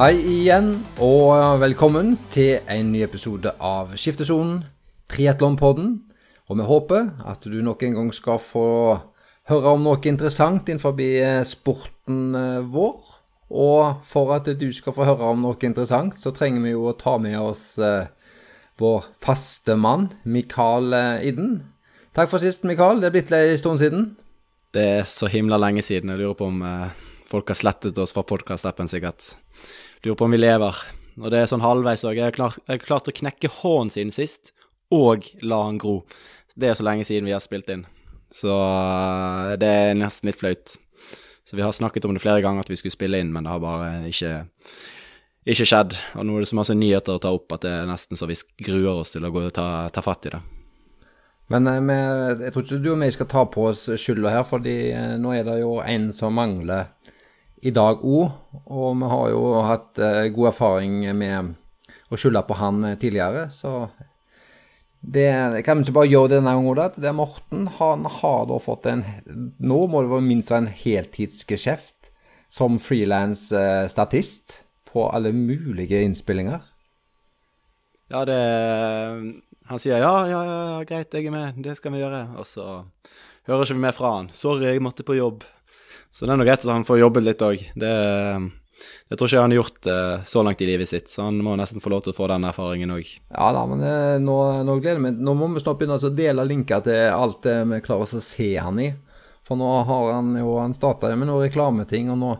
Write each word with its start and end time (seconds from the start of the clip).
Hei 0.00 0.14
igjen, 0.16 0.78
og 1.04 1.58
velkommen 1.60 2.14
til 2.32 2.62
en 2.72 2.86
ny 2.88 3.02
episode 3.04 3.50
av 3.60 3.90
Skiftesonen, 4.00 4.62
triatlonpodden. 5.12 5.90
Og 6.48 6.56
vi 6.56 6.64
håper 6.64 7.10
at 7.28 7.44
du 7.44 7.58
nok 7.60 7.84
en 7.84 7.98
gang 7.98 8.08
skal 8.16 8.38
få 8.40 8.62
høre 9.52 9.74
om 9.74 9.84
noe 9.84 10.00
interessant 10.08 10.70
innenfor 10.72 10.96
sporten 11.44 12.22
eh, 12.32 12.62
vår. 12.64 13.10
Og 13.52 14.00
for 14.08 14.32
at 14.38 14.48
du 14.62 14.64
skal 14.72 14.96
få 14.96 15.04
høre 15.04 15.34
om 15.34 15.44
noe 15.44 15.60
interessant, 15.68 16.16
så 16.16 16.32
trenger 16.32 16.64
vi 16.64 16.72
jo 16.72 16.88
å 16.88 16.96
ta 16.96 17.18
med 17.20 17.36
oss 17.36 17.76
eh, 17.76 18.08
vår 18.80 19.04
faste 19.20 19.76
mann, 19.76 20.08
Mikael 20.24 20.96
eh, 20.96 21.28
Idden. 21.28 21.58
Takk 22.16 22.32
for 22.32 22.40
sist, 22.40 22.64
Mikael. 22.64 23.04
Det 23.04 23.10
er 23.10 23.16
blitt 23.18 23.36
en 23.36 23.60
stund 23.60 23.84
siden. 23.84 24.08
Det 24.72 24.88
er 25.02 25.04
så 25.04 25.28
himla 25.28 25.60
lenge 25.60 25.84
siden. 25.84 26.16
Jeg 26.16 26.24
lurer 26.24 26.40
på 26.40 26.48
om 26.48 26.64
eh, 26.64 26.98
folk 27.28 27.52
har 27.52 27.60
slettet 27.66 28.00
oss 28.00 28.16
fra 28.16 28.24
podkast-appen, 28.24 28.88
sikkert. 28.88 29.34
Lurer 30.02 30.16
på 30.16 30.24
om 30.24 30.30
vi 30.30 30.40
lever. 30.40 30.76
Og 31.20 31.28
det 31.32 31.42
er 31.42 31.48
sånn 31.50 31.64
halvveis 31.64 32.06
òg. 32.08 32.16
Jeg 32.16 32.32
har 32.32 32.84
klart 32.84 33.08
å 33.10 33.16
knekke 33.16 33.50
hånden 33.60 33.92
sin 33.92 34.12
sist, 34.14 34.54
og 34.88 35.26
la 35.44 35.58
han 35.66 35.80
gro. 35.80 36.00
Det 36.56 36.70
er 36.70 36.78
så 36.78 36.86
lenge 36.86 37.04
siden 37.04 37.28
vi 37.28 37.34
har 37.36 37.42
spilt 37.44 37.68
inn. 37.72 37.84
Så 38.32 38.48
uh, 38.48 39.56
det 39.60 39.68
er 39.68 39.98
nesten 39.98 40.30
litt 40.30 40.40
flaut. 40.40 40.76
Så 41.44 41.58
vi 41.58 41.66
har 41.66 41.74
snakket 41.76 42.06
om 42.06 42.14
det 42.16 42.22
flere 42.22 42.40
ganger 42.44 42.64
at 42.64 42.70
vi 42.72 42.78
skulle 42.80 42.94
spille 42.94 43.20
inn, 43.20 43.32
men 43.34 43.44
det 43.44 43.52
har 43.52 43.60
bare 43.60 43.90
ikke, 44.08 44.32
ikke 45.44 45.68
skjedd. 45.68 45.98
Og 46.16 46.24
nå 46.24 46.38
er 46.38 46.46
det 46.46 46.50
så 46.52 46.60
masse 46.60 46.78
nyheter 46.78 47.18
å 47.18 47.22
ta 47.22 47.34
opp 47.36 47.52
at 47.58 47.66
det 47.66 47.74
er 47.82 47.90
nesten 47.90 48.16
så 48.16 48.30
vi 48.30 48.38
gruer 48.64 49.02
oss 49.02 49.12
til 49.12 49.26
å 49.26 49.32
gå 49.34 49.44
og 49.50 49.54
ta, 49.56 49.66
ta 49.92 50.04
fatt 50.06 50.30
i 50.30 50.34
det. 50.36 50.40
Men 51.50 51.66
eh, 51.66 52.44
jeg 52.46 52.54
tror 52.54 52.62
ikke 52.62 52.78
du 52.78 52.92
og 52.92 53.00
vi 53.02 53.10
skal 53.10 53.28
ta 53.30 53.42
på 53.50 53.64
oss 53.72 53.88
skylda 53.98 54.32
her, 54.36 54.44
fordi 54.46 54.76
eh, 54.94 55.16
nå 55.18 55.34
er 55.34 55.48
det 55.48 55.58
jo 55.64 55.80
en 55.82 56.08
som 56.14 56.38
mangler 56.38 56.92
i 57.62 57.72
dag 57.74 58.04
òg. 58.04 58.30
Og 58.66 58.94
vi 59.00 59.10
har 59.12 59.26
jo 59.32 59.42
hatt 59.66 60.00
eh, 60.00 60.28
god 60.34 60.52
erfaring 60.52 61.02
med 61.16 61.54
å 62.10 62.18
skylde 62.18 62.42
på 62.46 62.56
han 62.58 62.82
tidligere, 62.98 63.48
så 63.54 63.90
det 65.00 65.62
kan 65.64 65.78
vi 65.78 65.86
ikke 65.86 65.96
bare 65.96 66.10
gjøre 66.10 66.32
denne 66.34 66.52
gangen. 66.52 66.78
òg. 66.78 66.96
Det 67.00 67.08
er 67.08 67.16
Morten 67.16 67.68
han 67.78 68.04
har 68.20 68.42
da 68.50 68.58
fått 68.60 68.88
en 68.90 69.04
Nå 69.56 69.78
må 69.88 70.02
det 70.02 70.10
være 70.10 70.26
minst 70.26 70.50
en 70.52 70.68
heltidsgeskjeft 70.68 72.10
som 72.50 72.76
frilansstatist 72.82 74.58
på 74.90 75.06
alle 75.08 75.32
mulige 75.32 76.02
innspillinger. 76.02 76.60
Ja, 78.10 78.24
det 78.26 78.40
han 79.70 79.78
sier 79.78 80.02
ja, 80.02 80.14
ja, 80.26 80.38
ja, 80.42 80.78
greit, 80.82 81.14
jeg 81.14 81.28
er 81.30 81.34
med, 81.34 81.60
det 81.62 81.76
skal 81.78 81.94
vi 81.94 82.00
gjøre. 82.02 82.24
Og 82.42 82.46
så 82.48 82.64
hører 83.46 83.62
ikke 83.62 83.76
vi 83.76 83.84
mer 83.84 83.94
fra 83.94 84.16
han. 84.16 84.30
Sorry, 84.34 84.66
jeg 84.66 84.82
måtte 84.82 85.06
på 85.06 85.14
jobb. 85.14 85.46
Så 86.10 86.26
det 86.26 86.34
er 86.34 86.40
nå 86.40 86.46
greit 86.46 86.64
at 86.64 86.72
han 86.72 86.86
får 86.86 87.00
jobbet 87.00 87.26
litt 87.26 87.44
òg. 87.46 87.62
Det, 87.78 87.90
det, 89.08 89.16
tror 89.16 89.28
ikke 89.28 89.44
han 89.44 89.54
har 89.54 89.60
gjort 89.60 89.90
uh, 89.90 90.24
så 90.26 90.42
langt 90.46 90.64
i 90.64 90.68
livet 90.68 90.90
sitt, 90.90 91.10
så 91.10 91.28
han 91.28 91.38
må 91.44 91.54
nesten 91.58 91.82
få 91.82 91.92
lov 91.92 92.02
til 92.04 92.14
å 92.14 92.18
få 92.18 92.30
den 92.32 92.48
erfaringen 92.48 92.94
òg. 92.96 93.12
Ja 93.30 93.50
da, 93.54 93.62
men 93.70 93.84
uh, 93.84 94.16
nå, 94.22 94.38
nå, 94.66 94.78
gleder 94.80 94.98
jeg 94.98 95.06
meg. 95.06 95.20
Nå 95.22 95.36
må 95.38 95.52
vi 95.54 95.62
snart 95.62 95.78
begynne 95.80 96.00
å 96.00 96.14
dele 96.14 96.48
linker 96.48 96.82
til 96.86 97.14
alt 97.14 97.44
det 97.46 97.60
vi 97.70 97.82
klarer 97.86 98.18
å 98.18 98.24
se 98.24 98.50
han 98.58 98.82
i. 98.82 98.90
For 99.46 99.58
nå 99.58 99.70
har 99.86 100.12
han 100.14 100.34
jo 100.38 100.58
Han 100.62 100.74
starta 100.76 101.10
med 101.16 101.26
noen 101.26 101.48
reklameting, 101.48 102.10
og 102.12 102.20
nå 102.20 102.34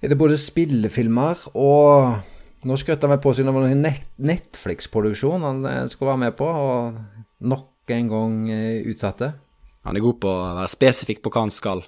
er 0.00 0.10
det 0.10 0.16
både 0.18 0.38
spillefilmer 0.40 1.42
og 1.60 2.64
nå 2.68 2.76
skrøt 2.76 3.04
han 3.04 3.12
meg 3.14 3.20
på 3.24 3.32
siden 3.32 3.50
det 3.50 3.56
var 3.56 3.66
noen 3.66 3.84
Netflix-produksjon 4.28 5.44
han 5.44 5.60
eh, 5.68 5.84
skulle 5.88 6.12
være 6.12 6.22
med 6.26 6.34
på, 6.36 6.48
og 6.48 7.46
nok 7.48 7.92
en 7.96 8.10
gang 8.10 8.34
eh, 8.52 8.82
utsatte. 8.90 9.30
Han 9.88 9.96
er 9.96 10.04
god 10.04 10.18
på 10.20 10.32
å 10.32 10.42
være 10.58 10.72
spesifikk 10.72 11.22
på 11.24 11.32
hva 11.32 11.46
han 11.46 11.54
skal, 11.54 11.84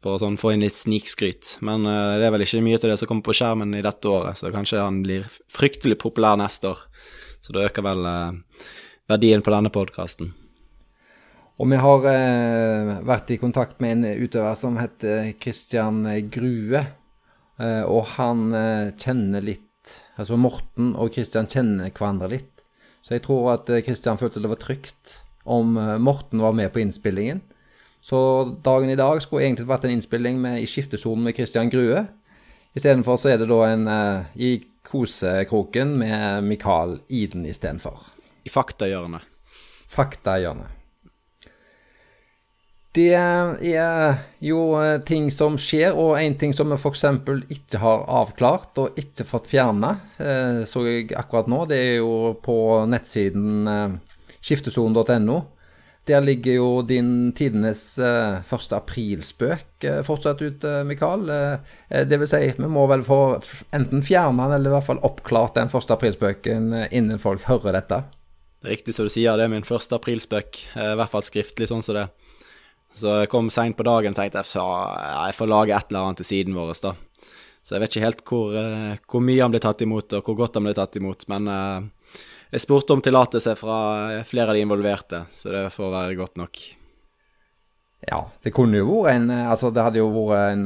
for 0.00 0.16
å 0.16 0.20
sånn 0.20 0.38
få 0.40 0.54
inn 0.54 0.64
litt 0.64 0.76
snikskryt. 0.76 1.56
Men 1.66 1.84
uh, 1.84 2.16
det 2.18 2.26
er 2.26 2.34
vel 2.34 2.44
ikke 2.46 2.64
mye 2.64 2.80
til 2.80 2.92
det 2.92 2.98
som 3.00 3.10
kommer 3.10 3.26
på 3.26 3.36
skjermen 3.36 3.76
i 3.76 3.84
dette 3.84 4.08
året, 4.08 4.40
så 4.40 4.52
kanskje 4.52 4.80
han 4.80 5.02
blir 5.04 5.26
fryktelig 5.52 5.98
populær 6.00 6.40
neste 6.40 6.72
år. 6.72 6.84
Så 7.40 7.56
det 7.56 7.66
øker 7.68 7.84
vel 7.84 8.06
uh, 8.08 8.68
verdien 9.10 9.44
på 9.44 9.52
denne 9.52 9.72
podkasten. 9.72 10.32
Og 11.60 11.68
vi 11.68 11.80
har 11.80 12.06
uh, 12.08 12.94
vært 13.04 13.34
i 13.34 13.40
kontakt 13.40 13.82
med 13.84 13.98
en 13.98 14.24
utøver 14.24 14.56
som 14.56 14.80
heter 14.80 15.34
Christian 15.40 16.06
Grue. 16.32 16.86
og 17.60 18.06
han 18.16 18.54
kjenner 18.96 19.42
litt 19.44 19.66
Altså 20.16 20.36
Morten 20.36 20.94
og 20.96 21.10
Kristian 21.12 21.48
kjenner 21.48 21.90
hverandre 21.90 22.28
litt. 22.30 22.62
Så 23.02 23.14
jeg 23.16 23.24
tror 23.24 23.50
at 23.54 23.68
Kristian 23.84 24.16
eh, 24.16 24.20
følte 24.20 24.40
det 24.40 24.50
var 24.52 24.60
trygt 24.60 25.14
om 25.44 25.72
Morten 26.04 26.40
var 26.40 26.52
med 26.52 26.70
på 26.72 26.82
innspillingen. 26.82 27.40
Så 28.00 28.18
dagen 28.64 28.90
i 28.90 28.96
dag 28.96 29.20
skulle 29.22 29.44
egentlig 29.44 29.68
vært 29.68 29.84
en 29.84 29.94
innspilling 29.94 30.40
med, 30.40 30.62
i 30.62 30.68
skiftesonen 30.68 31.26
med 31.26 31.36
Kristian 31.36 31.70
Grue. 31.72 32.06
Istedenfor 32.76 33.18
så 33.20 33.32
er 33.32 33.40
det 33.40 33.50
da 33.50 33.60
en 33.66 33.86
uh, 33.90 34.28
i 34.40 34.56
kosekroken 34.86 35.98
med 36.00 36.46
Mikael 36.46 36.98
Iden 37.12 37.44
istedenfor. 37.46 38.08
I 38.46 38.52
faktahjørnet. 38.52 39.26
Faktahjørnet. 39.90 40.76
Det 42.90 43.12
er 43.14 44.16
jo 44.42 44.62
eh, 44.80 44.96
ting 45.06 45.28
som 45.30 45.54
skjer, 45.62 45.94
og 45.94 46.16
en 46.18 46.34
ting 46.34 46.50
som 46.56 46.72
vi 46.72 46.74
f.eks. 46.74 47.04
ikke 47.54 47.78
har 47.78 48.02
avklart 48.18 48.80
og 48.82 48.98
ikke 48.98 49.26
fått 49.28 49.46
fjerna, 49.52 49.92
eh, 50.18 50.64
så 50.66 50.82
jeg 50.88 51.12
akkurat 51.14 51.46
nå, 51.46 51.60
det 51.70 51.78
er 51.78 51.94
jo 52.00 52.32
på 52.42 52.56
nettsiden 52.90 53.68
skiftesonen.no. 54.42 55.38
Der 56.10 56.24
ligger 56.24 56.56
jo 56.56 56.68
din 56.82 57.30
tidenes 57.38 57.82
første 58.48 58.74
aprilspøk 58.80 59.86
fortsatt 60.06 60.42
ute, 60.42 60.72
Mikael. 60.88 61.28
Det 61.88 62.18
vil 62.18 62.28
si, 62.28 62.40
vi 62.58 62.70
må 62.70 62.88
vel 62.90 63.04
få 63.06 63.20
enten 63.76 64.02
fjerne 64.02 64.42
den, 64.42 64.56
eller 64.56 64.72
i 64.72 64.74
hvert 64.74 64.88
fall 64.88 65.04
oppklart 65.06 65.54
den 65.60 65.70
første 65.70 65.94
aprilspøken 65.94 66.72
innen 66.90 67.22
folk 67.22 67.46
hører 67.46 67.78
dette. 67.78 68.00
Det 68.60 68.68
er 68.68 68.74
riktig 68.74 68.92
som 68.92 69.06
du 69.08 69.12
sier, 69.12 69.38
det 69.40 69.46
er 69.46 69.52
min 69.54 69.64
første 69.64 69.96
aprilspøk. 69.96 70.58
I 70.76 70.96
hvert 71.00 71.12
fall 71.14 71.24
skriftlig, 71.24 71.70
sånn 71.70 71.84
som 71.84 71.96
det. 71.96 72.08
Så 72.92 73.20
jeg 73.22 73.30
kom 73.30 73.48
seint 73.52 73.78
på 73.78 73.86
dagen 73.86 74.12
og 74.12 74.18
tenkte 74.18 74.42
jeg, 74.42 74.50
ja, 74.58 75.28
jeg 75.30 75.38
får 75.38 75.48
lage 75.48 75.76
et 75.76 75.92
eller 75.92 76.10
annet 76.10 76.20
til 76.20 76.28
siden 76.28 76.58
vår. 76.58 76.74
Så 76.74 77.76
jeg 77.76 77.80
vet 77.84 77.94
ikke 77.94 78.04
helt 78.04 78.24
hvor, 78.26 78.58
hvor, 79.06 79.24
mye 79.24 79.40
han 79.40 79.54
ble 79.54 79.62
tatt 79.62 79.84
imot, 79.86 80.12
og 80.18 80.26
hvor 80.26 80.36
godt 80.42 80.58
han 80.58 80.66
ble 80.66 80.74
tatt 80.76 80.98
imot. 81.00 81.24
Men 81.32 81.48
jeg 82.50 82.64
spurte 82.64 82.96
om 82.96 83.02
tillatelse 83.04 83.54
fra 83.58 83.78
flere 84.26 84.50
av 84.50 84.58
de 84.58 84.64
involverte, 84.64 85.24
så 85.30 85.52
det 85.54 85.64
får 85.74 85.90
være 85.94 86.18
godt 86.18 86.38
nok. 86.40 86.60
Ja, 88.08 88.24
det 88.42 88.52
kunne 88.56 88.80
jo 88.80 89.02
vært 89.02 89.18
en 89.18 89.26
eh, 89.34 89.48
Altså, 89.52 89.68
det 89.76 89.82
hadde 89.84 90.00
jo 90.00 90.06
vært 90.08 90.54
en 90.54 90.62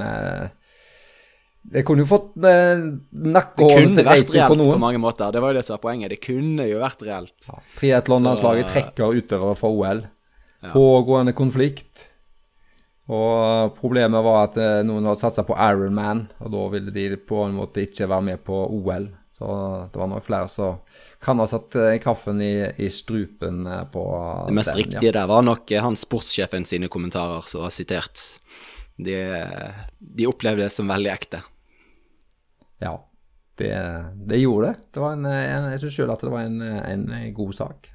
Det 1.74 1.82
kunne 1.82 2.04
jo 2.04 2.06
fått 2.06 2.36
uh, 2.38 2.84
nakkehånd 3.10 3.96
til 3.98 4.06
reising 4.06 4.44
på 4.46 4.54
noen. 4.54 4.62
Det 4.62 4.68
kunne 4.68 4.68
vært 4.68 4.68
reelt 4.68 4.76
på 4.76 4.82
mange 4.84 5.00
måter. 5.02 5.34
Det 5.34 5.42
var 5.42 5.50
jo 5.50 5.58
det 5.58 5.64
som 5.66 5.74
var 5.74 5.82
poenget. 5.82 6.12
Det 6.14 6.20
kunne 6.22 6.66
jo 6.68 6.80
vært 6.82 7.04
reelt. 7.08 7.36
Ja, 7.48 7.60
Triatlonlandslaget 7.80 8.70
trekker 8.70 9.18
utøvere 9.18 9.56
fra 9.58 9.70
OL. 9.72 10.02
Ja. 10.60 10.72
Pågående 10.76 11.34
konflikt. 11.36 12.06
Og 13.12 13.74
problemet 13.76 14.24
var 14.24 14.46
at 14.46 14.56
eh, 14.60 14.78
noen 14.86 15.04
hadde 15.04 15.20
satsa 15.20 15.44
på 15.44 15.56
Ironman, 15.60 16.24
og 16.40 16.52
da 16.54 16.62
ville 16.72 16.94
de 16.94 17.08
på 17.20 17.42
en 17.44 17.58
måte 17.58 17.84
ikke 17.84 18.08
være 18.08 18.28
med 18.30 18.44
på 18.46 18.60
OL. 18.78 19.10
Så 19.34 19.46
det 19.92 19.98
var 19.98 20.06
nok 20.06 20.26
flere 20.26 20.48
som 20.48 20.76
kan 21.24 21.40
ha 21.42 21.46
satt 21.50 21.74
eh, 21.74 21.96
kaffen 22.02 22.38
i, 22.42 22.52
i 22.78 22.90
strupen 22.90 23.64
eh, 23.66 23.82
på 23.90 24.04
Det 24.46 24.54
mest 24.54 24.70
den, 24.70 24.78
riktige 24.78 25.10
ja. 25.10 25.16
der 25.16 25.26
var 25.26 25.42
nok 25.42 25.72
han 25.86 25.98
sportssjefen 25.98 26.66
sine 26.70 26.86
kommentarer 26.92 27.42
som 27.50 27.64
var 27.64 27.74
sitert. 27.74 28.20
De, 28.94 29.16
de, 29.98 30.28
opplevde 30.30 30.62
det 30.62 30.70
som 30.70 30.86
veldig 30.86 31.10
ekte. 31.10 31.42
Ja, 32.78 32.94
det, 33.58 33.74
det 34.30 34.38
gjorde 34.38 34.70
det. 34.70 34.86
det 34.94 35.10
en, 35.16 35.26
jeg 35.72 35.82
syns 35.82 35.98
sjøl 35.98 36.14
at 36.14 36.22
det 36.22 36.30
var 36.30 36.46
en, 36.46 36.62
en 36.62 37.34
god 37.34 37.58
sak. 37.58 37.90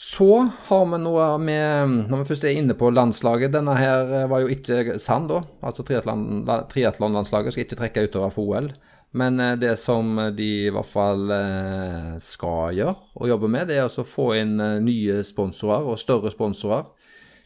Så 0.00 0.48
har 0.70 0.86
vi 0.88 0.98
noe 1.02 1.24
med 1.44 2.06
Når 2.08 2.22
vi 2.22 2.28
først 2.30 2.44
er 2.48 2.56
inne 2.56 2.72
på 2.78 2.88
landslaget 2.88 3.52
Denne 3.52 3.74
her 3.76 4.14
eh, 4.22 4.28
var 4.32 4.40
jo 4.40 4.52
ikke 4.54 4.96
sann, 4.96 5.26
da. 5.28 5.42
Altså 5.60 5.84
triatlonlandslaget 5.84 7.52
skal 7.52 7.66
ikke 7.66 7.80
trekke 7.82 8.06
utover 8.08 8.32
for 8.32 8.54
OL. 8.54 8.70
Men 9.16 9.40
eh, 9.40 9.56
det 9.58 9.74
som 9.80 10.14
de 10.36 10.48
i 10.66 10.72
hvert 10.72 10.90
fall 10.90 11.30
eh, 11.34 12.14
skal 12.22 12.76
gjøre 12.78 12.96
og 13.16 13.30
jobbe 13.32 13.50
med, 13.50 13.68
det 13.70 13.80
er 13.80 13.88
å 13.88 14.06
få 14.06 14.32
inn 14.38 14.56
nye 14.84 15.20
sponsorer 15.26 15.88
og 15.90 16.00
større 16.00 16.32
sponsorer. 16.32 16.88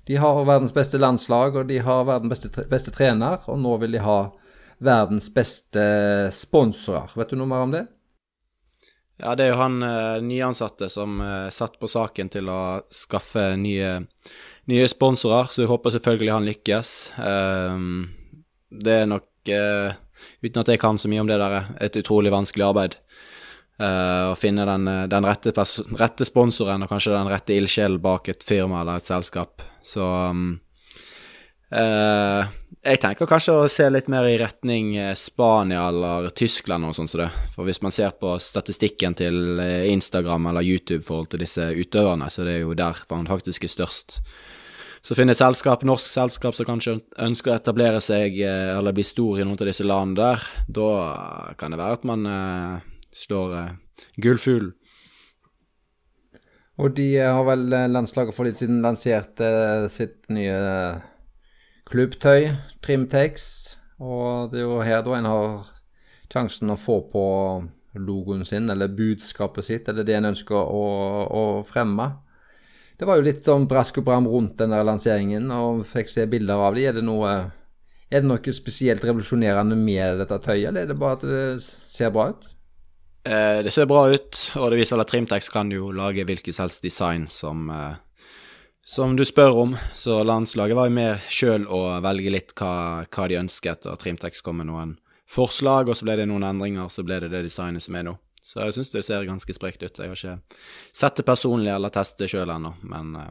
De 0.05 0.19
har 0.21 0.45
verdens 0.45 0.75
beste 0.77 1.01
landslag, 1.01 1.57
og 1.57 1.69
de 1.71 1.79
har 1.81 2.05
verdens 2.05 2.35
beste, 2.35 2.67
beste 2.69 2.93
trener, 2.93 3.41
og 3.49 3.57
nå 3.63 3.79
vil 3.81 3.97
de 3.97 4.05
ha 4.05 4.19
verdens 4.85 5.31
beste 5.33 5.85
sponsorer. 6.35 7.15
Vet 7.17 7.33
du 7.33 7.39
noe 7.41 7.49
mer 7.49 7.65
om 7.65 7.73
det? 7.73 7.87
Ja, 9.23 9.33
det 9.39 9.47
er 9.47 9.53
jo 9.53 9.61
han 9.61 9.79
eh, 9.87 10.21
nyansatte 10.27 10.89
som 10.91 11.21
eh, 11.23 11.49
satt 11.55 11.79
på 11.81 11.89
saken 11.89 12.33
til 12.35 12.51
å 12.51 12.83
skaffe 12.93 13.53
nye, 13.57 14.01
nye 14.71 14.89
sponsorer, 14.91 15.53
så 15.55 15.63
vi 15.63 15.71
håper 15.71 15.95
selvfølgelig 15.95 16.35
han 16.35 16.49
lykkes. 16.49 16.95
Eh, 17.23 17.85
det 18.85 18.97
er 18.99 19.09
nok, 19.09 19.31
eh, 19.55 19.95
uten 20.45 20.61
at 20.63 20.73
jeg 20.73 20.83
kan 20.83 20.99
så 21.01 21.11
mye 21.11 21.23
om 21.25 21.31
det 21.31 21.39
der, 21.41 21.71
et 21.85 21.97
utrolig 22.01 22.33
vanskelig 22.35 22.69
arbeid. 22.69 22.99
Uh, 23.75 24.31
å 24.31 24.35
finne 24.39 24.63
den, 24.69 24.87
eh, 24.87 25.07
den 25.11 25.27
rette, 25.27 25.51
rette, 25.99 26.27
sponsoren 26.29 26.85
og 26.85 26.93
kanskje 26.93 27.11
den 27.11 27.31
rette 27.33 27.57
ildsjelen 27.57 27.99
bak 27.99 28.29
et 28.31 28.47
firma 28.47 28.85
eller 28.85 29.01
et 29.01 29.09
selskap. 29.09 29.65
Så 29.83 30.07
Jeg 32.85 33.01
tenker 33.01 33.27
kanskje 33.27 33.55
å 33.57 33.69
se 33.73 33.87
litt 33.89 34.11
mer 34.13 34.27
i 34.29 34.37
retning 34.39 34.93
eh, 35.01 35.15
Spania 35.17 35.87
eller 35.89 36.29
Tyskland 36.37 36.85
og 36.85 36.93
sånn 36.95 37.09
som 37.09 37.23
det. 37.23 37.31
For 37.55 37.65
hvis 37.65 37.81
man 37.83 37.95
ser 37.97 38.13
på 38.21 38.35
statistikken 38.43 39.17
til 39.17 39.59
eh, 39.63 39.89
Instagram 39.89 40.51
eller 40.51 40.67
YouTube 40.67 41.03
forhold 41.07 41.33
til 41.33 41.41
disse 41.41 41.71
utøverne, 41.73 42.29
så 42.29 42.45
det 42.45 42.59
er 42.59 42.67
jo 42.67 42.77
der 42.77 43.01
man 43.11 43.31
faktisk 43.31 43.65
er 43.65 43.73
størst. 43.73 44.19
Så 45.05 45.13
finner 45.13 45.37
et 45.37 45.41
selskap, 45.41 45.83
norsk 45.85 46.07
selskap 46.09 46.57
som 46.57 46.65
kanskje 46.65 46.95
ønsker 47.21 47.53
å 47.53 47.59
etablere 47.59 48.01
seg 48.01 48.39
eh, 48.41 48.71
eller 48.73 48.95
bli 48.97 49.05
stor 49.05 49.37
i 49.37 49.45
noen 49.45 49.59
av 49.61 49.69
disse 49.69 49.85
landene 49.85 50.17
der, 50.17 50.47
da 50.81 50.89
kan 51.61 51.75
det 51.75 51.81
være 51.83 51.99
at 51.99 52.07
man 52.09 52.25
eh, 52.31 52.87
slår 53.13 53.53
eh, 53.59 53.75
gullfuglen. 54.25 54.73
Og 56.81 56.97
de 56.97 57.07
har 57.21 57.45
vel 57.47 57.69
landslaget 57.93 58.35
for 58.35 58.49
litt 58.49 58.59
siden 58.59 58.81
lansert 58.83 59.39
eh, 59.45 59.85
sitt 59.93 60.25
nye 60.33 60.57
klubbtøy, 61.87 62.49
Trimtex. 62.83 63.47
Og 64.03 64.51
det 64.51 64.63
er 64.63 64.67
jo 64.67 64.83
her 64.83 65.05
da 65.07 65.19
en 65.19 65.29
har 65.31 65.71
sjansen 66.33 66.73
å 66.73 66.81
få 66.81 66.99
på 67.13 67.25
logoen 67.95 68.43
sin, 68.49 68.67
eller 68.73 68.91
budskapet 68.91 69.69
sitt, 69.69 69.89
eller 69.89 70.07
det 70.07 70.17
en 70.17 70.33
ønsker 70.33 70.57
å, 70.59 70.87
å 71.29 71.45
fremme. 71.69 72.09
Det 72.99 73.09
var 73.09 73.19
jo 73.19 73.27
litt 73.27 73.43
sånn 73.47 73.67
brask 73.71 73.99
og 74.01 74.07
bram 74.07 74.27
rundt 74.31 74.57
den 74.61 74.75
der 74.75 74.87
lanseringen, 74.87 75.51
og 75.51 75.83
fikk 75.91 76.13
se 76.13 76.27
bilder 76.31 76.63
av 76.69 76.77
det. 76.79 76.87
Er 76.91 76.99
det 76.99 77.05
noe, 77.07 77.35
er 78.09 78.23
det 78.23 78.31
noe 78.31 78.55
spesielt 78.55 79.05
revolusjonerende 79.05 79.79
med 79.79 80.23
dette 80.23 80.39
tøyet, 80.45 80.69
eller 80.71 80.85
er 80.85 80.93
det 80.93 80.99
bare 81.01 81.19
at 81.19 81.27
det 81.27 81.45
ser 81.91 82.15
bra 82.15 82.31
ut? 82.31 82.47
Eh, 83.25 83.61
det 83.67 83.73
ser 83.75 83.89
bra 83.91 84.07
ut, 84.13 84.41
og 84.61 84.71
det 84.71 84.79
viser 84.79 85.01
at 85.01 85.11
Trimtex 85.11 85.51
kan 85.51 85.73
jo 85.73 85.91
lage 85.97 86.27
hvilket 86.29 86.61
helst 86.61 86.85
design 86.85 87.27
som 87.31 87.71
eh, 87.73 87.95
som 88.85 89.17
du 89.17 89.25
spør 89.25 89.57
om, 89.57 89.77
så 89.95 90.19
landslaget 90.25 90.77
var 90.77 90.91
jo 90.91 90.93
med 90.93 91.29
sjøl 91.33 91.63
å 91.73 91.81
velge 92.05 92.33
litt 92.35 92.53
hva, 92.59 93.07
hva, 93.09 93.29
de 93.31 93.39
ønsket, 93.41 93.87
og 93.89 93.97
Trimtex 94.03 94.45
kom 94.45 94.61
med 94.61 94.69
noen 94.69 94.99
forslag, 95.25 95.89
og 95.89 95.97
så 95.97 96.05
ble 96.05 96.19
det 96.21 96.27
noen 96.29 96.45
endringer, 96.45 96.91
så 96.93 97.01
ble 97.07 97.23
det 97.25 97.31
det 97.33 97.47
designet 97.47 97.83
som 97.83 97.97
er 97.97 98.05
nå. 98.11 98.19
Så 98.45 98.61
jeg 98.61 98.75
syns 98.77 98.93
det 98.93 99.03
ser 99.07 99.25
ganske 99.25 99.57
sprekt 99.57 99.83
ut. 99.83 99.97
Jeg 99.97 100.11
har 100.11 100.19
ikke 100.19 100.61
sett 100.93 101.17
det 101.17 101.25
personlig 101.25 101.71
eller 101.73 101.93
testet 101.93 102.27
det 102.27 102.29
sjøl 102.35 102.53
ennå, 102.53 102.75
men, 102.85 103.15
eh, 103.17 103.31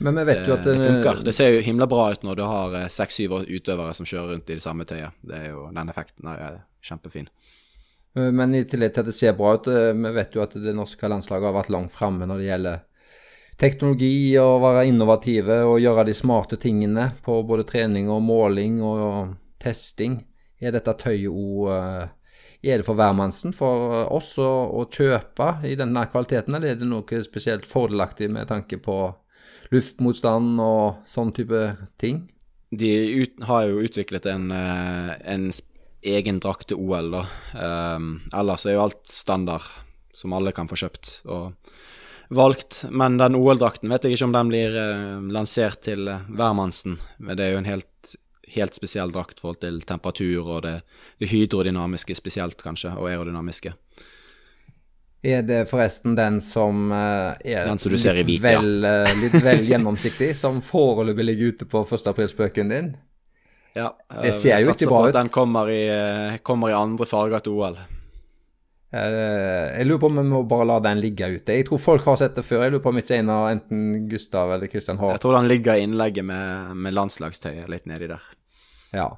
men 0.00 0.20
det, 0.22 0.38
det, 0.46 0.76
funker. 0.80 1.20
Det 1.26 1.34
ser 1.36 1.52
jo 1.52 1.60
himla 1.66 1.88
bra 1.90 2.06
ut 2.14 2.24
når 2.24 2.38
du 2.38 2.44
har 2.48 2.76
eh, 2.80 2.88
seks-syv 2.88 3.42
utøvere 3.44 3.92
som 3.98 4.08
kjører 4.08 4.32
rundt 4.32 4.48
i 4.48 4.56
det 4.56 4.64
samme 4.64 4.88
tøyet. 4.88 5.20
Det 5.20 5.36
er 5.36 5.50
jo, 5.52 5.66
Den 5.76 5.92
effekten 5.92 6.32
er 6.32 6.62
kjempefin. 6.80 7.28
Eh, 8.16 8.30
men 8.32 8.56
i 8.56 8.64
tillegg 8.64 8.96
til 8.96 9.04
at 9.04 9.12
det 9.12 9.16
ser 9.18 9.36
bra 9.36 9.52
ut, 9.58 9.68
vi 9.68 10.16
vet 10.16 10.38
jo 10.38 10.46
at 10.46 10.56
det 10.56 10.76
norske 10.76 11.12
landslaget 11.12 11.50
har 11.50 11.58
vært 11.60 11.74
langt 11.76 11.92
framme 11.92 12.24
når 12.24 12.40
det 12.40 12.48
gjelder 12.48 12.84
teknologi 13.60 14.16
og 14.40 14.62
være 14.64 14.88
innovative 14.88 15.64
og 15.68 15.80
gjøre 15.82 16.08
de 16.08 16.16
smarte 16.16 16.56
tingene 16.62 17.10
på 17.26 17.42
både 17.44 17.68
trening 17.68 18.08
og 18.08 18.24
måling 18.24 18.80
og 18.80 19.34
testing. 19.60 20.22
Er 20.58 20.72
dette 20.72 20.94
tøyet 21.04 21.28
òg 21.28 22.14
Er 22.62 22.80
det 22.80 22.86
for 22.88 22.98
hvermannsen 22.98 23.54
for 23.54 24.08
oss 24.10 24.32
å, 24.42 24.48
å, 24.74 24.84
kjøpe 24.90 25.60
i 25.68 25.76
denne 25.78 26.02
kvaliteten, 26.10 26.56
eller 26.56 26.74
er 26.74 26.80
det 26.80 26.88
noe 26.90 27.22
spesielt 27.22 27.68
fordelaktig 27.68 28.30
med 28.34 28.50
tanke 28.50 28.80
på 28.82 28.98
luftmotstand 29.70 30.58
og 30.64 31.04
sånn 31.06 31.30
type 31.36 31.62
ting? 32.02 32.24
De 32.74 32.90
ut, 33.22 33.36
har 33.48 33.68
jo 33.68 33.84
utviklet 33.86 34.26
en, 34.28 34.50
eh, 34.52 35.12
en 35.30 35.50
egen 36.02 36.40
drakt 36.42 36.68
til 36.72 36.82
OL, 36.82 37.12
da. 37.14 37.22
Um, 37.54 38.10
ellers 38.34 38.66
er 38.66 38.76
jo 38.76 38.84
alt 38.88 39.06
standard, 39.10 39.64
som 40.14 40.34
alle 40.36 40.52
kan 40.56 40.68
få 40.70 40.76
kjøpt. 40.82 41.14
og 41.30 41.54
valgt. 42.28 42.84
Men 42.90 43.18
den 43.18 43.36
OL-drakten 43.38 43.90
vet 43.92 44.04
jeg 44.04 44.16
ikke 44.16 44.28
om 44.28 44.36
den 44.36 44.52
blir 44.52 44.76
uh, 44.76 45.20
lansert 45.32 45.82
til 45.86 46.08
eh, 46.10 46.26
hvermannsen. 46.28 46.98
Men 47.18 47.38
det 47.38 47.46
er 47.46 47.54
jo 47.54 47.62
en 47.62 47.70
helt, 47.70 48.16
helt 48.54 48.76
spesiell 48.76 49.12
drakt 49.14 49.38
i 49.38 49.44
forhold 49.44 49.60
til 49.64 49.80
temperatur 49.86 50.46
og 50.46 50.62
det, 50.66 50.76
det, 51.18 51.30
hydrodynamiske 51.32 52.16
spesielt, 52.18 52.62
kanskje, 52.62 52.94
og 52.96 53.10
aerodynamiske. 53.10 53.74
Er 55.28 55.42
det 55.42 55.64
forresten 55.66 56.14
den 56.14 56.38
som 56.40 56.92
uh, 56.94 57.34
er 57.42 57.66
den 57.66 57.80
som 57.82 57.90
du 57.90 57.98
ser 57.98 58.20
i 58.20 58.22
hvit, 58.22 58.42
vel, 58.44 58.84
ja. 58.86 59.02
uh, 59.02 59.18
litt 59.18 59.34
vel 59.42 59.64
gjennomsiktig, 59.66 60.30
som 60.38 60.62
foreløpig 60.62 61.26
ligger 61.26 61.54
ute 61.54 61.68
på 61.68 61.82
1. 61.82 62.06
aprilspøken 62.12 62.74
din? 62.74 62.92
Ja. 63.74 63.92
Det 64.22 64.32
ser 64.34 64.62
jo 64.62 64.72
ikke 64.72 64.88
bra 64.90 65.08
ut. 65.08 65.14
Den 65.14 65.30
kommer 65.30 65.70
i, 65.70 65.82
kommer 66.42 66.70
i 66.70 66.78
andre 66.78 67.06
farger 67.06 67.42
til 67.44 67.58
OL. 67.58 67.78
Eh, 68.88 69.76
jeg 69.76 69.84
lurer 69.84 70.00
på 70.00 70.08
om 70.08 70.18
vi 70.22 70.24
må 70.30 70.42
bare 70.48 70.66
la 70.70 70.78
den 70.80 71.00
ligge 71.02 71.28
ute. 71.34 71.58
Jeg 71.58 71.66
tror 71.68 71.80
folk 71.82 72.06
har 72.08 72.20
sett 72.20 72.38
det 72.38 72.44
før. 72.46 72.64
Jeg 72.64 72.72
lurer 72.72 72.84
på 72.86 72.92
om 72.94 73.00
ikke 73.02 73.18
en 73.20 73.32
av 73.34 73.48
enten 73.50 74.08
Gustav 74.08 74.52
eller 74.54 74.70
Kristian 74.72 75.00
har 75.00 75.16
Jeg 75.16 75.24
tror 75.24 75.36
den 75.36 75.50
ligger 75.50 75.76
i 75.76 75.84
innlegget 75.84 76.24
med, 76.24 76.76
med 76.76 76.96
landslagstøyet 76.96 77.68
litt 77.68 77.88
nedi 77.90 78.08
der. 78.08 78.24
Ja. 78.94 79.08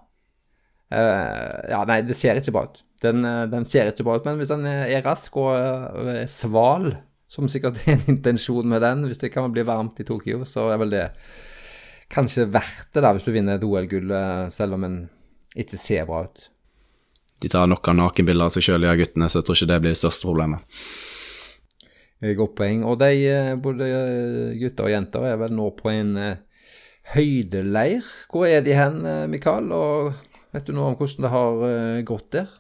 Uh, 0.91 1.59
ja, 1.71 1.85
nei, 1.87 2.01
det 2.07 2.17
ser 2.19 2.41
ikke 2.41 2.55
bra 2.57 2.65
ut. 2.69 2.81
Den, 3.01 3.25
eh, 3.25 3.47
den, 3.49 3.65
ser 3.65 3.89
ikke 3.89 4.05
bra 4.05 4.19
ut, 4.19 4.27
men 4.27 4.37
hvis 4.37 4.51
den 4.53 4.67
er 4.69 5.01
rask 5.07 5.37
og 5.41 5.55
er 5.57 6.27
sval, 6.29 6.91
som 7.31 7.47
sikkert 7.49 7.79
er 7.87 7.95
en 7.95 8.17
intensjon 8.17 8.69
med 8.69 8.83
den, 8.85 9.07
hvis 9.09 9.23
det 9.23 9.31
kan 9.33 9.49
bli 9.55 9.65
varmt 9.65 10.03
i 10.03 10.05
Tokyo, 10.05 10.43
så 10.45 10.67
er 10.75 10.83
vel 10.83 10.93
det 10.93 11.07
kanskje 12.13 12.51
verdt 12.53 12.91
det 12.93 13.05
da, 13.07 13.15
hvis 13.17 13.25
du 13.25 13.33
vinner 13.33 13.57
et 13.57 13.65
OL-gull, 13.65 14.13
selv 14.53 14.77
om 14.77 14.85
en 14.85 14.99
ikke 15.57 15.79
ser 15.81 16.05
bra 16.11 16.27
ut 16.27 16.51
de 17.41 17.49
tar 17.49 17.67
nok 17.67 17.89
av 17.89 17.97
nakenbilder 17.97 18.51
av 18.51 18.53
seg 18.53 18.67
sjøl, 18.67 18.85
ja, 18.85 18.93
guttene, 18.99 19.29
så 19.31 19.41
jeg 19.41 19.49
tror 19.49 19.57
ikke 19.57 19.71
det 19.71 19.81
blir 19.81 19.95
det 19.95 20.01
største 20.01 20.29
problemet. 20.29 20.81
Godt 22.37 22.53
poeng. 22.59 22.83
Og 22.85 22.99
de, 23.01 23.15
eh, 23.31 23.55
både 23.57 23.87
eh, 23.89 24.59
gutter 24.61 24.89
og 24.89 24.93
jenter, 24.93 25.25
er 25.25 25.39
vel 25.41 25.55
nå 25.57 25.71
på 25.79 25.89
en 25.89 26.11
høydeleir. 27.15 28.07
Hvor 28.31 28.47
er 28.49 28.65
de 28.67 28.75
hen, 28.77 29.01
Mikael? 29.33 29.71
Og 29.75 30.13
vet 30.55 30.67
du 30.67 30.75
noe 30.77 30.93
om 30.93 30.99
hvordan 30.99 31.27
det 31.27 31.33
har 31.35 31.65
uh, 31.65 32.03
gått 32.07 32.31
der? 32.37 32.53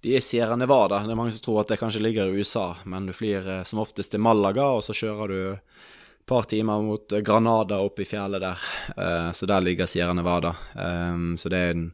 De 0.00 0.14
er 0.16 0.24
Sierra 0.24 0.56
Nevada. 0.56 1.02
Det 1.04 1.12
er 1.12 1.20
mange 1.20 1.34
som 1.36 1.44
tror 1.44 1.62
at 1.62 1.72
det 1.72 1.80
kanskje 1.80 2.02
ligger 2.02 2.30
i 2.30 2.40
USA, 2.40 2.70
men 2.88 3.08
du 3.08 3.14
flyr 3.16 3.48
uh, 3.60 3.62
som 3.68 3.82
oftest 3.84 4.14
til 4.14 4.22
Malaga, 4.24 4.70
og 4.76 4.84
så 4.86 4.96
kjører 4.96 5.32
du 5.32 5.40
et 5.54 6.28
par 6.30 6.46
timer 6.48 6.84
mot 6.84 7.16
Granada 7.26 7.80
oppe 7.82 8.04
i 8.04 8.06
fjellet 8.06 8.44
der. 8.44 8.66
så 9.34 9.46
der 9.50 9.64
ligger 9.66 9.88
Sierra 9.90 10.12
Nevada. 10.14 10.52
Så 11.34 11.50
det 11.50 11.58
er 11.58 11.72
en 11.74 11.88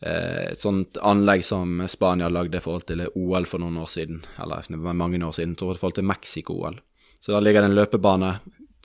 Eh, 0.00 0.52
et 0.52 0.60
sånt 0.60 0.96
anlegg 0.96 1.44
som 1.44 1.82
Spania 1.88 2.30
lagde 2.32 2.56
i 2.56 2.64
forhold 2.64 2.86
til 2.88 3.04
OL 3.14 3.46
for 3.48 3.60
noen 3.60 3.76
år 3.82 3.90
siden. 3.92 4.22
Eller 4.40 4.64
mange 4.92 5.20
år 5.26 5.36
siden, 5.36 5.56
tror 5.56 5.74
jeg, 5.74 5.80
i 5.80 5.82
forhold 5.82 5.98
til 5.98 6.08
Mexico-OL. 6.08 6.80
Så 7.20 7.34
der 7.34 7.44
ligger 7.44 7.62
det 7.62 7.70
en 7.70 7.76
løpebane 7.76 8.32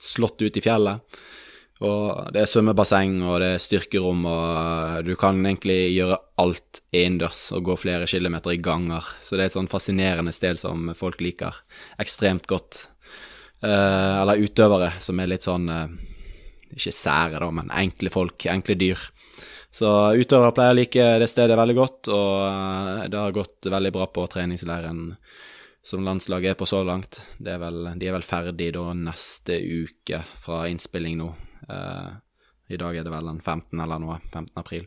slått 0.02 0.42
ut 0.42 0.56
i 0.56 0.64
fjellet. 0.64 1.00
Og 1.84 2.32
det 2.32 2.40
er 2.40 2.48
svømmebasseng, 2.48 3.18
og 3.28 3.40
det 3.42 3.48
er 3.52 3.60
styrkerom, 3.60 4.22
og 4.30 5.04
du 5.04 5.12
kan 5.20 5.36
egentlig 5.44 5.92
gjøre 5.92 6.16
alt 6.40 6.80
innendørs 6.88 7.50
og 7.52 7.66
gå 7.68 7.76
flere 7.82 8.08
kilometer 8.08 8.54
i 8.54 8.60
ganger. 8.64 9.04
Så 9.20 9.36
det 9.36 9.44
er 9.44 9.50
et 9.50 9.56
sånn 9.58 9.68
fascinerende 9.68 10.32
sted 10.32 10.56
som 10.60 10.88
folk 10.96 11.20
liker 11.20 11.58
ekstremt 12.00 12.48
godt. 12.48 12.86
Eh, 13.60 14.14
eller 14.22 14.40
utøvere 14.40 14.94
som 15.04 15.20
er 15.20 15.30
litt 15.32 15.46
sånn 15.46 15.70
eh, 15.72 15.86
Ikke 16.76 16.92
sære, 16.92 17.38
da, 17.40 17.48
men 17.54 17.70
enkle 17.72 18.12
folk, 18.12 18.48
enkle 18.52 18.76
dyr. 18.76 19.00
Så 19.72 19.88
utøvere 20.16 20.54
pleier 20.56 20.74
å 20.74 20.76
like 20.76 21.06
det 21.20 21.28
stedet 21.28 21.56
veldig 21.56 21.76
godt, 21.76 22.10
og 22.12 22.32
eh, 22.48 23.02
det 23.12 23.20
har 23.20 23.36
gått 23.36 23.68
veldig 23.68 23.92
bra 23.92 24.08
på 24.12 24.24
treningsleiren 24.32 25.10
som 25.86 26.02
landslaget 26.02 26.54
er 26.54 26.58
på 26.58 26.66
så 26.66 26.80
langt. 26.84 27.20
Er 27.44 27.60
vel, 27.62 27.92
de 27.94 28.08
er 28.08 28.16
vel 28.16 28.24
ferdig 28.26 28.72
da 28.74 28.88
neste 28.96 29.60
uke 29.60 30.24
fra 30.40 30.64
innspilling 30.72 31.20
nå. 31.20 31.28
Eh, 31.68 32.12
I 32.74 32.78
dag 32.80 32.96
er 32.98 33.06
det 33.06 33.12
vel 33.12 33.32
den 33.32 33.40
15. 33.40 33.80
eller 33.80 34.02
noe. 34.02 34.18
15. 34.32 34.52
april. 34.60 34.86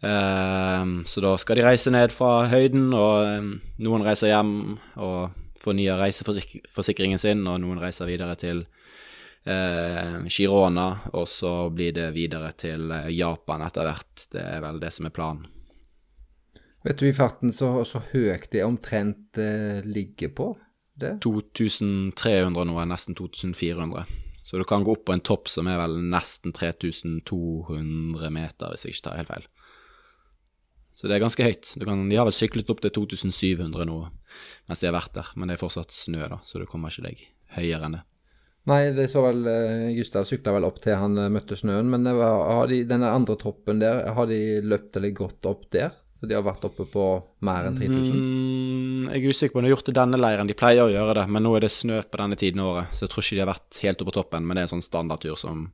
Eh, 0.00 0.84
så 1.04 1.24
da 1.24 1.34
skal 1.40 1.60
de 1.60 1.66
reise 1.66 1.92
ned 1.92 2.14
fra 2.14 2.48
høyden, 2.52 2.90
og 2.96 3.14
eh, 3.26 3.52
noen 3.84 4.06
reiser 4.06 4.32
hjem 4.32 4.54
og 5.02 5.36
fornyer 5.60 6.00
reiseforsikringen 6.00 7.20
sin, 7.20 7.44
og 7.46 7.60
noen 7.60 7.80
reiser 7.82 8.08
videre 8.08 8.36
til 8.40 8.64
eh, 9.44 10.20
Girona, 10.26 10.90
og 11.12 11.28
så 11.28 11.54
blir 11.74 11.94
det 11.96 12.10
videre 12.16 12.54
til 12.56 12.88
Japan 13.12 13.66
etter 13.68 13.88
hvert. 13.88 14.28
Det 14.32 14.44
er 14.44 14.62
vel 14.64 14.80
det 14.80 14.92
som 14.96 15.08
er 15.10 15.16
planen. 15.16 15.48
Vet 16.84 16.96
du 16.96 17.10
i 17.10 17.12
farten 17.16 17.52
så, 17.52 17.74
så 17.84 18.00
høyt 18.12 18.48
det 18.54 18.64
omtrent 18.64 19.38
eh, 19.40 19.84
ligger 19.84 20.32
på 20.32 20.48
det? 21.00 21.18
2300 21.20 22.64
nå, 22.68 22.78
nesten 22.88 23.16
2400. 23.18 24.06
Så 24.44 24.58
du 24.58 24.64
kan 24.68 24.84
gå 24.84 24.94
opp 24.96 25.04
på 25.08 25.14
en 25.14 25.22
topp 25.24 25.50
som 25.52 25.68
er 25.70 25.78
vel 25.80 25.98
nesten 26.10 26.54
3200 26.56 28.30
meter, 28.34 28.72
hvis 28.72 28.86
jeg 28.86 28.96
ikke 28.96 29.06
tar 29.08 29.20
helt 29.20 29.32
feil. 29.32 29.48
Så 30.96 31.08
det 31.08 31.16
er 31.16 31.22
ganske 31.22 31.44
høyt. 31.46 31.74
Kan, 31.86 32.08
de 32.10 32.18
har 32.18 32.26
vel 32.28 32.36
syklet 32.36 32.70
opp 32.72 32.82
til 32.84 32.92
2700 32.92 33.86
nå 33.88 34.00
mens 34.68 34.82
de 34.82 34.86
har 34.86 34.94
vært 34.94 35.14
der, 35.16 35.30
men 35.34 35.50
det 35.50 35.56
er 35.56 35.62
fortsatt 35.62 35.90
snø, 35.94 36.22
da, 36.30 36.36
så 36.46 36.60
du 36.60 36.66
kommer 36.70 36.92
ikke 36.92 37.08
deg 37.08 37.22
høyere 37.56 37.88
enn 37.88 37.96
det. 37.96 38.02
Nei, 38.70 38.82
det 38.94 39.06
så 39.10 39.22
vel 39.24 39.40
uh, 39.48 39.88
Gustav 39.96 40.26
sykla 40.28 40.52
vel 40.54 40.66
opp 40.68 40.78
til 40.84 40.98
han 41.00 41.16
uh, 41.18 41.30
møtte 41.32 41.56
snøen. 41.58 41.88
Men 41.90 42.06
har 42.06 42.68
de, 42.70 42.82
denne 42.86 43.08
andre 43.16 43.38
toppen 43.40 43.80
der, 43.80 44.04
har 44.14 44.28
de 44.30 44.60
løpt 44.62 44.98
eller 45.00 45.16
gått 45.16 45.48
opp 45.48 45.64
der? 45.72 45.96
Så 46.20 46.28
de 46.28 46.36
har 46.36 46.44
vært 46.44 46.64
oppe 46.68 46.84
på 46.92 47.04
mer 47.48 47.70
enn 47.70 47.78
3000? 47.80 48.16
Mm, 48.16 49.04
jeg 49.08 49.22
er 49.22 49.32
usikker 49.32 49.54
på 49.54 49.60
om 49.60 49.64
de 49.64 49.70
har 49.70 49.76
gjort 49.78 49.86
det 49.88 49.96
denne 49.96 50.20
leiren. 50.20 50.50
De 50.50 50.56
pleier 50.58 50.84
å 50.84 50.92
gjøre 50.92 51.14
det, 51.16 51.26
men 51.32 51.46
nå 51.46 51.54
er 51.56 51.64
det 51.64 51.72
snø 51.72 52.02
på 52.04 52.20
denne 52.20 52.36
tiden 52.36 52.60
av 52.60 52.74
året, 52.74 52.92
så 52.92 53.06
jeg 53.06 53.14
tror 53.14 53.24
ikke 53.24 53.38
de 53.38 53.44
har 53.44 53.52
vært 53.54 53.80
helt 53.86 54.02
oppe 54.02 54.10
på 54.10 54.16
toppen. 54.18 54.44
Men 54.44 54.58
det 54.58 54.62
er 54.62 54.68
en 54.68 54.74
sånn 54.74 54.84
standardtur 54.84 55.38
som 55.40 55.70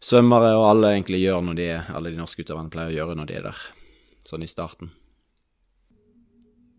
svømmere 0.00 0.54
og 0.56 0.64
alle 0.70 0.94
egentlig 0.94 1.20
gjør 1.20 1.44
når 1.44 1.60
de 1.60 1.68
er, 1.74 1.92
alle 1.92 2.14
de 2.14 2.22
norske 2.22 2.40
utøverne 2.40 2.72
pleier 2.72 2.94
å 2.94 2.98
gjøre 3.02 3.18
når 3.20 3.28
de 3.28 3.36
er 3.36 3.46
der, 3.50 3.62
sånn 4.24 4.46
i 4.46 4.48
starten. 4.48 4.94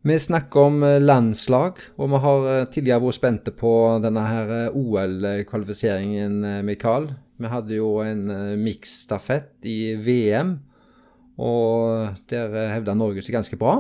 Vi 0.01 0.15
snakker 0.17 0.63
om 0.65 0.81
eh, 0.83 0.97
landslag, 0.97 1.77
og 2.01 2.09
vi 2.09 2.19
har 2.23 2.45
eh, 2.50 2.63
tidligere 2.73 3.03
vært 3.03 3.17
spente 3.19 3.51
på 3.53 3.73
denne 4.01 4.23
her 4.25 4.53
eh, 4.55 4.77
OL-kvalifiseringen, 4.79 6.39
Mikael. 6.65 7.11
Vi 7.38 7.51
hadde 7.51 7.77
jo 7.77 7.91
en 8.01 8.25
miksstafett 8.61 9.69
i 9.69 9.93
VM, 10.01 10.55
og 11.41 12.21
der 12.29 12.53
hevda 12.75 12.95
Norge 12.98 13.24
seg 13.25 13.36
ganske 13.38 13.60
bra. 13.60 13.79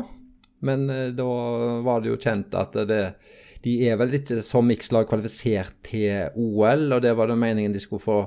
Men 0.65 0.85
da 1.17 1.29
var 1.85 2.01
det 2.01 2.11
jo 2.11 2.19
kjent 2.21 2.53
at 2.57 2.75
det, 2.89 2.99
de 3.65 3.75
er 3.89 3.97
vel 3.97 4.13
ikke 4.17 4.41
som 4.45 4.67
mikslag 4.69 5.07
kvalifisert 5.09 5.79
til 5.85 6.33
OL, 6.37 6.87
og 6.93 7.01
det 7.01 7.15
var 7.17 7.31
det 7.31 7.39
meningen 7.41 7.73
de 7.73 7.81
skulle 7.81 8.03
få 8.03 8.19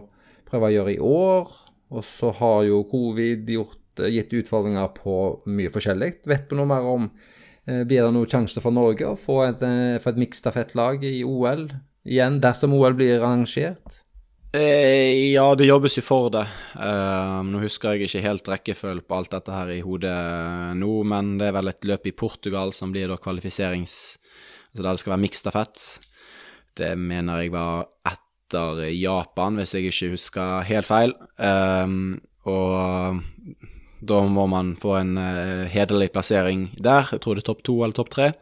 prøve 0.48 0.70
å 0.70 0.74
gjøre 0.74 0.96
i 0.96 1.02
år. 1.02 1.54
Og 1.94 2.06
så 2.06 2.32
har 2.40 2.64
jo 2.66 2.82
covid 2.90 3.50
gjort, 3.54 3.78
gitt 4.10 4.34
utfordringer 4.34 4.90
på 4.96 5.16
mye 5.46 5.70
forskjellig. 5.74 6.10
Vet 6.26 6.48
du 6.50 6.58
noe 6.58 6.70
mer 6.70 6.90
om 6.90 7.10
Eh, 7.64 7.80
blir 7.88 8.04
det 8.04 8.12
noen 8.12 8.28
sjanse 8.28 8.60
for 8.60 8.74
Norge 8.76 9.08
å 9.08 9.16
få 9.16 9.40
et, 9.46 9.62
eh, 9.64 9.98
for 9.98 10.12
et 10.12 10.20
miksstafettlag 10.20 11.04
i 11.08 11.24
OL 11.24 11.70
igjen, 12.04 12.40
dersom 12.40 12.74
OL 12.76 12.92
blir 12.92 13.20
arrangert? 13.20 14.03
Eh, 14.54 15.32
ja, 15.32 15.48
det 15.58 15.66
jobbes 15.66 15.96
jo 15.98 16.02
for 16.06 16.28
det. 16.30 16.44
Uh, 16.78 17.40
nå 17.42 17.58
husker 17.64 17.96
jeg 17.96 18.06
ikke 18.06 18.20
helt 18.22 18.50
rekkefølgen 18.52 19.06
på 19.08 19.16
alt 19.16 19.32
dette 19.32 19.50
her 19.50 19.72
i 19.74 19.80
hodet 19.82 20.14
nå, 20.78 20.90
men 21.10 21.32
det 21.40 21.48
er 21.48 21.56
vel 21.56 21.72
et 21.72 21.88
løp 21.90 22.06
i 22.06 22.14
Portugal 22.14 22.70
som 22.76 22.94
blir 22.94 23.10
da 23.10 23.18
kvalifiserings... 23.18 23.96
Altså 24.74 24.82
der 24.82 24.94
det 24.94 25.00
skal 25.02 25.12
være 25.14 25.22
miksstafett. 25.22 25.82
Det 26.78 26.92
mener 26.98 27.42
jeg 27.42 27.52
var 27.54 27.84
etter 28.10 28.80
Japan, 28.90 29.58
hvis 29.58 29.74
jeg 29.74 29.90
ikke 29.90 30.12
husker 30.14 30.66
helt 30.66 30.86
feil. 30.86 31.14
Um, 31.38 32.16
og 32.50 33.20
da 34.02 34.20
må 34.26 34.46
man 34.50 34.74
få 34.78 34.96
en 35.00 35.14
uh, 35.18 35.66
hederlig 35.70 36.12
plassering 36.14 36.68
der. 36.78 37.10
Jeg 37.10 37.22
tror 37.22 37.38
det 37.38 37.42
er 37.42 37.50
topp 37.50 37.62
to 37.66 37.76
eller 37.82 37.94
topp 37.94 38.10
tre. 38.14 38.32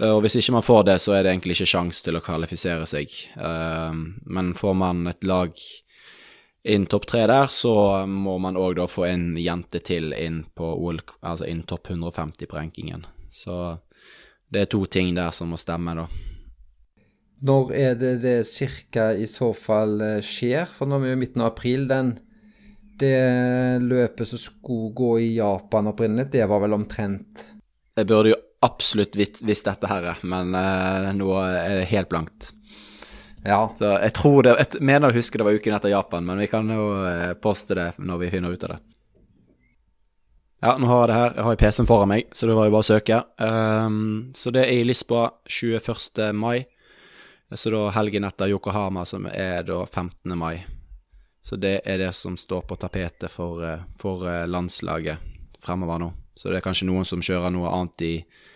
Uh, 0.00 0.14
og 0.16 0.24
hvis 0.24 0.38
ikke 0.40 0.56
man 0.56 0.66
får 0.66 0.86
det, 0.88 0.96
så 1.02 1.14
er 1.16 1.24
det 1.24 1.34
egentlig 1.34 1.58
ikke 1.58 1.72
sjans 1.74 2.00
til 2.04 2.16
å 2.16 2.24
kvalifisere 2.24 2.88
seg. 2.88 3.12
Uh, 3.36 3.92
men 4.26 4.54
får 4.58 4.76
man 4.78 5.04
et 5.10 5.26
lag 5.28 5.54
inn 6.70 6.86
topp 6.90 7.06
tre 7.08 7.24
der, 7.28 7.52
så 7.52 7.74
må 8.08 8.36
man 8.42 8.58
òg 8.60 8.76
da 8.80 8.88
få 8.88 9.06
en 9.08 9.30
jente 9.40 9.80
til 9.84 10.12
inn 10.16 10.42
på 10.56 10.72
OL, 10.76 11.00
altså 11.20 11.48
inn 11.48 11.62
topp 11.68 11.92
150 11.92 12.48
på 12.50 12.58
rankingen. 12.58 13.06
Så 13.32 13.78
det 14.50 14.64
er 14.64 14.72
to 14.72 14.82
ting 14.90 15.14
der 15.16 15.32
som 15.36 15.52
må 15.52 15.60
stemme, 15.60 15.94
da. 15.96 16.08
Når 17.40 17.70
er 17.72 17.94
det 17.96 18.16
det 18.20 18.40
cirka 18.44 19.14
i 19.16 19.24
så 19.24 19.54
fall 19.56 20.20
skjer? 20.20 20.68
For 20.76 20.84
nå 20.84 20.98
er 20.98 21.06
vi 21.06 21.12
jo 21.14 21.20
midten 21.22 21.40
av 21.40 21.54
april. 21.54 21.86
Den 21.88 22.18
det 23.00 23.80
løpet 23.80 24.28
som 24.28 24.40
skulle 24.40 24.92
gå 24.92 25.10
i 25.20 25.34
Japan 25.38 25.88
opprinnelig, 25.90 26.30
det 26.34 26.44
var 26.48 26.60
vel 26.60 26.76
omtrent 26.76 27.46
Jeg 27.96 28.08
burde 28.08 28.34
jo 28.34 28.40
absolutt 28.60 29.16
visst 29.16 29.64
dette 29.64 29.88
her, 29.88 30.10
men 30.22 30.54
uh, 30.54 31.10
nå 31.16 31.32
er 31.42 31.80
det 31.80 31.90
helt 31.92 32.10
blankt. 32.12 32.52
Ja. 33.44 33.70
Så 33.72 33.88
jeg 33.88 34.12
tror 34.12 34.42
det 34.44 34.52
Jeg 34.58 34.82
mener 34.84 35.08
å 35.08 35.16
huske 35.16 35.38
det 35.40 35.46
var 35.46 35.56
uken 35.56 35.72
etter 35.72 35.92
Japan, 35.94 36.26
men 36.28 36.42
vi 36.42 36.48
kan 36.52 36.68
jo 36.68 36.90
uh, 37.00 37.32
poste 37.40 37.76
det 37.78 37.92
når 37.98 38.24
vi 38.24 38.32
finner 38.34 38.52
ut 38.52 38.66
av 38.68 38.74
det. 38.74 38.80
Ja, 40.60 40.74
nå 40.76 40.90
har 40.90 41.06
jeg 41.06 41.08
det 41.08 41.16
her. 41.16 41.30
Jeg 41.38 41.44
har 41.46 41.60
PC-en 41.62 41.88
foran 41.88 42.10
meg, 42.10 42.26
så 42.36 42.48
det 42.48 42.56
var 42.58 42.68
jo 42.68 42.74
bare 42.74 42.84
å 42.84 42.90
søke. 42.90 43.22
Um, 43.40 44.28
så 44.36 44.52
det 44.52 44.66
er 44.66 44.82
i 44.82 44.84
Lisboa 44.84 45.30
21. 45.48 46.36
mai. 46.36 46.66
Så 47.56 47.72
da 47.72 47.86
helgen 47.96 48.28
etter 48.28 48.52
Yokohama, 48.52 49.06
som 49.08 49.24
er 49.26 49.64
da 49.66 49.80
15. 49.86 50.36
mai. 50.38 50.60
Så 51.42 51.56
det 51.56 51.80
er 51.84 51.98
det 51.98 52.12
som 52.12 52.36
står 52.36 52.60
på 52.68 52.76
tapetet 52.76 53.30
for, 53.30 53.64
eh, 53.64 53.80
for 53.98 54.28
eh, 54.28 54.46
landslaget 54.46 55.18
fremover 55.64 55.98
nå. 55.98 56.12
Så 56.34 56.50
det 56.50 56.60
er 56.60 56.66
kanskje 56.68 56.86
noen 56.86 57.08
som 57.08 57.22
kjører 57.24 57.50
noe 57.50 57.72
annet 57.72 58.04
i 58.04 58.14
eh, 58.20 58.49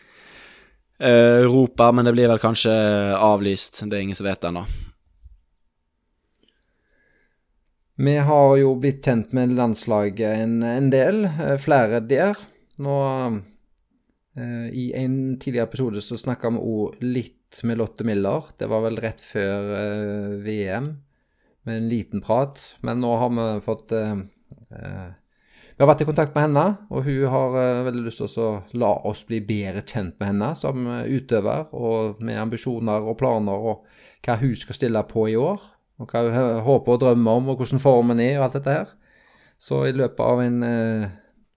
Europa, 1.04 1.90
men 1.92 2.08
det 2.08 2.14
blir 2.16 2.30
vel 2.30 2.42
kanskje 2.42 2.72
avlyst. 3.18 3.82
Det 3.84 3.98
er 3.98 4.06
ingen 4.06 4.18
som 4.18 4.28
vet 4.28 4.44
ennå. 4.48 4.64
Vi 7.94 8.16
har 8.26 8.56
jo 8.58 8.72
blitt 8.82 9.06
kjent 9.06 9.34
med 9.36 9.52
landslaget 9.54 10.40
en, 10.42 10.62
en 10.66 10.90
del, 10.90 11.28
flere 11.62 12.00
der. 12.02 12.38
Nå 12.82 12.96
eh, 14.34 14.66
I 14.74 14.88
en 14.98 15.36
tidligere 15.38 15.68
episode 15.68 16.02
så 16.02 16.18
snakka 16.18 16.50
vi 16.56 16.62
òg 16.74 17.04
litt 17.06 17.60
med 17.62 17.78
Lotte 17.78 18.06
Miller. 18.06 18.50
Det 18.58 18.66
var 18.70 18.82
vel 18.88 18.98
rett 19.02 19.22
før 19.22 19.70
eh, 19.78 20.32
VM 20.42 20.90
med 21.64 21.76
en 21.76 21.88
liten 21.88 22.24
prat. 22.24 22.58
Men 22.82 22.98
nå 23.04 23.14
har 23.20 23.30
vi 23.36 23.46
fått 23.64 23.94
eh, 23.94 24.16
eh, 24.74 25.06
Vi 25.74 25.82
har 25.82 25.88
vært 25.90 26.04
i 26.04 26.06
kontakt 26.06 26.36
med 26.36 26.44
henne, 26.44 26.64
og 26.94 27.02
hun 27.02 27.24
har 27.32 27.56
eh, 27.58 27.84
veldig 27.88 28.02
lyst 28.06 28.20
til 28.22 28.42
å 28.44 28.50
la 28.78 28.92
oss 29.10 29.24
bli 29.26 29.40
bedre 29.42 29.80
kjent 29.82 30.14
med 30.20 30.28
henne 30.30 30.50
som 30.54 30.84
eh, 30.86 31.08
utøver, 31.16 31.72
og 31.74 32.20
med 32.22 32.38
ambisjoner 32.38 33.02
og 33.02 33.16
planer, 33.18 33.58
og 33.58 33.82
hva 34.22 34.36
hun 34.38 34.52
skal 34.54 34.78
stille 34.78 35.02
på 35.10 35.26
i 35.32 35.34
år. 35.34 35.64
Og 35.98 36.10
hva 36.10 36.22
hun 36.28 36.60
håper 36.66 36.94
og 36.94 37.00
drømmer 37.02 37.40
om, 37.40 37.50
og 37.50 37.58
hvordan 37.58 37.82
formen 37.82 38.22
er, 38.22 38.36
og 38.38 38.46
alt 38.46 38.58
dette 38.60 38.76
her. 38.76 38.92
Så 39.58 39.80
i 39.88 39.96
løpet 39.96 40.22
av 40.22 40.44
en 40.44 40.62
eh, 40.68 41.08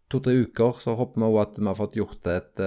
to-tre 0.10 0.34
uker 0.48 0.82
så 0.82 0.98
håper 0.98 1.22
vi 1.22 1.30
òg 1.30 1.40
at 1.44 1.62
vi 1.62 1.70
har 1.70 1.78
fått 1.78 2.00
gjort 2.00 2.32
et 2.34 2.66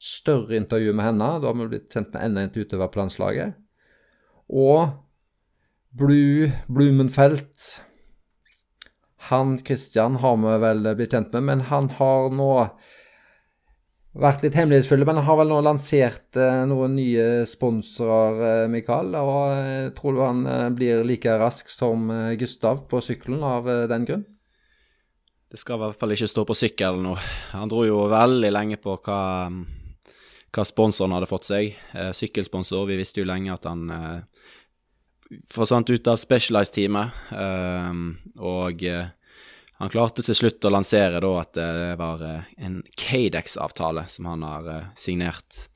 større 0.00 0.56
intervju 0.56 0.94
med 0.96 1.10
henne. 1.10 1.30
Da 1.42 1.50
har 1.50 1.60
vi 1.60 1.68
blitt 1.74 1.92
kjent 1.92 2.14
med 2.14 2.24
enda 2.24 2.46
en 2.46 2.56
utøver 2.56 2.88
på 2.88 3.02
landslaget. 3.02 3.60
Og 4.48 4.94
Blue 5.92 6.48
Blumenfelt. 6.72 7.68
Han 9.28 9.58
Christian 9.58 10.16
har 10.22 10.38
vi 10.40 10.56
vel 10.62 10.88
blitt 10.96 11.12
kjent 11.12 11.34
med, 11.36 11.44
men 11.48 11.66
han 11.68 11.90
har 11.98 12.32
nå 12.32 12.54
vært 14.18 14.42
litt 14.42 14.56
hemmelighetsfull. 14.58 15.04
Men 15.06 15.20
han 15.20 15.28
har 15.28 15.38
vel 15.40 15.52
nå 15.52 15.60
lansert 15.64 16.38
eh, 16.38 16.62
noen 16.70 16.96
nye 16.98 17.46
sponsorer, 17.48 18.40
eh, 18.64 18.68
Mikael. 18.72 19.14
Og 19.20 19.42
eh, 19.54 19.88
tror 19.96 20.16
du 20.16 20.22
han 20.24 20.44
blir 20.76 21.04
like 21.06 21.36
rask 21.40 21.70
som 21.72 22.10
Gustav 22.40 22.86
på 22.90 23.02
sykkelen 23.04 23.44
av 23.46 23.68
den 23.90 24.06
grunn? 24.08 24.26
Det 25.50 25.58
skal 25.58 25.80
i 25.80 25.82
hvert 25.84 25.98
fall 25.98 26.14
ikke 26.14 26.30
stå 26.30 26.46
på 26.46 26.54
sykkel 26.54 27.00
nå. 27.02 27.16
Han 27.56 27.70
dro 27.70 27.82
jo 27.86 28.04
veldig 28.10 28.52
lenge 28.54 28.78
på 28.78 28.94
hva, 29.02 29.22
hva 29.50 30.66
sponsoren 30.66 31.16
hadde 31.16 31.30
fått 31.30 31.48
seg. 31.48 31.72
sykkelsponsor. 32.14 32.86
Vi 32.86 33.00
visste 33.00 33.24
jo 33.24 33.26
lenge 33.26 33.56
at 33.56 33.66
han 33.66 33.90
forsvant 35.50 35.90
ut 35.90 36.10
av 36.10 36.18
Specialized-teamet, 36.20 37.10
ehm, 37.38 38.04
og 38.38 38.84
eh, 38.86 39.10
han 39.80 39.92
klarte 39.92 40.24
til 40.26 40.36
slutt 40.36 40.66
å 40.66 40.72
lansere 40.74 41.22
da 41.22 41.32
at 41.40 41.52
det 41.56 41.94
var 42.00 42.24
eh, 42.26 42.48
en 42.66 42.80
Cadex-avtale 42.98 44.06
som 44.10 44.30
han 44.30 44.44
har 44.46 44.70
eh, 44.70 44.88
signert. 44.98 45.66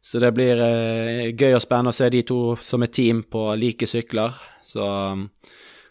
Så 0.00 0.20
det 0.22 0.30
blir 0.32 0.56
gøy 1.36 1.52
og 1.52 1.60
spennende 1.60 1.92
å 1.92 1.96
se 1.96 2.06
de 2.08 2.22
to 2.24 2.56
som 2.64 2.80
et 2.82 2.92
team 2.96 3.20
på 3.28 3.42
like 3.60 3.84
sykler. 3.84 4.32
Så 4.64 4.80
um, 4.80 5.26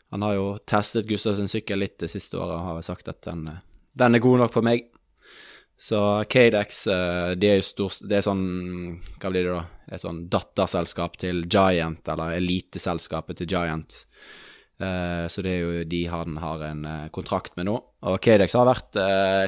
han 0.10 0.25
har 0.25 0.34
jo 0.34 0.48
testet 0.66 1.06
Gustavs 1.06 1.44
sykkel 1.51 1.84
litt 1.84 2.00
det 2.01 2.10
siste 2.10 2.39
året 2.39 2.56
og 2.56 2.66
har 2.72 2.88
sagt 2.88 3.12
at 3.13 3.22
den, 3.28 3.44
den 3.94 4.18
er 4.18 4.24
god 4.24 4.42
nok 4.42 4.56
for 4.56 4.66
meg. 4.66 4.88
Så 5.79 6.25
Cadex, 6.29 6.88
eh, 6.88 7.31
de 7.39 7.48
er 7.48 7.62
jo 7.62 7.63
stor, 7.63 7.93
det 8.03 8.17
er 8.17 8.25
sånn 8.25 8.43
Hva 9.15 9.29
blir 9.31 9.48
det 9.48 9.53
da? 9.53 9.62
Er 9.88 10.01
sånn 10.01 10.25
datterselskap 10.29 11.15
til 11.21 11.45
Giant, 11.48 12.03
eller 12.12 12.36
eliteselskapet 12.36 13.39
til 13.39 13.48
Giant. 13.55 14.03
Uh, 14.79 15.25
så 15.27 15.41
det 15.43 15.51
er 15.51 15.63
jo 15.63 15.88
de 15.91 16.01
han 16.07 16.38
har 16.39 16.62
en 16.67 16.83
uh, 16.86 17.07
kontrakt 17.15 17.55
med 17.57 17.67
nå. 17.67 17.74
Og 18.07 18.19
Cadex 18.24 18.53
har 18.55 18.67
vært 18.67 19.00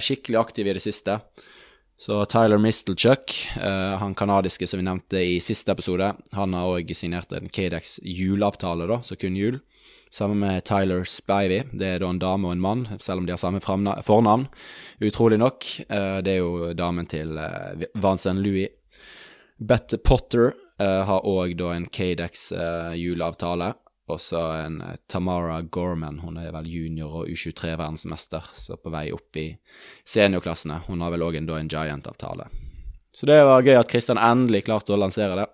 skikkelig 0.03 0.39
aktiv 0.39 0.67
i 0.67 0.73
det 0.75 0.83
siste. 0.83 1.19
Så 2.01 2.23
Tyler 2.25 2.57
Mistelchuck, 2.57 3.35
han 3.53 4.15
kanadiske 4.17 4.65
som 4.65 4.81
vi 4.81 4.87
nevnte 4.87 5.21
i 5.21 5.35
siste 5.43 5.69
episode, 5.69 6.07
han 6.33 6.55
har 6.57 6.71
òg 6.79 6.89
signert 6.97 7.31
en 7.37 7.51
Cadex 7.53 7.99
juleavtale, 8.01 8.87
da, 8.89 8.97
så 9.05 9.15
kun 9.21 9.37
jul. 9.37 9.59
Sammen 10.11 10.39
med 10.39 10.63
Tyler 10.67 11.05
Spivey. 11.07 11.63
Det 11.71 11.87
er 11.87 12.01
da 12.03 12.09
en 12.11 12.19
dame 12.19 12.49
og 12.49 12.57
en 12.57 12.63
mann, 12.63 12.81
selv 12.99 13.21
om 13.21 13.27
de 13.27 13.31
har 13.31 13.39
samme 13.39 13.61
fornavn. 13.63 14.49
Utrolig 14.99 15.37
nok. 15.39 15.67
Eh, 15.87 16.17
det 16.25 16.33
er 16.33 16.41
jo 16.41 16.73
damen 16.75 17.07
til 17.07 17.31
Vansen 17.31 18.01
Vincent 18.03 18.43
Louis. 18.43 18.67
Bette 19.55 20.01
Potter 20.03 20.49
eh, 20.81 21.03
har 21.07 21.23
òg 21.29 21.55
da 21.55 21.71
en 21.77 21.87
Cadex 21.87 22.49
juleavtale. 22.99 23.71
Og 24.11 24.19
så 24.19 24.41
en 24.65 24.81
Tamara 25.07 25.61
Gorman, 25.61 26.19
hun 26.19 26.37
er 26.41 26.51
vel 26.51 26.67
junior- 26.67 27.21
og 27.21 27.29
U23-verdensmester, 27.31 28.49
så 28.57 28.75
på 28.75 28.91
vei 28.91 29.05
opp 29.15 29.39
i 29.39 29.45
seniorklassene. 30.03 30.81
Hun 30.89 31.05
har 31.05 31.13
vel 31.13 31.23
òg 31.23 31.37
en, 31.39 31.47
en 31.55 31.71
Giant-avtale. 31.71 32.49
Så 33.15 33.27
det 33.27 33.39
var 33.47 33.63
gøy 33.63 33.77
at 33.79 33.87
Kristian 33.91 34.19
endelig 34.19 34.65
klarte 34.67 34.91
å 34.91 34.99
lansere 34.99 35.39
det. 35.39 35.47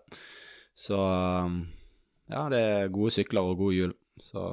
Så 0.77 0.97
ja, 0.97 2.43
det 2.49 2.61
er 2.61 2.93
gode 2.93 3.13
sykler 3.13 3.45
og 3.45 3.61
god 3.61 3.77
jul. 3.77 3.95
Så 4.21 4.43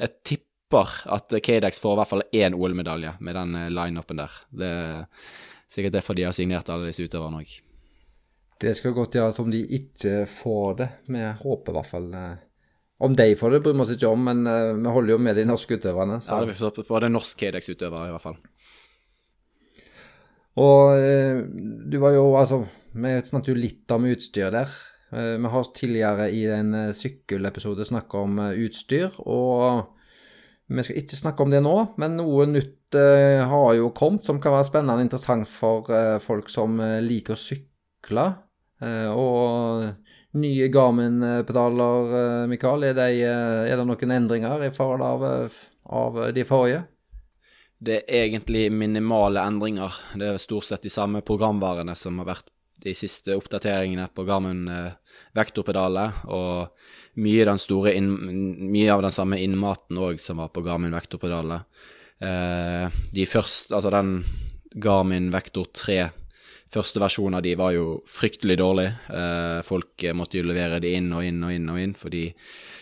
jeg 0.00 0.16
tipper 0.24 0.92
at 1.12 1.32
Kadex 1.44 1.80
får 1.82 1.94
i 1.94 2.00
hvert 2.00 2.10
fall 2.10 2.26
én 2.36 2.56
OL-medalje 2.56 3.16
med 3.20 3.36
den 3.36 3.56
eh, 3.58 3.72
lineupen 3.72 4.20
der. 4.22 4.36
Det 4.48 4.68
er 4.68 5.02
sikkert 5.70 5.98
derfor 5.98 6.16
de 6.18 6.28
har 6.28 6.36
signert 6.36 6.70
alle 6.72 6.90
disse 6.90 7.04
utøverne 7.04 7.42
òg. 7.42 7.56
Det 8.60 8.74
skal 8.76 8.94
godt 8.96 9.16
gjøres 9.16 9.40
om 9.40 9.50
de 9.52 9.62
ikke 9.78 10.24
får 10.28 10.78
det. 10.80 10.88
Vi 11.08 11.24
håper 11.42 11.72
i 11.72 11.76
hvert 11.78 11.90
fall 11.90 12.08
eh, 12.16 12.46
Om 13.00 13.16
de 13.16 13.28
får 13.40 13.54
det, 13.54 13.62
bryr 13.64 13.76
vi 13.76 13.84
oss 13.86 13.94
ikke 13.94 14.12
om, 14.12 14.24
men 14.28 14.42
uh, 14.44 14.76
vi 14.76 14.90
holder 14.92 15.14
jo 15.14 15.20
med 15.24 15.38
de 15.40 15.46
norske 15.48 15.78
utøverne. 15.80 16.18
Så. 16.20 16.28
Ja, 16.28 16.40
det 16.42 16.50
blir 16.50 16.58
forstått 16.58 16.88
på 16.88 17.00
det 17.00 17.08
norsk 17.08 17.38
Kadex-utøver 17.40 18.10
i 18.10 18.12
hvert 18.12 18.26
fall. 18.26 18.36
Og 20.60 21.00
du 21.88 21.96
var 22.02 22.12
jo, 22.12 22.24
altså 22.36 22.58
Vi 22.92 23.12
snakket 23.24 23.52
jo 23.52 23.54
litt 23.56 23.94
om 23.94 24.04
utstyr 24.10 24.50
der. 24.52 24.74
Uh, 25.10 25.36
vi 25.40 25.52
har 25.52 25.72
tidligere 25.74 26.28
i 26.34 26.44
en 26.54 26.74
sykkelepisode 26.94 27.86
snakka 27.88 28.24
om 28.26 28.38
utstyr, 28.50 29.10
og 29.26 29.96
vi 30.70 30.84
skal 30.86 31.00
ikke 31.00 31.18
snakke 31.18 31.42
om 31.44 31.50
det 31.50 31.62
nå, 31.64 31.74
men 31.98 32.14
noe 32.18 32.46
nytt 32.46 32.76
har 32.90 33.72
jo 33.78 33.92
kommet 33.94 34.26
som 34.26 34.40
kan 34.42 34.54
være 34.56 34.66
spennende 34.66 34.96
og 34.98 35.04
interessant 35.04 35.46
for 35.50 35.86
folk 36.22 36.48
som 36.50 36.78
liker 37.02 37.36
å 37.36 37.38
sykle. 37.38 38.24
og 39.14 39.84
nye 40.38 40.68
Garmin-pedaler, 40.70 42.46
Mikael, 42.50 42.86
er, 42.86 42.94
det, 42.94 43.08
er, 43.26 43.76
det 43.76 43.86
noen 43.86 44.14
endringer 44.14 44.62
i 44.66 44.70
forhold 44.74 45.02
av, 45.06 45.54
av, 45.90 46.20
de 46.34 46.44
forrige? 46.46 46.84
Det 47.80 48.02
er 48.04 48.26
egentlig 48.28 48.68
minimale 48.72 49.42
endringer. 49.42 49.94
Det 50.14 50.28
er 50.28 50.42
stort 50.42 50.68
sett 50.68 50.84
de 50.84 50.92
samme 50.92 51.22
programvarene 51.26 51.96
som 51.96 52.18
har 52.20 52.28
vært 52.28 52.50
de 52.80 52.94
siste 52.96 53.36
oppdateringene 53.36 54.06
på 54.14 54.24
Garmin 54.28 54.66
vektorpedaler. 55.36 56.24
og 56.32 56.68
mye, 57.18 57.56
inn, 57.94 58.10
mye 58.70 58.92
av 58.92 59.02
den 59.02 59.14
samme 59.14 59.40
innmaten 59.40 59.98
òg 59.98 60.20
som 60.22 60.40
var 60.42 60.52
på 60.54 60.62
Garmin 60.66 60.94
Vektorpedaler. 60.94 61.66
Eh, 62.20 63.02
de 63.12 63.26
første, 63.26 63.74
altså 63.74 63.92
den 63.92 64.20
Garmin 64.80 65.30
Vektor 65.34 65.66
3, 65.74 66.00
første 66.70 67.02
versjonen 67.02 67.40
av 67.40 67.42
de 67.42 67.56
var 67.58 67.74
jo 67.74 67.98
fryktelig 68.06 68.58
dårlig. 68.60 68.86
Eh, 69.10 69.58
folk 69.66 70.06
måtte 70.14 70.38
jo 70.38 70.46
levere 70.46 70.78
de 70.82 70.94
inn 71.00 71.10
og 71.16 71.26
inn 71.26 71.42
og 71.42 71.54
inn 71.54 71.72
og 71.72 71.80
inn, 71.82 71.96
fordi 71.98 72.28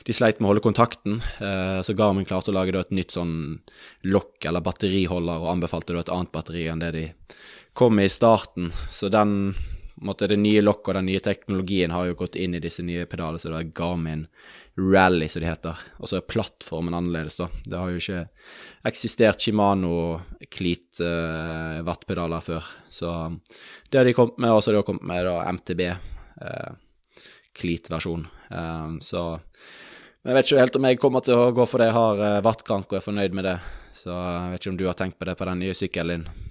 de 0.05 0.17
sleit 0.17 0.38
med 0.38 0.49
å 0.49 0.52
holde 0.52 0.67
kontakten. 0.67 1.23
Eh, 1.40 1.81
så 1.85 1.97
Garmin 1.97 2.28
klarte 2.28 2.52
å 2.52 2.59
lage 2.59 2.76
et 2.76 2.93
nytt 2.93 3.17
sånn 3.17 3.62
lokk 4.05 4.45
eller 4.50 4.64
batteriholder, 4.64 5.40
og 5.40 5.55
anbefalte 5.57 5.97
et 5.97 6.12
annet 6.12 6.35
batteri 6.35 6.69
enn 6.69 6.85
det 6.85 6.93
de 6.99 7.09
kom 7.78 7.97
med 7.97 8.11
i 8.11 8.12
starten. 8.12 8.73
Så 8.93 9.09
den 9.09 9.55
måte, 10.05 10.28
det 10.31 10.38
nye 10.40 10.62
lokket 10.62 10.93
og 10.93 10.97
den 10.99 11.09
nye 11.11 11.23
teknologien 11.25 11.93
har 11.95 12.09
jo 12.09 12.17
gått 12.19 12.38
inn 12.38 12.57
i 12.57 12.62
disse 12.62 12.85
nye 12.87 13.07
pedalene, 13.11 13.40
så 13.40 13.52
det 13.52 13.61
er 13.61 13.71
Garmin 13.76 14.26
Rally, 14.78 15.28
som 15.28 15.43
de 15.43 15.49
heter. 15.49 15.81
Og 15.99 16.11
så 16.11 16.19
er 16.19 16.26
plattformen 16.31 16.95
annerledes, 16.95 17.38
da. 17.40 17.49
Det 17.67 17.78
har 17.78 17.90
jo 17.90 18.02
ikke 18.02 18.25
eksistert 18.88 19.43
Shimano 19.43 20.21
Cleat 20.55 21.02
uh, 21.02 21.81
wattpedaler 21.87 22.45
før. 22.45 22.69
Så 22.88 23.11
det 23.90 24.00
har 24.00 24.07
de 24.07 24.14
kommet 24.17 24.38
med, 24.38 24.55
og 24.55 24.62
så 24.62 24.71
har 24.71 24.78
de 24.78 24.87
kommet 24.87 25.09
med 25.11 25.26
da 25.26 25.40
MTB 25.50 25.85
uh, 25.90 26.71
Cleat-versjon. 27.59 28.26
Uh, 28.52 28.99
så 29.02 29.25
jeg 30.28 30.37
vet 30.37 30.49
ikke 30.49 30.62
helt 30.62 30.76
om 30.78 30.87
jeg 30.88 31.00
kommer 31.02 31.25
til 31.26 31.40
å 31.40 31.50
gå 31.57 31.67
for 31.67 31.83
det. 31.83 31.90
Jeg 31.90 31.99
har 31.99 32.23
uh, 32.23 32.45
wattkrank 32.47 32.90
og 32.93 33.00
er 33.00 33.05
fornøyd 33.05 33.35
med 33.35 33.50
det. 33.50 33.57
Så 33.99 34.12
jeg 34.12 34.52
vet 34.52 34.62
ikke 34.62 34.76
om 34.76 34.78
du 34.78 34.87
har 34.90 34.99
tenkt 34.99 35.19
på 35.19 35.26
det 35.26 35.38
på 35.38 35.50
den 35.50 35.67
nye 35.67 35.75
sykkelen 35.75 36.28
din. 36.28 36.48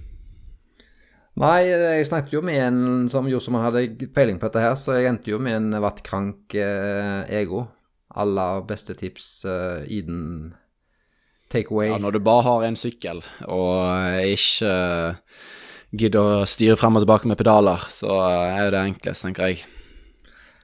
Nei, 1.38 1.68
jeg 1.70 2.06
snakket 2.10 2.34
jo 2.34 2.40
med 2.46 2.58
en 2.66 3.10
som 3.14 3.28
gjorde 3.30 3.46
som 3.46 3.58
han 3.60 3.68
hadde 3.68 4.08
peiling 4.14 4.40
på 4.42 4.48
dette 4.48 4.64
her, 4.64 4.74
så 4.80 4.96
jeg 4.98 5.12
endte 5.12 5.30
jo 5.30 5.38
med 5.42 5.60
en 5.60 5.82
vattkrank 5.84 6.56
eh, 6.58 7.28
ego. 7.38 7.68
Aller 8.18 8.64
beste 8.66 8.96
tips 8.98 9.28
eh, 9.46 9.84
i 9.94 10.00
den 10.08 10.24
takeaway. 11.54 11.92
Ja, 11.92 12.00
når 12.02 12.18
du 12.18 12.24
bare 12.26 12.46
har 12.48 12.66
en 12.66 12.80
sykkel 12.80 13.22
og 13.46 14.26
ikke 14.26 14.72
uh, 14.72 15.44
gidder 15.94 16.42
å 16.42 16.50
styre 16.50 16.80
frem 16.80 16.98
og 16.98 17.06
tilbake 17.06 17.30
med 17.30 17.38
pedaler, 17.40 17.86
så 17.94 18.18
er 18.26 18.74
det 18.74 18.82
enklest, 18.82 19.28
tenker 19.28 19.52
jeg, 19.52 19.62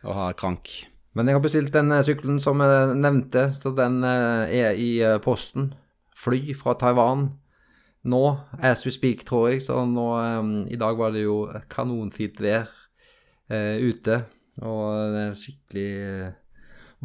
å 0.02 0.18
ha 0.18 0.32
krank. 0.36 0.74
Men 1.14 1.30
jeg 1.30 1.38
har 1.38 1.46
bestilt 1.46 1.78
den 1.78 1.94
sykkelen 2.04 2.42
som 2.42 2.66
jeg 2.66 2.98
nevnte, 2.98 3.46
så 3.54 3.72
den 3.78 4.02
er 4.04 4.74
i 4.74 4.98
posten. 5.22 5.70
Fly 6.18 6.58
fra 6.58 6.74
Taiwan 6.82 7.30
nå, 8.04 8.22
as 8.60 8.84
we 8.86 8.92
speak, 8.92 9.24
tror 9.28 9.50
jeg. 9.52 9.64
Så 9.64 9.80
nå 9.88 10.08
um, 10.20 10.54
I 10.68 10.80
dag 10.80 10.98
var 11.00 11.14
det 11.16 11.26
jo 11.26 11.44
kanonfint 11.72 12.42
vær 12.44 12.68
uh, 12.68 13.78
ute. 13.80 14.24
Og 14.62 15.14
det 15.14 15.22
er 15.24 15.38
skikkelig 15.40 15.88
uh, 16.04 16.34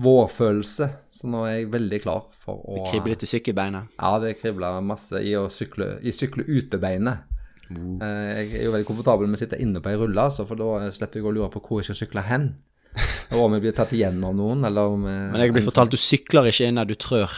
vårfølelse. 0.03 0.91
Så 1.15 1.31
nå 1.31 1.45
er 1.47 1.59
jeg 1.59 1.73
veldig 1.73 2.03
klar 2.05 2.27
for 2.37 2.63
å 2.63 2.79
Det 2.81 2.93
kribler 2.93 3.15
litt 3.15 3.27
i 3.27 3.31
sykkelbeinet? 3.31 3.99
Ja, 3.99 4.13
det 4.23 4.37
kribler 4.41 4.81
masse 4.85 5.23
i 5.23 5.35
å 5.39 5.49
sykle, 5.53 5.97
i 6.03 6.15
sykle 6.15 6.47
utebeinet. 6.49 7.27
Uh. 7.69 8.01
jeg 8.01 8.63
er 8.63 8.65
jo 8.65 8.73
veldig 8.73 8.89
komfortabel 8.89 9.29
med 9.29 9.37
å 9.37 9.43
sitte 9.43 9.59
inne 9.61 9.83
på 9.85 9.91
ei 9.91 9.99
rulle, 10.01 10.23
altså, 10.25 10.47
for 10.49 10.57
da 10.57 10.87
slipper 10.89 11.21
jeg 11.21 11.27
å 11.29 11.35
lure 11.37 11.51
på 11.53 11.61
hvor 11.61 11.83
jeg 11.83 11.91
skal 11.91 11.99
sykle 12.07 12.25
hen. 12.25 12.49
Og 13.37 13.43
om 13.45 13.55
jeg 13.55 13.67
blir 13.67 13.75
tatt 13.77 13.93
igjen 13.93 14.23
av 14.25 14.33
noen, 14.35 14.65
eller 14.65 14.95
om 14.95 15.05
Men 15.05 15.43
jeg 15.43 15.53
blir 15.53 15.67
fortalt 15.67 15.93
du 15.93 15.99
sykler 16.01 16.49
ikke 16.49 16.71
inn 16.71 16.81
der 16.81 16.89
du 16.89 16.97
trør. 16.97 17.35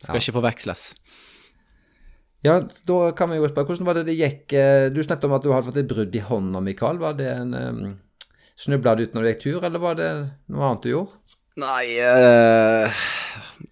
Skal 0.00 0.16
ja. 0.16 0.24
ikke 0.24 0.34
forveksles. 0.40 0.90
Ja, 2.46 2.56
da 2.88 2.98
kan 3.16 3.28
vi 3.28 3.36
jo 3.36 3.48
spørre, 3.50 3.68
hvordan 3.68 3.88
var 3.88 3.98
det 3.98 4.06
det 4.08 4.16
gikk? 4.16 4.44
Eh, 4.56 4.86
du 4.92 5.02
snakket 5.04 5.26
om 5.28 5.34
at 5.36 5.44
du 5.44 5.50
hadde 5.52 5.68
fått 5.68 5.80
et 5.82 5.90
brudd 5.90 6.14
i 6.16 6.22
hånda, 6.24 6.62
Mikael. 6.64 7.00
Var 7.00 7.18
det 7.18 7.28
en 7.34 7.52
um, 7.52 7.82
Snubla 8.60 8.94
du 8.96 9.04
ut 9.04 9.16
når 9.16 9.24
du 9.24 9.28
gikk 9.30 9.42
tur, 9.42 9.64
eller 9.64 9.82
var 9.82 9.98
det 9.98 10.08
noe 10.52 10.68
annet 10.68 10.86
du 10.86 10.90
gjorde? 10.94 11.18
Nei, 11.60 11.84
uh, 12.00 13.00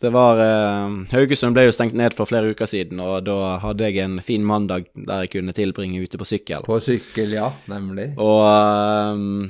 det 0.03 0.11
var 0.13 0.41
uh, 0.43 0.99
Haugesund 1.15 1.57
ble 1.57 1.65
jo 1.69 1.73
stengt 1.73 1.97
ned 1.97 2.17
for 2.17 2.29
flere 2.29 2.53
uker 2.53 2.69
siden, 2.69 3.01
og 3.01 3.25
da 3.25 3.57
hadde 3.63 3.89
jeg 3.89 4.05
en 4.05 4.19
fin 4.25 4.45
mandag 4.45 4.91
der 4.93 5.25
jeg 5.25 5.33
kunne 5.39 5.57
tilbringe 5.57 6.03
ute 6.05 6.21
på 6.21 6.29
sykkel. 6.29 6.69
På 6.69 6.81
sykkel, 6.85 7.33
ja, 7.39 7.49
nemlig. 7.73 8.11
Og 8.21 8.45
uh, 8.45 9.49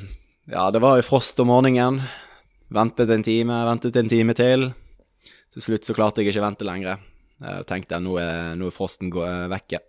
ja, 0.52 0.70
det 0.70 0.83
var 0.85 1.00
jo 1.00 1.07
frost 1.07 1.42
om 1.42 1.50
morgenen. 1.50 2.04
Ventet 2.70 3.11
en 3.11 3.24
time, 3.24 3.64
ventet 3.66 3.98
en 3.98 4.11
time 4.14 4.38
til. 4.38 4.70
Til 5.54 5.64
slutt 5.64 5.88
så 5.88 5.96
klarte 5.96 6.22
jeg 6.22 6.31
ikke 6.31 6.44
å 6.44 6.50
vente 6.50 6.68
lenger. 6.68 7.02
Jeg 7.38 7.68
tenkte 7.70 7.96
jeg 7.96 8.05
nå 8.05 8.16
er, 8.22 8.57
nå 8.59 8.68
er 8.68 8.74
frosten 8.74 9.12
vekk. 9.12 9.53
vekke. 9.55 9.85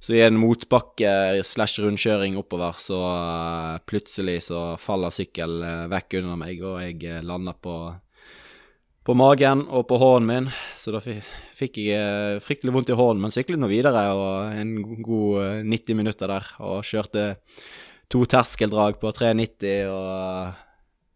Så 0.00 0.14
i 0.14 0.22
en 0.22 0.36
motbakke 0.38 1.42
slash 1.46 1.80
rundkjøring 1.82 2.36
oppover, 2.38 2.76
så 2.80 2.98
uh, 3.00 3.78
plutselig 3.88 4.42
så 4.50 4.74
faller 4.80 5.14
sykkel 5.14 5.62
uh, 5.64 5.86
vekk 5.90 6.18
under 6.20 6.36
meg, 6.40 6.60
og 6.60 6.82
jeg 6.84 7.24
lander 7.24 7.56
på, 7.58 7.76
på 9.06 9.16
magen 9.16 9.64
og 9.66 9.86
på 9.88 9.98
hånden 10.02 10.28
min. 10.28 10.50
Så 10.76 10.92
da 10.94 11.00
fikk 11.00 11.80
jeg 11.80 12.44
fryktelig 12.44 12.76
vondt 12.76 12.92
i 12.92 12.98
hånden, 12.98 13.24
men 13.24 13.34
syklet 13.34 13.62
nå 13.62 13.72
videre 13.72 14.04
og 14.12 14.54
en 14.60 14.76
god 15.00 15.64
90 15.64 15.98
minutter 15.98 16.30
der. 16.30 16.52
Og 16.60 16.84
kjørte 16.86 17.32
to 18.12 18.22
terskeldrag 18.30 19.00
på 19.02 19.10
390 19.10 19.90
og 19.90 20.64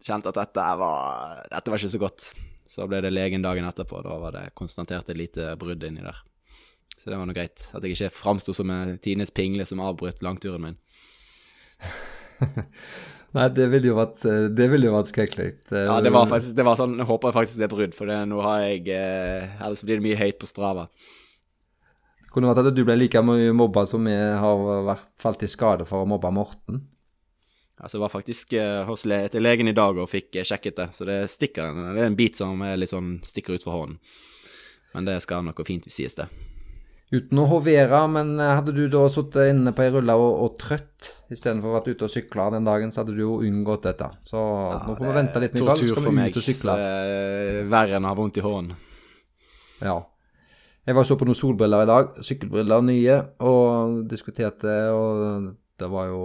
kjente 0.01 0.33
at 0.33 0.41
dette 0.41 0.71
var, 0.81 1.43
dette 1.53 1.71
var 1.71 1.79
ikke 1.79 1.95
så 1.95 2.01
godt. 2.01 2.31
Så 2.71 2.85
ble 2.87 3.01
det 3.03 3.11
legen 3.11 3.43
dagen 3.43 3.67
etterpå. 3.67 3.99
Da 4.05 4.15
var 4.21 4.35
det 4.37 4.51
konstatert 4.55 5.09
et 5.11 5.19
lite 5.19 5.55
brudd 5.59 5.83
inni 5.83 6.03
der. 6.05 6.21
Så 6.95 7.09
det 7.09 7.17
var 7.17 7.27
nå 7.27 7.35
greit. 7.35 7.65
At 7.75 7.83
jeg 7.83 7.97
ikke 7.97 8.13
framsto 8.15 8.55
som 8.55 8.71
en 8.71 8.95
tidenes 9.03 9.33
pingle 9.35 9.65
som 9.67 9.81
avbrøt 9.83 10.23
langturen 10.23 10.69
min. 10.69 10.77
Nei, 13.35 13.47
det 13.55 13.67
ville 13.71 13.87
jo 13.87 13.95
vært, 13.95 14.23
det 14.55 14.67
ville 14.71 14.87
jo 14.89 14.93
vært 14.95 15.11
skrekkelig. 15.11 15.49
Ja, 15.71 15.99
det 16.03 16.11
var 16.11 16.27
faktisk 16.27 16.55
det 16.55 16.65
var 16.67 16.79
sånn, 16.79 16.97
Jeg 16.99 17.07
håper 17.07 17.35
faktisk 17.35 17.61
det 17.61 17.67
er 17.69 17.73
brudd, 17.73 17.93
for 17.95 18.11
det, 18.11 18.17
nå 18.27 18.41
har 18.43 18.65
jeg 18.65 18.89
eh, 18.91 19.53
Ellers 19.63 19.83
blir 19.87 20.01
det 20.01 20.05
mye 20.05 20.19
høyt 20.19 20.39
på 20.41 20.49
Strava. 20.49 20.89
Det 22.21 22.31
kunne 22.35 22.51
vært 22.51 22.67
at 22.67 22.75
du 22.75 22.83
ble 22.87 22.97
like 22.99 23.23
mye 23.23 23.53
mobba 23.55 23.85
som 23.87 24.03
vi 24.07 24.15
har 24.15 24.65
vært, 24.87 25.07
falt 25.19 25.47
i 25.47 25.51
skade 25.51 25.87
for 25.87 26.03
å 26.03 26.09
mobbe 26.11 26.31
Morten. 26.35 26.83
Altså, 27.81 27.97
jeg 27.97 28.03
var 28.03 28.13
faktisk 28.13 28.53
uh, 28.61 28.83
hos 28.85 29.07
le 29.09 29.23
til 29.33 29.41
legen 29.41 29.71
i 29.71 29.75
dag 29.75 29.97
og 29.97 30.09
fikk 30.09 30.37
uh, 30.37 30.45
sjekket 30.45 30.77
det, 30.77 30.87
så 30.93 31.07
det 31.09 31.17
stikker 31.33 31.73
Det 31.95 32.03
er 32.03 32.11
en 32.11 32.19
bit 32.19 32.37
som 32.37 32.61
sånn 32.61 33.15
stikker 33.25 33.57
ut 33.57 33.65
for 33.65 33.73
hånden. 33.79 33.97
Men 34.93 35.07
det 35.07 35.21
skal 35.23 35.45
noe 35.45 35.65
fint 35.65 35.87
sies, 35.89 36.13
det. 36.19 36.27
Uten 37.11 37.41
å 37.41 37.45
hovere, 37.49 37.97
men 38.07 38.37
eh, 38.39 38.53
hadde 38.55 38.71
du 38.71 38.85
da 38.91 39.01
sittet 39.11 39.49
inne 39.51 39.73
på 39.75 39.83
ei 39.83 39.89
rulle 39.91 40.13
og, 40.15 40.29
og 40.45 40.53
trøtt 40.61 41.09
istedenfor 41.31 41.67
å 41.67 41.73
vært 41.73 41.89
ute 41.91 42.07
og 42.07 42.11
sykla 42.13 42.45
den 42.53 42.67
dagen, 42.67 42.93
så 42.93 43.01
hadde 43.01 43.15
du 43.17 43.19
jo 43.19 43.33
unngått 43.43 43.83
dette. 43.89 44.07
Så 44.27 44.39
ja, 44.39 44.77
nå 44.87 44.95
får 44.95 45.09
vi 45.09 45.17
vente 45.17 45.41
litt, 45.43 45.57
Mikael. 45.57 45.81
Så 45.81 45.89
skal 45.91 46.07
vi 46.07 46.27
ut 46.31 46.39
og 46.39 46.45
sykle. 46.45 46.77
Er 46.79 47.59
verre 47.71 47.99
enn 47.99 48.07
å 48.07 48.13
ha 48.13 48.19
vondt 48.19 48.39
i 48.39 48.45
hånden. 48.45 48.79
Ja. 49.83 49.97
Jeg 50.87 50.97
var 50.97 51.07
så 51.07 51.17
på 51.19 51.27
noen 51.27 51.37
solbriller 51.37 51.83
i 51.83 51.89
dag, 51.91 52.15
sykkelbriller 52.23 52.87
nye, 52.87 53.17
og 53.43 53.99
diskuterte, 54.11 54.77
og 54.95 55.51
det 55.83 55.91
var 55.91 56.07
jo 56.13 56.23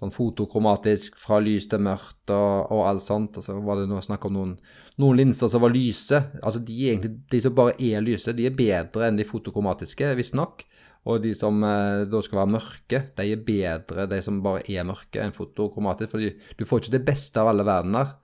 sånn 0.00 0.14
fotokromatisk 0.14 1.18
fra 1.20 1.38
lys 1.44 1.66
til 1.68 1.82
mørkt 1.84 2.32
og, 2.32 2.72
og 2.72 2.86
alt 2.88 3.04
sånt. 3.04 3.36
Og 3.36 3.44
så 3.44 3.56
var 3.60 3.80
det 3.80 3.90
noe 3.90 4.00
snakk 4.04 4.24
om 4.28 4.36
noen, 4.36 4.54
noen 5.02 5.20
linser 5.20 5.50
som 5.52 5.62
var 5.64 5.74
lyse. 5.74 6.22
Altså 6.40 6.62
de, 6.64 6.78
egentlig, 6.88 7.18
de, 7.30 7.42
som 7.44 7.56
bare 7.56 7.76
er 7.76 8.04
lyse, 8.04 8.34
de 8.36 8.48
er 8.48 8.56
bedre 8.56 9.08
enn 9.08 9.20
de 9.20 9.28
fotokromatiske, 9.28 10.14
visstnok. 10.18 10.64
Og 11.08 11.20
de 11.24 11.34
som 11.36 11.62
eh, 11.64 12.06
da 12.08 12.20
skal 12.24 12.42
være 12.42 12.54
mørke, 12.56 13.02
de 13.16 13.28
er 13.28 13.44
bedre, 13.44 14.08
de 14.08 14.18
som 14.24 14.40
bare 14.44 14.64
er 14.68 14.88
mørke, 14.88 15.20
enn 15.20 15.36
fotokromatisk. 15.36 16.12
For 16.14 16.56
du 16.56 16.66
får 16.68 16.82
ikke 16.82 16.96
det 16.96 17.06
beste 17.06 17.40
av 17.40 17.52
alle 17.52 17.68
verdener. 17.68 18.16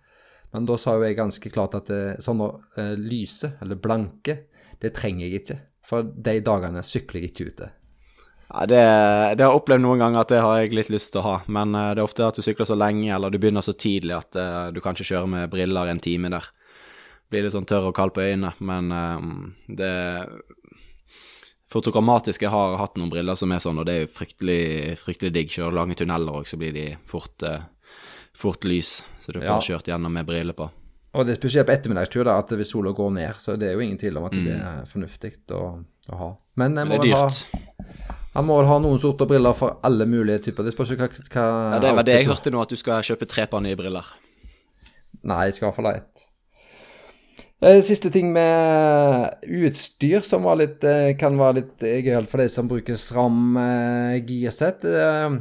Men 0.54 0.68
da 0.68 0.76
sa 0.80 0.94
jo 0.96 1.04
jeg 1.04 1.18
ganske 1.18 1.52
klart 1.52 1.76
at 1.76 1.90
det, 1.92 2.02
eh, 2.16 2.20
sånne 2.24 2.52
eh, 2.80 2.94
lyse, 3.00 3.56
eller 3.60 3.80
blanke, 3.80 4.46
det 4.80 4.96
trenger 4.96 5.26
jeg 5.26 5.42
ikke. 5.42 5.58
For 5.86 6.08
de 6.08 6.40
dagene 6.44 6.82
sykler 6.84 7.22
jeg 7.22 7.32
ikke 7.32 7.52
ute. 7.52 7.74
Ja, 8.48 8.66
det, 8.66 8.76
det, 8.78 9.42
har 9.42 9.50
jeg 9.50 9.58
opplevd 9.58 9.82
noen 9.82 9.98
ganger 9.98 10.20
at 10.22 10.30
det 10.30 10.42
har 10.44 10.60
jeg 10.60 10.74
litt 10.76 10.90
lyst 10.94 11.10
til 11.12 11.20
å 11.20 11.26
ha, 11.26 11.36
men 11.50 11.74
uh, 11.74 11.88
det 11.94 12.02
er 12.02 12.06
ofte 12.06 12.26
at 12.26 12.36
du 12.38 12.42
sykler 12.46 12.68
så 12.68 12.76
lenge 12.78 13.08
eller 13.10 13.30
du 13.34 13.38
begynner 13.42 13.64
så 13.64 13.74
tidlig 13.74 14.14
at 14.14 14.38
uh, 14.38 14.68
du 14.70 14.78
kanskje 14.84 15.08
kjører 15.08 15.26
med 15.32 15.50
briller 15.50 15.90
en 15.90 15.98
time 16.02 16.30
der. 16.30 16.46
blir 17.28 17.42
litt 17.42 17.56
sånn 17.56 17.66
tørr 17.66 17.88
og 17.90 17.94
kald 17.98 18.14
på 18.14 18.22
øynene. 18.22 18.52
Men 18.62 18.92
eh, 18.94 19.74
det 19.80 19.92
Fotogrammatisk 21.66 22.44
jeg 22.44 22.52
har 22.52 22.76
hatt 22.78 22.94
noen 22.96 23.10
briller 23.10 23.34
som 23.34 23.50
er 23.50 23.58
sånn, 23.58 23.80
og 23.82 23.88
det 23.88 23.94
er 23.96 24.04
jo 24.04 24.12
fryktelig, 24.14 24.94
fryktelig 25.02 25.32
digg. 25.34 25.50
Kjører 25.50 25.74
lange 25.74 25.96
tunneler 25.98 26.38
òg, 26.38 26.46
så 26.46 26.58
blir 26.60 26.70
de 26.72 26.84
fort, 27.10 27.42
eh, 27.42 27.64
fort 28.38 28.64
lys. 28.64 29.00
Så 29.18 29.34
du 29.34 29.40
får 29.40 29.48
Ja. 29.48 29.58
kjørt 29.58 29.90
gjennom 29.90 30.12
med 30.14 30.26
briller 30.26 30.54
på. 30.54 30.70
Og 31.14 31.26
det 31.26 31.34
er 31.34 31.40
spesielt 31.40 31.66
på 31.66 31.74
ettermiddagstur, 31.74 32.24
da, 32.24 32.38
at 32.38 32.48
hvis 32.50 32.70
sola 32.70 32.92
går 32.92 33.10
ned. 33.12 33.34
Så 33.40 33.58
det 33.58 33.70
er 33.70 33.72
jo 33.74 33.80
ingen 33.80 33.98
tvil 33.98 34.16
om 34.18 34.24
at 34.26 34.32
det 34.32 34.54
er 34.54 34.84
fornuftig 34.86 35.32
å, 35.50 35.82
å 36.12 36.16
ha. 36.16 36.36
Men 36.56 36.76
jeg 36.76 36.86
Mm. 36.86 36.88
Må 36.88 37.02
det 37.02 37.10
er 37.10 37.16
dyrt. 37.16 37.46
ha, 38.06 38.14
jeg 38.36 38.44
må 38.44 38.58
vel 38.60 38.68
ha 38.68 38.76
noen 38.84 39.00
sorter 39.00 39.28
briller 39.30 39.56
for 39.56 39.78
alle 39.86 40.04
mulige 40.08 40.42
typer. 40.48 40.66
Det 40.66 40.74
spørs 40.74 40.92
jo 40.92 41.00
hva, 41.00 41.08
hva 41.08 41.48
Ja, 41.76 41.82
det 41.82 41.96
var 41.96 42.06
det 42.06 42.18
jeg 42.18 42.28
hørte 42.28 42.52
nå, 42.52 42.60
at 42.60 42.72
du 42.72 42.76
skal 42.76 43.04
kjøpe 43.06 43.28
tre 43.30 43.46
par 43.48 43.64
nye 43.64 43.78
briller. 43.78 44.08
Nei, 45.26 45.46
jeg 45.48 45.56
skal 45.56 45.70
iallfall 45.70 45.88
ha 45.88 45.98
ett. 46.02 46.26
Eh, 47.64 47.78
Siste 47.80 48.10
ting 48.12 48.34
med 48.34 49.46
utstyr 49.48 50.20
som 50.20 50.44
var 50.44 50.58
litt, 50.60 50.84
eh, 50.84 51.14
kan 51.16 51.38
være 51.40 51.62
litt 51.62 51.86
gøyalt 52.04 52.28
for 52.28 52.42
de 52.42 52.48
som 52.52 52.68
bruker 52.68 52.98
SRAM 53.00 53.56
eh. 53.56 54.18
Eh, 54.20 55.38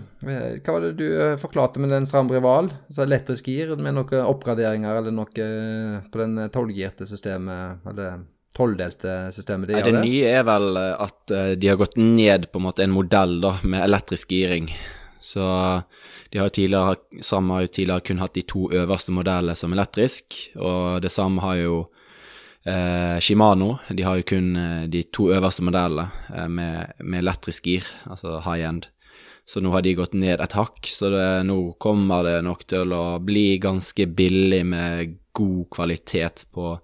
Hva 0.63 0.71
var 0.71 0.85
det 0.85 0.93
du 0.95 1.09
eh, 1.11 1.35
forklarte 1.41 1.83
med 1.83 1.91
den 1.91 2.07
SRAM 2.07 2.31
Rival? 2.31 2.71
Altså 2.87 3.03
elektrisk 3.03 3.49
gir 3.51 3.75
med 3.75 3.97
noen 3.97 4.23
oppgraderinger 4.31 5.01
eller 5.01 5.11
noe 5.11 5.27
eh, 5.35 5.99
på 6.07 6.23
den 6.23 6.39
tolvgirte 6.55 7.03
systemet, 7.09 7.83
eller 7.91 8.23
tolvdelte 8.55 9.15
systemet 9.35 9.69
de 9.69 9.77
gjør 9.77 9.89
det 9.89 9.95
det? 9.97 10.03
nye 10.07 10.35
er 10.39 10.45
vel 10.47 10.81
eh, 10.81 10.91
at 11.07 11.33
eh, 11.35 11.53
de 11.59 11.71
har 11.71 11.79
gått 11.81 11.97
ned 12.01 12.49
på 12.51 12.61
en 12.61 12.67
måte 12.67 12.85
en 12.85 12.95
modell 12.95 13.39
da, 13.43 13.57
med 13.63 13.83
elektrisk 13.85 14.31
giring. 14.35 14.71
Så 15.25 15.43
de 16.29 16.37
har 16.37 16.49
tidligere, 16.49 16.95
Sam 17.21 17.49
har 17.49 17.65
jo 17.65 17.73
tidligere 17.73 18.05
kun 18.05 18.19
hatt 18.21 18.35
de 18.37 18.43
to 18.45 18.67
øverste 18.75 19.13
modellene 19.15 19.55
som 19.57 19.73
elektrisk, 19.73 20.35
og 20.59 21.01
det 21.01 21.09
samme 21.13 21.41
har 21.41 21.57
jo 21.63 21.77
eh, 22.65 23.17
Shimano. 23.19 23.77
De 23.89 24.05
har 24.05 24.19
jo 24.19 24.27
kun 24.35 24.51
eh, 24.59 24.83
de 24.91 25.01
to 25.15 25.29
øverste 25.33 25.65
modellene 25.65 26.09
eh, 26.29 26.49
med, 26.49 26.93
med 26.99 27.23
elektrisk 27.23 27.71
gir, 27.71 27.87
altså 28.09 28.41
high 28.45 28.67
end. 28.67 28.89
Så 29.45 29.61
nå 29.61 29.73
har 29.73 29.85
de 29.85 29.93
gått 29.97 30.13
ned 30.17 30.41
et 30.41 30.57
hakk, 30.57 30.85
så 30.89 31.11
det, 31.13 31.25
nå 31.45 31.59
kommer 31.81 32.25
det 32.25 32.39
nok 32.45 32.65
til 32.69 32.93
å 32.93 33.03
bli 33.21 33.59
ganske 33.61 34.07
billig 34.17 34.63
med 34.65 35.17
god 35.37 35.67
kvalitet 35.73 36.47
på 36.55 36.75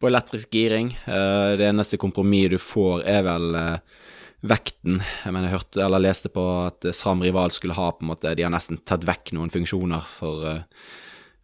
på 0.00 0.08
elektrisk 0.10 0.52
giring. 0.54 0.92
Eh, 1.06 1.54
det 1.58 1.66
eneste 1.68 1.98
kompromisset 2.00 2.56
du 2.56 2.62
får, 2.62 3.02
er 3.08 3.24
vel 3.26 3.56
eh, 3.58 4.04
vekten. 4.48 5.00
Jeg 5.24 5.34
mener, 5.34 5.48
jeg 5.48 5.58
hørte, 5.58 5.82
eller 5.84 6.04
leste 6.04 6.30
på 6.32 6.44
at 6.68 6.86
SRAM 6.94 7.24
Rival 7.26 7.54
skulle 7.54 7.76
ha 7.78 7.90
på 7.92 8.06
en 8.06 8.12
måte 8.12 8.34
De 8.38 8.46
har 8.46 8.54
nesten 8.54 8.78
tatt 8.86 9.06
vekk 9.08 9.34
noen 9.36 9.54
funksjoner 9.54 10.06
for 10.18 10.54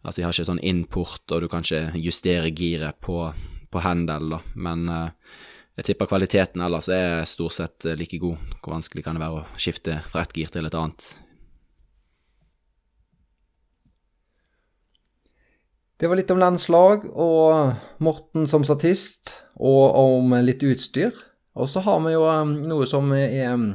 Altså, 0.05 0.19
de 0.19 0.23
har 0.27 0.35
ikke 0.35 0.45
sånn 0.45 0.59
import, 0.61 1.23
og 1.33 1.39
du 1.41 1.47
kan 1.49 1.63
ikke 1.65 1.97
justere 1.97 2.51
giret 2.53 2.99
på, 3.01 3.23
på 3.73 3.81
hendel, 3.81 4.35
da. 4.35 4.37
Men 4.53 4.83
jeg 5.79 5.87
tipper 5.87 6.11
kvaliteten 6.11 6.61
ellers 6.61 6.91
er 6.93 7.23
stort 7.25 7.55
sett 7.55 7.87
like 7.97 8.19
god. 8.21 8.53
Hvor 8.59 8.75
vanskelig 8.75 9.01
kan 9.01 9.17
det 9.17 9.23
være 9.25 9.39
å 9.41 9.57
skifte 9.57 9.97
fra 10.11 10.21
ett 10.21 10.37
gir 10.37 10.53
til 10.53 10.69
et 10.69 10.77
annet? 10.77 11.07
Det 15.95 16.09
var 16.11 16.19
litt 16.19 16.31
om 16.33 16.41
landslag 16.41 17.05
og 17.07 18.01
Morten 18.03 18.49
som 18.51 18.65
statist, 18.67 19.37
og 19.55 19.95
om 19.95 20.33
litt 20.43 20.63
utstyr. 20.67 21.15
Og 21.55 21.69
så 21.71 21.79
har 21.85 22.01
vi 22.03 22.11
jo 22.11 22.25
um, 22.27 22.57
noe 22.67 22.87
som 22.89 23.13
er 23.15 23.53
um, 23.55 23.69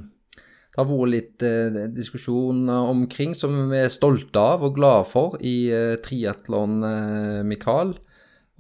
Det 0.71 0.77
har 0.77 0.87
vært 0.91 1.13
litt 1.15 1.43
eh, 1.43 1.79
diskusjon 1.91 2.69
omkring, 2.69 3.33
som 3.35 3.57
vi 3.73 3.81
er 3.81 3.91
stolte 3.91 4.39
av 4.39 4.63
og 4.69 4.77
glade 4.77 5.09
for 5.09 5.41
i 5.41 5.73
uh, 5.73 5.97
triatlon, 6.05 6.77
eh, 6.87 7.41
Mikael. 7.49 7.97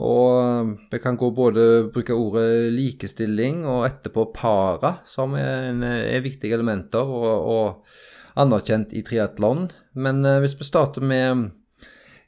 Og 0.00 0.40
um, 0.40 0.72
vi 0.90 0.98
kan 1.04 1.20
gå 1.20 1.28
både 1.36 1.66
bruke 1.92 2.16
ordet 2.16 2.72
likestilling 2.72 3.62
og 3.68 3.84
etterpå 3.86 4.30
para, 4.34 4.96
som 5.04 5.36
er, 5.36 5.68
en, 5.68 5.84
er 5.84 6.24
viktige 6.24 6.56
elementer 6.56 7.04
og, 7.04 7.28
og 7.54 8.40
anerkjent 8.40 8.96
i 8.96 9.04
triatlon. 9.06 9.68
Men 9.94 10.24
eh, 10.24 10.40
hvis 10.42 10.56
vi 10.58 10.66
starter 10.66 11.04
med 11.04 11.50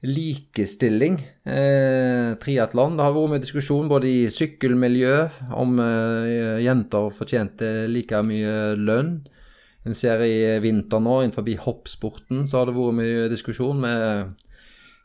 likestilling, 0.02 1.20
eh, 1.46 2.34
triatlon. 2.42 2.96
Det 2.96 3.04
har 3.06 3.14
vært 3.14 3.30
mye 3.30 3.42
diskusjon 3.44 3.90
både 3.90 4.08
i 4.10 4.30
sykkelmiljø 4.34 5.14
om 5.54 5.78
eh, 5.78 6.58
jenter 6.64 7.12
fortjente 7.14 7.70
like 7.90 8.22
mye 8.26 8.74
lønn. 8.78 9.20
En 9.86 9.94
ser 9.98 10.22
i 10.26 10.58
vinter 10.62 11.02
nå, 11.02 11.22
innenfor 11.22 11.46
hoppsporten, 11.66 12.46
så 12.46 12.60
har 12.60 12.66
det 12.66 12.76
vært 12.76 12.98
mye 12.98 13.30
diskusjon 13.30 13.80
med 13.82 14.34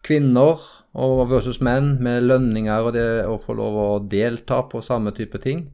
kvinner 0.05 0.61
og 0.97 1.27
versus 1.29 1.59
menn, 1.61 1.97
med 2.01 2.25
lønninger 2.25 2.89
og 2.89 2.93
det 2.95 3.07
å 3.29 3.37
få 3.41 3.53
lov 3.57 3.77
å 3.77 3.89
delta 4.01 4.63
på 4.69 4.81
samme 4.81 5.13
type 5.13 5.37
ting. 5.43 5.67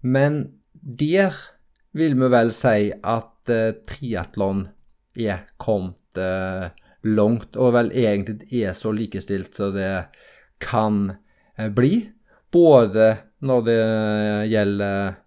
Men 0.00 0.44
der 0.72 1.36
vil 1.92 2.16
vi 2.16 2.32
vel 2.32 2.52
si 2.54 2.90
at 2.92 3.52
eh, 3.52 3.76
triatlon 3.88 4.68
er 5.18 5.48
kommet 5.60 6.20
eh, 6.20 6.68
langt, 7.06 7.56
og 7.56 7.74
vel 7.76 7.92
egentlig 7.94 8.62
er 8.64 8.74
så 8.76 8.92
likestilt 8.94 9.54
som 9.54 9.74
det 9.76 10.08
kan 10.62 11.14
eh, 11.56 11.70
bli. 11.70 12.08
Både 12.52 13.10
når 13.44 13.64
det 13.66 13.80
gjelder 14.50 15.18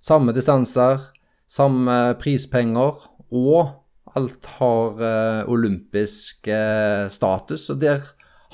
samme 0.00 0.34
distanser, 0.34 1.02
samme 1.50 2.16
prispenger, 2.20 2.98
og 3.30 4.16
alt 4.18 4.48
har 4.58 5.02
eh, 5.06 5.50
olympisk 5.50 6.48
eh, 6.50 7.06
status. 7.12 7.68
Og 7.70 7.82
der 7.82 8.02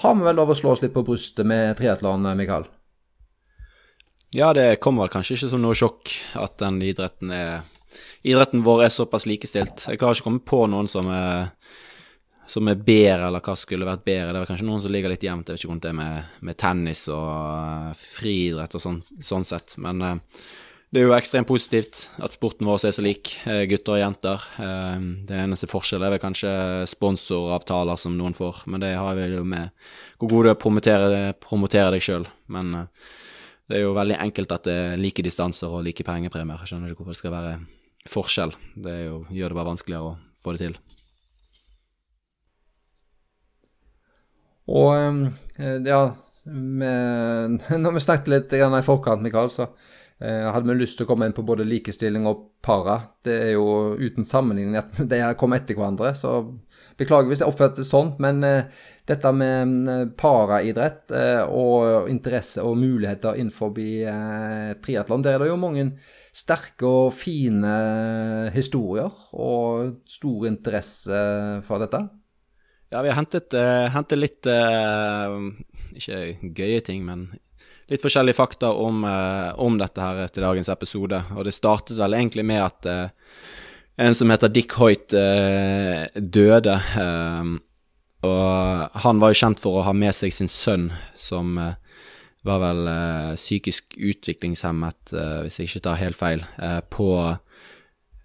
har 0.02 0.16
vi 0.16 0.26
vel 0.26 0.36
lov 0.36 0.52
å 0.52 0.58
slå 0.58 0.74
oss 0.74 0.82
litt 0.84 0.94
på 0.96 1.04
brystet 1.06 1.48
med 1.48 1.78
triatlon, 1.78 2.26
Mikael? 2.36 2.66
Ja, 4.36 4.50
det 4.52 4.82
kommer 4.84 5.06
vel 5.06 5.14
kanskje 5.14 5.38
ikke 5.38 5.52
som 5.54 5.62
noe 5.62 5.76
sjokk 5.78 6.12
at 6.36 6.58
den 6.60 6.82
idretten 6.84 7.32
er 7.32 7.64
Idretten 8.26 8.60
vår 8.66 8.82
er 8.84 8.90
såpass 8.92 9.24
likestilt. 9.24 9.86
Jeg 9.88 10.00
har 10.02 10.12
ikke 10.12 10.26
kommet 10.26 10.44
på 10.44 10.58
noen 10.68 10.88
som 10.90 11.06
er, 11.08 11.46
som 12.50 12.68
er 12.70 12.78
bedre, 12.78 13.26
eller 13.28 13.42
hva 13.44 13.56
skulle 13.58 13.88
vært 13.88 14.04
bedre. 14.06 14.30
Det 14.32 14.42
er 14.42 14.50
kanskje 14.50 14.68
noen 14.68 14.84
som 14.84 14.94
ligger 14.94 15.12
litt 15.12 15.24
jevnt. 15.26 15.50
Jeg 15.50 15.56
vet 15.56 15.64
ikke 15.64 15.74
om 15.74 15.82
det 15.82 15.92
med, 15.98 16.30
med 16.46 16.58
tennis 16.60 17.06
og 17.12 17.26
uh, 17.26 18.06
friidrett 18.16 18.76
og 18.78 18.82
sånn, 18.82 19.02
sånn 19.02 19.46
sett. 19.46 19.76
Men 19.82 20.04
uh, 20.04 20.40
det 20.94 21.02
er 21.02 21.08
jo 21.08 21.16
ekstremt 21.16 21.50
positivt 21.50 22.06
at 22.22 22.34
sporten 22.36 22.68
vår 22.68 22.86
er 22.88 22.96
så 22.96 23.04
lik, 23.04 23.34
uh, 23.48 23.64
gutter 23.68 23.96
og 23.96 24.02
jenter. 24.02 24.48
det 25.26 25.38
eneste 25.42 25.68
forskjellen 25.70 26.06
er 26.06 26.14
vel 26.14 26.22
kanskje 26.22 26.52
sponsoravtaler 26.90 27.98
som 28.00 28.16
noen 28.16 28.36
får, 28.36 28.64
men 28.70 28.84
det 28.84 28.94
har 28.94 29.18
vi 29.18 29.30
jo 29.34 29.44
med 29.44 29.74
hvor 30.16 30.30
god 30.32 30.46
du 30.46 30.52
er 30.52 31.06
å 31.06 31.32
promotere 31.42 31.94
deg 31.96 32.04
sjøl. 32.04 32.28
Men 32.52 32.72
det 33.66 33.80
er 33.80 33.88
jo 33.88 33.96
veldig 33.96 34.20
enkelt 34.22 34.54
at 34.54 34.68
det 34.68 34.76
er 34.78 35.00
like 35.00 35.24
distanser 35.26 35.72
og 35.74 35.82
like 35.84 36.06
pengepremier. 36.06 36.62
Jeg 36.62 36.72
skjønner 36.72 36.94
ikke 36.94 37.02
hvorfor 37.02 37.16
det 37.16 37.22
skal 37.24 37.34
være 37.34 37.56
forskjell. 38.06 38.54
Det 38.86 38.98
jo, 39.08 39.24
gjør 39.34 39.52
det 39.52 39.58
bare 39.58 39.72
vanskeligere 39.74 40.12
å 40.12 40.18
få 40.42 40.54
det 40.54 40.68
til. 40.68 40.76
Og 44.66 44.94
eh, 44.96 45.78
ja, 45.86 46.00
med, 46.46 47.60
når 47.82 47.96
vi 47.96 48.06
snakket 48.06 48.32
litt 48.32 48.56
i 48.56 48.82
forkant, 48.86 49.22
Mikael, 49.22 49.50
så 49.52 49.68
eh, 50.18 50.46
hadde 50.50 50.68
vi 50.70 50.78
lyst 50.80 50.98
til 50.98 51.06
å 51.06 51.10
komme 51.10 51.28
inn 51.28 51.36
på 51.36 51.46
både 51.46 51.66
likestilling 51.66 52.26
og 52.28 52.48
para. 52.64 52.98
Det 53.24 53.36
er 53.48 53.54
jo 53.56 53.94
uten 53.98 54.26
sammenligning 54.26 54.78
at 54.80 54.98
de 55.10 55.22
her 55.22 55.38
kom 55.38 55.56
etter 55.56 55.78
hverandre, 55.78 56.14
så 56.18 56.40
beklager 56.96 57.30
hvis 57.30 57.42
jeg 57.44 57.52
oppfatter 57.52 57.82
det 57.82 57.88
sånn. 57.88 58.14
Men 58.22 58.42
eh, 58.46 58.84
dette 59.06 59.30
med 59.30 60.14
paraidrett 60.18 61.12
og 61.46 62.08
interesse 62.10 62.64
og 62.66 62.78
muligheter 62.80 63.38
innenfor 63.38 63.76
eh, 63.78 64.72
triatlon, 64.82 65.22
der 65.22 65.36
er 65.36 65.44
det 65.44 65.52
jo 65.52 65.60
mange 65.62 65.92
sterke 66.36 66.84
og 66.84 67.14
fine 67.16 67.70
historier 68.52 69.14
og 69.32 70.02
stor 70.10 70.50
interesse 70.50 71.20
for 71.64 71.80
dette. 71.80 72.02
Ja, 72.88 73.02
vi 73.02 73.08
har 73.08 73.16
hentet, 73.18 73.54
uh, 73.54 73.88
hentet 73.90 74.20
litt 74.20 74.46
uh, 74.46 75.34
Ikke 75.96 76.20
gøye 76.54 76.82
ting, 76.86 77.02
men 77.06 77.28
litt 77.90 78.02
forskjellige 78.02 78.38
fakta 78.38 78.70
om, 78.74 79.02
uh, 79.06 79.50
om, 79.62 79.78
dette 79.78 80.02
her 80.02 80.30
til 80.30 80.46
dagens 80.46 80.70
episode. 80.70 81.20
Og 81.34 81.46
det 81.46 81.54
startet 81.54 81.98
vel 81.98 82.14
egentlig 82.18 82.46
med 82.46 82.62
at 82.62 82.88
en 83.96 84.14
som 84.14 84.30
heter 84.30 84.52
Dick 84.52 84.74
Hoit, 84.76 85.08
døde. 85.08 86.74
og 88.26 88.98
han 89.06 89.22
var 89.22 89.32
jo 89.32 89.38
kjent 89.40 89.62
for 89.62 89.78
å 89.78 89.86
ha 89.86 89.94
med 89.96 90.12
seg 90.18 90.34
sin 90.34 90.50
sønn, 90.52 90.90
som 91.16 91.54
var 91.56 92.60
vel 92.60 92.90
psykisk 93.38 93.96
utviklingshemmet, 93.96 95.14
hvis 95.46 95.56
jeg 95.62 95.70
ikke 95.70 95.84
tar 95.86 96.02
helt 96.02 96.20
feil, 96.20 96.44
på 96.92 97.08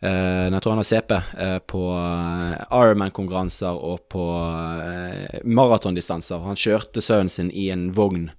jeg 0.01 0.61
tror 0.63 0.73
han 0.73 0.81
har 0.81 0.87
CP 0.87 1.11
uh, 1.13 1.59
på 1.69 1.81
uh, 1.93 2.55
Ironman-konkurranser 2.73 3.77
og 3.77 4.07
på 4.09 4.23
maratondistanser. 5.45 6.41
Han 6.41 6.57
kjørte 6.57 7.03
sønnen 7.05 7.29
sin 7.29 7.51
i 7.53 7.69
en 7.73 7.91
vogn. 7.95 8.31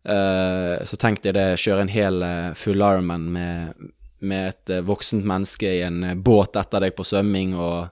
så 0.00 0.96
tenkte 0.96 1.28
jeg 1.28 1.34
det, 1.36 1.60
kjøre 1.60 1.82
en 1.84 1.90
hel 1.92 2.22
full 2.56 2.80
Ironman 2.80 3.26
med, 3.34 3.88
med 4.24 4.46
et 4.48 4.72
voksent 4.88 5.26
menneske 5.28 5.68
i 5.68 5.82
en 5.84 6.22
båt 6.24 6.56
etter 6.56 6.80
deg 6.80 6.94
på 6.96 7.04
svømming 7.04 7.52
og 7.52 7.90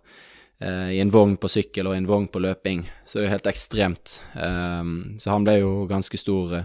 i 0.65 1.03
en 1.03 1.13
vogn 1.13 1.37
på 1.37 1.51
sykkel 1.53 1.91
og 1.91 1.95
i 1.95 2.01
en 2.01 2.09
vogn 2.09 2.31
på 2.33 2.41
løping. 2.41 2.87
Så 3.05 3.19
det 3.19 3.27
er 3.27 3.29
jo 3.29 3.35
helt 3.35 3.51
ekstremt. 3.53 4.15
så 4.33 5.35
han 5.35 5.45
ble 5.45 5.59
jo 5.61 5.85
ganske 5.91 6.17
stor 6.17 6.57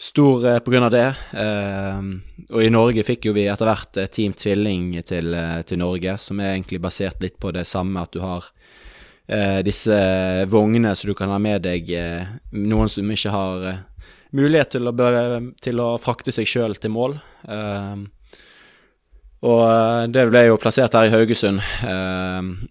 stor 0.00 0.46
eh, 0.48 0.82
av 0.82 0.90
det. 0.90 1.14
Eh, 1.32 1.98
og 2.48 2.62
i 2.64 2.72
Norge 2.72 3.04
fikk 3.04 3.28
jo 3.28 3.34
vi 3.36 3.46
etter 3.52 3.68
hvert 3.68 4.00
eh, 4.00 4.08
Team 4.08 4.32
Tvilling 4.32 4.94
til, 5.06 5.34
eh, 5.36 5.60
til, 5.68 5.80
Norge, 5.82 6.16
som 6.18 6.40
er 6.40 6.54
egentlig 6.54 6.80
basert 6.80 7.20
litt 7.22 7.36
på 7.40 7.52
det 7.52 7.66
samme, 7.68 8.00
at 8.00 8.14
du 8.14 8.22
har 8.24 8.48
eh, 9.28 9.60
disse 9.66 9.98
vognene 10.48 10.94
så 10.96 11.10
du 11.10 11.14
kan 11.18 11.32
ha 11.32 11.38
med 11.42 11.66
deg 11.68 11.92
eh, 11.92 12.32
noen 12.56 12.88
som 12.88 13.12
ikke 13.12 13.34
har 13.34 13.68
mulighet 14.32 14.76
til 14.78 14.88
å, 14.88 14.94
til 15.60 15.84
å, 15.84 15.90
frakte 16.00 16.32
seg 16.32 16.48
sjøl 16.48 16.78
til 16.80 16.94
mål. 16.94 17.18
Og 19.40 20.12
det 20.12 20.26
ble 20.28 20.42
jo 20.46 20.58
plassert 20.60 20.92
her 20.98 21.08
i 21.08 21.12
Haugesund, 21.14 21.62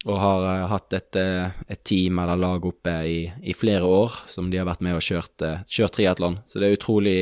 og 0.06 0.20
har 0.22 0.68
hatt 0.70 0.94
et, 0.94 1.18
et, 1.18 1.82
team 1.82 2.22
eller 2.22 2.38
lag 2.38 2.68
oppe 2.70 2.94
i, 3.10 3.24
i, 3.42 3.56
flere 3.58 3.88
år 3.88 4.20
som 4.30 4.52
de 4.52 4.62
har 4.62 4.70
vært 4.70 4.84
med 4.86 5.00
og 5.00 5.02
kjørt, 5.02 5.48
kjørt 5.66 5.98
triatlon. 5.98 6.38
Så 6.46 6.62
det 6.62 6.70
er 6.70 6.78
utrolig 6.78 7.20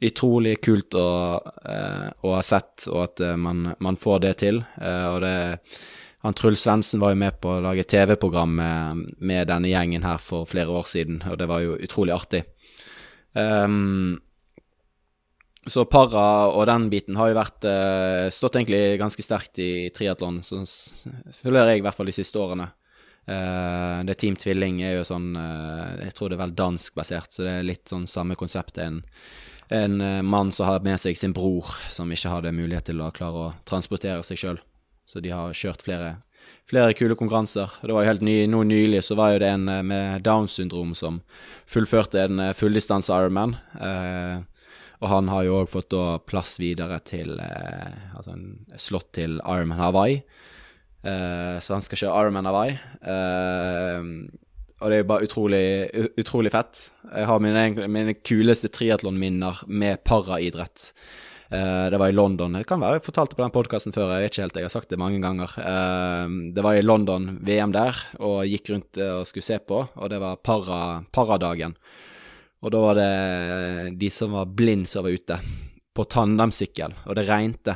utrolig 0.00 0.58
kult 0.62 0.94
å, 0.94 1.08
eh, 1.64 2.06
å, 2.22 2.34
ha 2.36 2.42
sett, 2.44 2.86
og 2.90 3.00
at 3.02 3.22
eh, 3.24 3.38
man, 3.38 3.72
man, 3.82 3.98
får 3.98 4.20
det 4.26 4.34
til. 4.44 4.62
Eh, 4.80 5.06
og 5.10 5.22
det 5.24 5.34
han 6.26 6.34
Truls 6.34 6.64
Svendsen 6.64 7.02
var 7.02 7.12
jo 7.14 7.20
med 7.20 7.36
på 7.38 7.52
å 7.52 7.62
lage 7.62 7.86
TV-program 7.86 8.54
med, 8.58 9.02
med, 9.22 9.44
denne 9.50 9.70
gjengen 9.70 10.06
her 10.06 10.18
for 10.22 10.48
flere 10.50 10.74
år 10.74 10.88
siden, 10.90 11.20
og 11.30 11.38
det 11.38 11.46
var 11.50 11.62
jo 11.62 11.76
utrolig 11.78 12.14
artig. 12.16 12.42
Um, 13.38 14.18
så 15.68 15.84
para 15.88 16.48
og 16.50 16.66
den 16.68 16.88
biten 16.92 17.16
har 17.18 17.30
jo 17.30 17.38
vært 17.38 17.66
uh, 17.68 18.26
stått 18.32 18.58
egentlig 18.58 18.98
ganske 19.00 19.24
sterkt 19.24 19.60
i 19.62 19.88
triatlon, 19.94 20.40
føler 20.42 21.72
jeg 21.72 21.80
i 21.80 21.86
hvert 21.86 21.98
fall 21.98 22.10
de 22.10 22.16
siste 22.16 22.40
årene. 22.40 22.70
Uh, 23.28 24.00
det 24.08 24.14
Team 24.22 24.38
Tvilling 24.40 24.78
er 24.80 24.94
jo 24.96 25.02
sånn 25.04 25.34
uh, 25.36 25.98
Jeg 26.00 26.14
tror 26.16 26.30
det 26.30 26.38
er 26.38 26.44
vel 26.46 26.54
dansk 26.56 26.94
basert, 26.96 27.34
så 27.34 27.44
det 27.44 27.50
er 27.58 27.66
litt 27.68 27.90
sånn 27.90 28.06
samme 28.08 28.38
konsept. 28.40 28.80
En, 28.80 29.02
en 29.68 29.98
uh, 30.00 30.22
mann 30.24 30.52
som 30.54 30.70
har 30.70 30.80
med 30.86 30.96
seg 31.02 31.18
sin 31.18 31.34
bror, 31.36 31.68
som 31.92 32.08
ikke 32.08 32.32
hadde 32.32 32.54
mulighet 32.56 32.88
til 32.88 33.04
å 33.04 33.10
klare 33.12 33.42
å 33.42 33.52
transportere 33.68 34.24
seg 34.24 34.40
sjøl. 34.40 34.62
Så 35.08 35.20
de 35.24 35.32
har 35.32 35.52
kjørt 35.56 35.84
flere, 35.84 36.14
flere 36.68 36.96
kule 36.96 37.16
konkurranser. 37.20 37.76
Det 37.82 37.92
var 37.92 38.06
jo 38.06 38.14
helt 38.14 38.24
ny, 38.24 38.38
nå 38.48 38.62
nylig 38.68 39.04
så 39.04 39.16
var 39.20 39.34
jo 39.34 39.44
det 39.44 39.52
en 39.58 39.68
med 39.88 40.24
Downs 40.24 40.56
syndrom 40.56 40.96
som 40.96 41.20
fullførte 41.68 42.24
en 42.24 42.42
fulldistanse 42.56 43.12
Ironman. 43.12 43.56
Og 44.98 45.08
han 45.12 45.28
har 45.30 45.46
jo 45.46 45.60
òg 45.62 45.70
fått 45.70 45.92
da 45.94 46.18
plass 46.26 46.56
videre 46.58 46.98
til 47.06 47.36
Altså 47.38 48.32
en 48.34 48.46
slått 48.80 49.12
til 49.18 49.38
Ironman 49.44 49.78
Hawaii. 49.78 50.22
Eh, 51.06 51.56
så 51.62 51.76
han 51.76 51.84
skal 51.84 52.00
kjøre 52.02 52.24
Ironman 52.24 52.48
Hawaii. 52.48 52.74
Eh, 53.14 54.10
og 54.78 54.90
det 54.90 54.98
er 54.98 55.02
jo 55.02 55.08
bare 55.10 55.26
utrolig, 55.26 55.64
utrolig 56.20 56.52
fett. 56.54 56.84
Jeg 57.10 57.26
har 57.26 57.40
mine, 57.42 57.88
mine 57.90 58.14
kuleste 58.22 58.70
triatlonminner 58.70 59.64
med 59.66 60.04
paraidrett. 60.06 60.92
Uh, 61.48 61.88
det 61.88 61.96
var 61.96 62.12
i 62.12 62.14
London. 62.14 62.58
Det 62.58 62.66
kan 62.68 62.82
være 62.82 62.98
jeg 62.98 63.06
fortalte 63.06 63.34
på 63.34 63.40
den 63.40 63.54
podkasten 63.54 63.94
før, 63.96 64.10
jeg 64.12 64.26
vet 64.26 64.34
ikke 64.34 64.42
helt, 64.44 64.58
jeg 64.60 64.66
har 64.66 64.74
sagt 64.74 64.90
det 64.92 64.98
mange 65.00 65.18
ganger. 65.22 65.54
det 66.52 66.62
var 66.62 66.76
i 66.76 66.84
London, 66.84 67.38
VM 67.40 67.72
der, 67.72 67.96
og 68.20 68.44
gikk 68.44 68.68
rundt 68.68 69.00
og 69.00 69.24
skulle 69.26 69.46
se 69.46 69.56
på, 69.56 69.80
og 69.88 70.10
det 70.12 70.20
var 70.20 70.36
para, 70.44 71.00
paradagen. 71.10 71.74
Og 72.62 72.74
da 72.74 72.82
var 72.82 72.98
det 72.98 73.98
de 74.00 74.10
som 74.10 74.34
var 74.34 74.50
blind 74.58 74.88
som 74.90 75.06
var 75.06 75.14
ute 75.14 75.38
på 75.98 76.04
tandemsykkel, 76.06 76.94
og 77.06 77.18
det 77.18 77.26
regnte 77.26 77.74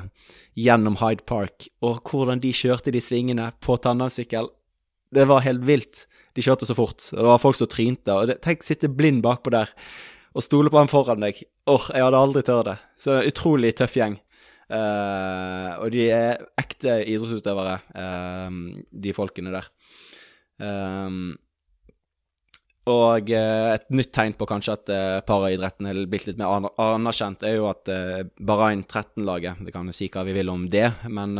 gjennom 0.58 0.98
Hyde 1.00 1.26
Park. 1.26 1.68
Og 1.82 2.02
hvordan 2.06 2.42
de 2.42 2.52
kjørte 2.54 2.94
de 2.94 3.02
svingene 3.02 3.48
på 3.62 3.76
tandemsykkel, 3.82 4.50
det 5.12 5.26
var 5.28 5.44
helt 5.44 5.64
vilt. 5.66 6.06
De 6.34 6.44
kjørte 6.44 6.66
så 6.68 6.76
fort, 6.76 7.04
og 7.12 7.20
det 7.20 7.28
var 7.28 7.42
folk 7.42 7.58
som 7.58 7.70
trynte. 7.70 8.14
og 8.14 8.30
det, 8.30 8.40
Tenk 8.44 8.64
sitte 8.66 8.90
blind 8.90 9.22
bakpå 9.24 9.52
der 9.52 9.70
og 10.32 10.44
stole 10.44 10.72
på 10.72 10.80
han 10.80 10.90
foran 10.90 11.24
deg. 11.24 11.42
Åh, 11.68 11.88
jeg 11.92 12.04
hadde 12.06 12.20
aldri 12.24 12.42
tørt 12.46 12.70
det. 12.70 12.76
Så 12.96 13.18
utrolig 13.28 13.74
tøff 13.76 13.98
gjeng. 13.98 14.16
Uh, 14.72 15.76
og 15.82 15.90
de 15.92 16.06
er 16.08 16.40
ekte 16.56 17.02
idrettsutøvere, 17.12 17.74
uh, 17.92 18.54
de 19.04 19.12
folkene 19.12 19.52
der. 19.52 19.68
Um, 20.56 21.34
og 22.90 23.28
eh, 23.30 23.68
et 23.76 23.84
nytt 23.94 24.10
tegn 24.14 24.34
på 24.34 24.46
kanskje 24.50 24.74
at 24.74 24.90
eh, 24.90 25.18
paraidretten 25.26 25.86
er 25.86 26.00
blitt 26.10 26.26
litt 26.26 26.40
mer 26.40 26.66
anerkjent, 26.82 27.44
er 27.46 27.60
jo 27.60 27.68
at 27.70 27.86
eh, 27.92 28.24
Bahrain 28.42 28.82
13-laget 28.82 29.62
Vi 29.62 29.74
kan 29.74 29.86
jo 29.86 29.94
si 29.94 30.08
hva 30.10 30.24
vi 30.26 30.34
vil 30.34 30.50
om 30.50 30.66
det, 30.70 30.88
men 31.06 31.38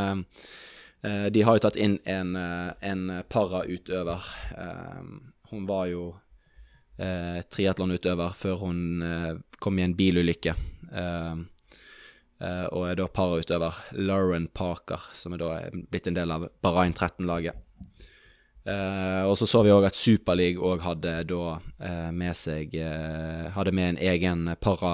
de 1.02 1.40
har 1.42 1.56
jo 1.56 1.62
tatt 1.64 1.74
inn 1.82 1.96
en, 2.06 2.36
en 2.38 3.00
parautøver. 3.26 4.26
hun 5.50 5.64
var 5.66 5.88
jo 5.90 6.04
eh, 7.02 7.40
triatlonutøver 7.42 8.36
før 8.38 8.60
hun 8.60 8.78
kom 9.58 9.80
i 9.80 9.82
en 9.82 9.96
bilulykke. 9.98 10.54
og 12.38 12.86
er 12.86 12.94
da 12.94 13.08
parautøver. 13.08 13.74
Lauren 13.98 14.46
Parker, 14.46 15.10
som 15.12 15.34
er 15.34 15.42
da 15.42 15.50
blitt 15.90 16.06
en 16.06 16.14
del 16.14 16.30
av 16.30 16.46
Bahrain 16.62 16.94
13-laget. 16.94 17.58
Uh, 18.62 19.26
og 19.26 19.34
så 19.38 19.48
så 19.50 19.64
vi 19.66 19.72
òg 19.74 19.88
at 19.88 19.96
Superleague 19.98 20.62
òg 20.62 20.84
hadde 20.84 21.16
da 21.26 21.56
uh, 21.58 22.10
med 22.14 22.36
seg 22.38 22.76
uh, 22.78 23.48
Hadde 23.56 23.72
med 23.74 23.88
en 23.88 23.98
egen 24.12 24.44
para, 24.62 24.92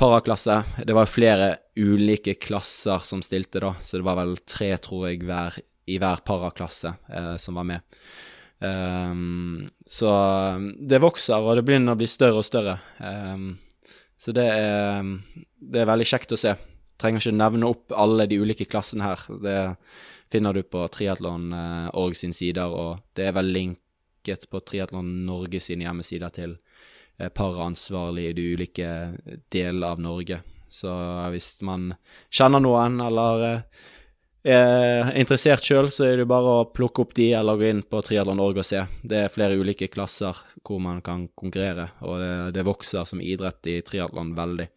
paraklasse. 0.00 0.62
Det 0.80 0.96
var 0.96 1.10
flere 1.10 1.50
ulike 1.76 2.38
klasser 2.40 3.04
som 3.04 3.20
stilte, 3.24 3.60
da, 3.60 3.74
så 3.84 4.00
det 4.00 4.08
var 4.08 4.16
vel 4.22 4.38
tre, 4.48 4.72
tror 4.80 5.10
jeg, 5.10 5.20
hver, 5.28 5.60
i 5.90 5.98
hver 6.00 6.24
paraklasse 6.24 6.94
som 7.42 7.60
var 7.60 7.68
med. 7.68 7.98
Um, 8.64 9.66
så 9.84 10.10
det 10.80 11.02
vokser, 11.02 11.36
og 11.36 11.58
det 11.58 11.66
begynner 11.66 11.92
å 11.92 12.00
bli 12.00 12.08
større 12.08 12.40
og 12.40 12.46
større. 12.46 12.78
Um, 12.96 13.58
så 14.16 14.32
det 14.32 14.46
er, 14.48 15.10
det 15.60 15.82
er 15.82 15.90
veldig 15.90 16.06
kjekt 16.08 16.32
å 16.32 16.40
se. 16.40 16.54
Trenger 17.00 17.22
ikke 17.22 17.38
nevne 17.38 17.70
opp 17.70 17.94
alle 17.94 18.28
de 18.30 18.38
ulike 18.38 18.68
klassene 18.70 19.06
her. 19.08 19.24
Det 19.42 19.54
er 19.54 19.72
finner 20.34 20.52
du 20.52 20.62
på 20.62 20.88
Triatlon 20.88 21.52
eh, 21.52 22.12
sin 22.12 22.34
sider, 22.34 22.66
og 22.66 22.98
det 23.14 23.28
er 23.28 23.36
vel 23.36 23.52
linket 23.54 24.48
på 24.50 24.60
Triatlon 24.66 25.26
Norge 25.28 25.60
sine 25.62 25.86
hjemmesider 25.86 26.32
til 26.34 26.56
eh, 27.18 27.30
paraansvarlige 27.30 28.32
i 28.32 28.36
de 28.38 28.46
ulike 28.54 28.88
deler 29.54 29.92
av 29.92 30.02
Norge. 30.02 30.40
Så 30.66 30.90
hvis 31.30 31.60
man 31.62 31.92
kjenner 32.34 32.64
noen 32.64 32.98
eller 33.04 33.46
eh, 33.46 33.62
er 34.56 35.12
interessert 35.22 35.62
sjøl, 35.62 35.92
så 35.94 36.08
er 36.08 36.18
det 36.18 36.28
bare 36.34 36.58
å 36.58 36.66
plukke 36.74 37.06
opp 37.06 37.14
de 37.14 37.30
eller 37.38 37.60
gå 37.60 37.70
inn 37.70 37.86
på 37.86 38.02
Triatlon 38.02 38.42
Org 38.42 38.58
og 38.64 38.66
se. 38.66 38.82
Det 39.06 39.22
er 39.22 39.32
flere 39.32 39.54
ulike 39.60 39.86
klasser 39.92 40.42
hvor 40.66 40.82
man 40.82 40.98
kan 41.04 41.28
konkurrere, 41.38 41.92
og 42.02 42.18
det, 42.18 42.34
det 42.58 42.66
vokser 42.66 43.06
som 43.06 43.22
idrett 43.22 43.70
i 43.70 43.78
triatlon 43.86 44.34
veldig. 44.34 44.70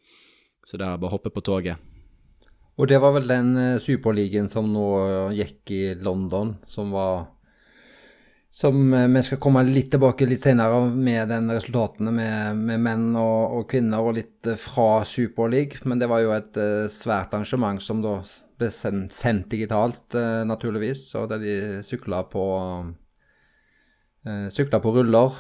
Så 0.68 0.78
det 0.78 0.86
er 0.86 1.00
bare 1.00 1.10
å 1.10 1.18
hoppe 1.18 1.34
på 1.34 1.42
toget. 1.42 1.87
Og 2.78 2.90
det 2.90 3.00
var 3.02 3.16
vel 3.16 3.26
den 3.30 3.56
uh, 3.58 3.80
superligaen 3.82 4.50
som 4.52 4.70
nå 4.70 4.86
gikk 5.34 5.74
i 5.74 5.82
London, 6.04 6.56
som 6.70 6.94
var 6.94 7.34
Som 8.54 8.94
uh, 8.94 9.08
vi 9.08 9.22
skal 9.26 9.42
komme 9.42 9.64
litt 9.66 9.92
tilbake 9.94 10.26
litt 10.30 10.46
senere 10.46 10.84
med 10.94 11.30
den 11.30 11.50
resultatene 11.52 12.14
med, 12.14 12.62
med 12.70 12.82
menn 12.82 13.10
og, 13.16 13.58
og, 13.58 13.66
kvinner, 13.70 14.02
og 14.02 14.18
litt 14.18 14.52
fra 14.58 15.04
Superleague. 15.06 15.84
Men 15.86 16.00
det 16.00 16.10
var 16.10 16.24
jo 16.24 16.34
et 16.36 16.62
svært 16.94 17.34
arrangement 17.34 17.82
som 17.84 18.02
da 18.02 18.22
ble 18.58 18.72
sendt, 18.74 19.14
sendt 19.14 19.52
digitalt, 19.52 20.16
naturligvis. 20.50 21.04
Og 21.20 21.28
der 21.30 21.44
de 21.44 21.60
sykla 21.86 22.24
på 22.32 22.48
Sykla 24.52 24.82
på 24.84 24.92
ruller 24.92 25.38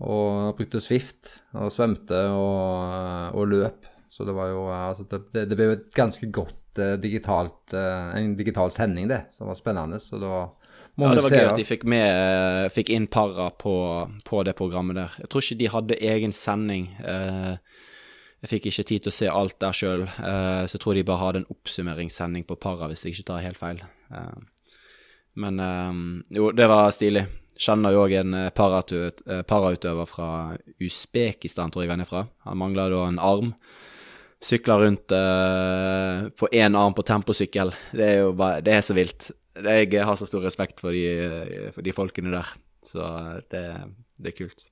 og 0.00 0.56
brukte 0.56 0.80
Swift 0.80 1.34
og 1.56 1.72
svømte 1.72 2.16
og, 2.32 3.36
og 3.36 3.48
løp. 3.50 3.95
Så 4.16 4.24
det 4.24 4.32
var 4.32 4.48
jo 4.48 4.62
altså 4.72 5.04
det, 5.04 5.42
det, 5.44 5.56
ble 5.58 5.66
jo 5.66 5.72
et 5.74 5.88
ganske 5.92 6.26
godt 6.32 6.78
uh, 6.80 6.94
digitalt 6.96 7.74
uh, 7.76 8.14
En 8.16 8.30
digital 8.38 8.70
sending, 8.72 9.10
det, 9.10 9.26
som 9.30 9.50
var 9.50 9.58
spennende. 9.58 9.98
Så 10.00 10.16
det 10.16 10.30
var 10.30 10.54
ja, 10.96 11.10
det 11.12 11.24
var 11.26 11.34
gøy 11.34 11.48
at 11.50 11.58
de 11.60 11.64
fikk, 11.68 11.82
med, 11.84 12.06
eh, 12.08 12.70
fikk 12.72 12.88
inn 12.94 13.04
para 13.12 13.50
på, 13.60 13.74
på, 14.24 14.38
det 14.48 14.54
programmet 14.56 14.96
der. 14.96 15.18
Jeg 15.20 15.28
tror 15.28 15.42
ikke 15.44 15.58
de 15.60 15.66
hadde 15.68 15.98
egen 16.08 16.32
sending. 16.32 16.86
Uh, 17.04 17.58
jeg 18.40 18.48
fikk 18.54 18.68
ikke 18.70 18.84
tid 18.88 19.04
til 19.04 19.12
å 19.12 19.16
se 19.18 19.28
alt 19.28 19.58
der 19.60 19.76
sjøl, 19.76 20.06
så 20.06 20.76
jeg 20.76 20.80
tror 20.80 20.96
de 20.96 21.04
bare 21.08 21.20
hadde 21.20 21.40
en 21.42 21.48
oppsummeringssending 21.52 22.46
på 22.48 22.56
para, 22.60 22.88
hvis 22.88 23.04
jeg 23.04 23.16
ikke 23.16 23.26
tar 23.32 23.44
helt 23.44 23.58
feil. 23.58 23.80
men 25.42 25.62
jo, 26.30 26.52
det 26.54 26.68
var 26.70 26.92
stilig. 26.94 27.24
Kjenner 27.58 27.96
jo 27.96 28.04
òg 28.04 28.14
en 28.20 28.36
parautøver 28.54 30.08
fra 30.08 30.28
Usbekistan, 30.78 31.72
tror 31.74 31.84
jeg 31.84 31.92
han 31.92 32.04
er 32.04 32.08
fra. 32.08 32.26
Han 32.46 32.60
mangler 32.60 32.92
da 32.92 33.02
en 33.08 33.20
arm 33.20 33.52
sykler 34.42 34.84
rundt 34.84 35.12
uh, 35.14 36.28
på 36.36 36.48
én 36.52 36.76
arm 36.78 36.94
på 36.96 37.04
temposykkel. 37.06 37.72
Det 37.96 38.06
er 38.06 38.22
jo 38.24 38.32
bare 38.36 38.62
Det 38.64 38.74
er 38.76 38.84
så 38.84 38.96
vilt. 38.96 39.30
Jeg 39.56 40.04
har 40.04 40.16
så 40.16 40.28
stor 40.28 40.44
respekt 40.44 40.82
for 40.84 40.92
de, 40.92 41.70
for 41.72 41.84
de 41.84 41.94
folkene 41.96 42.34
der. 42.34 42.50
Så 42.84 43.02
det, 43.50 43.62
det, 44.20 44.30
er 44.30 44.36
kult. 44.36 44.66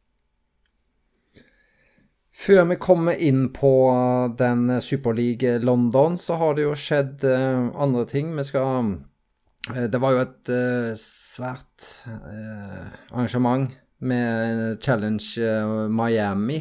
Før 2.34 2.66
vi 2.68 2.76
kommer 2.76 3.16
inn 3.16 3.48
på 3.54 3.72
den 4.38 4.68
Superleague 4.84 5.56
London, 5.64 6.18
så 6.20 6.36
har 6.36 6.54
det 6.54 6.66
jo 6.66 6.76
skjedd 6.76 7.24
andre 7.24 8.04
ting. 8.10 8.34
Vi 8.36 8.44
skal 8.44 8.92
Det 9.88 10.00
var 10.02 10.12
jo 10.12 10.22
et 10.26 10.52
svært 11.00 11.88
arrangement 13.10 13.72
med 14.04 14.78
Challenge 14.84 15.88
Miami. 15.88 16.60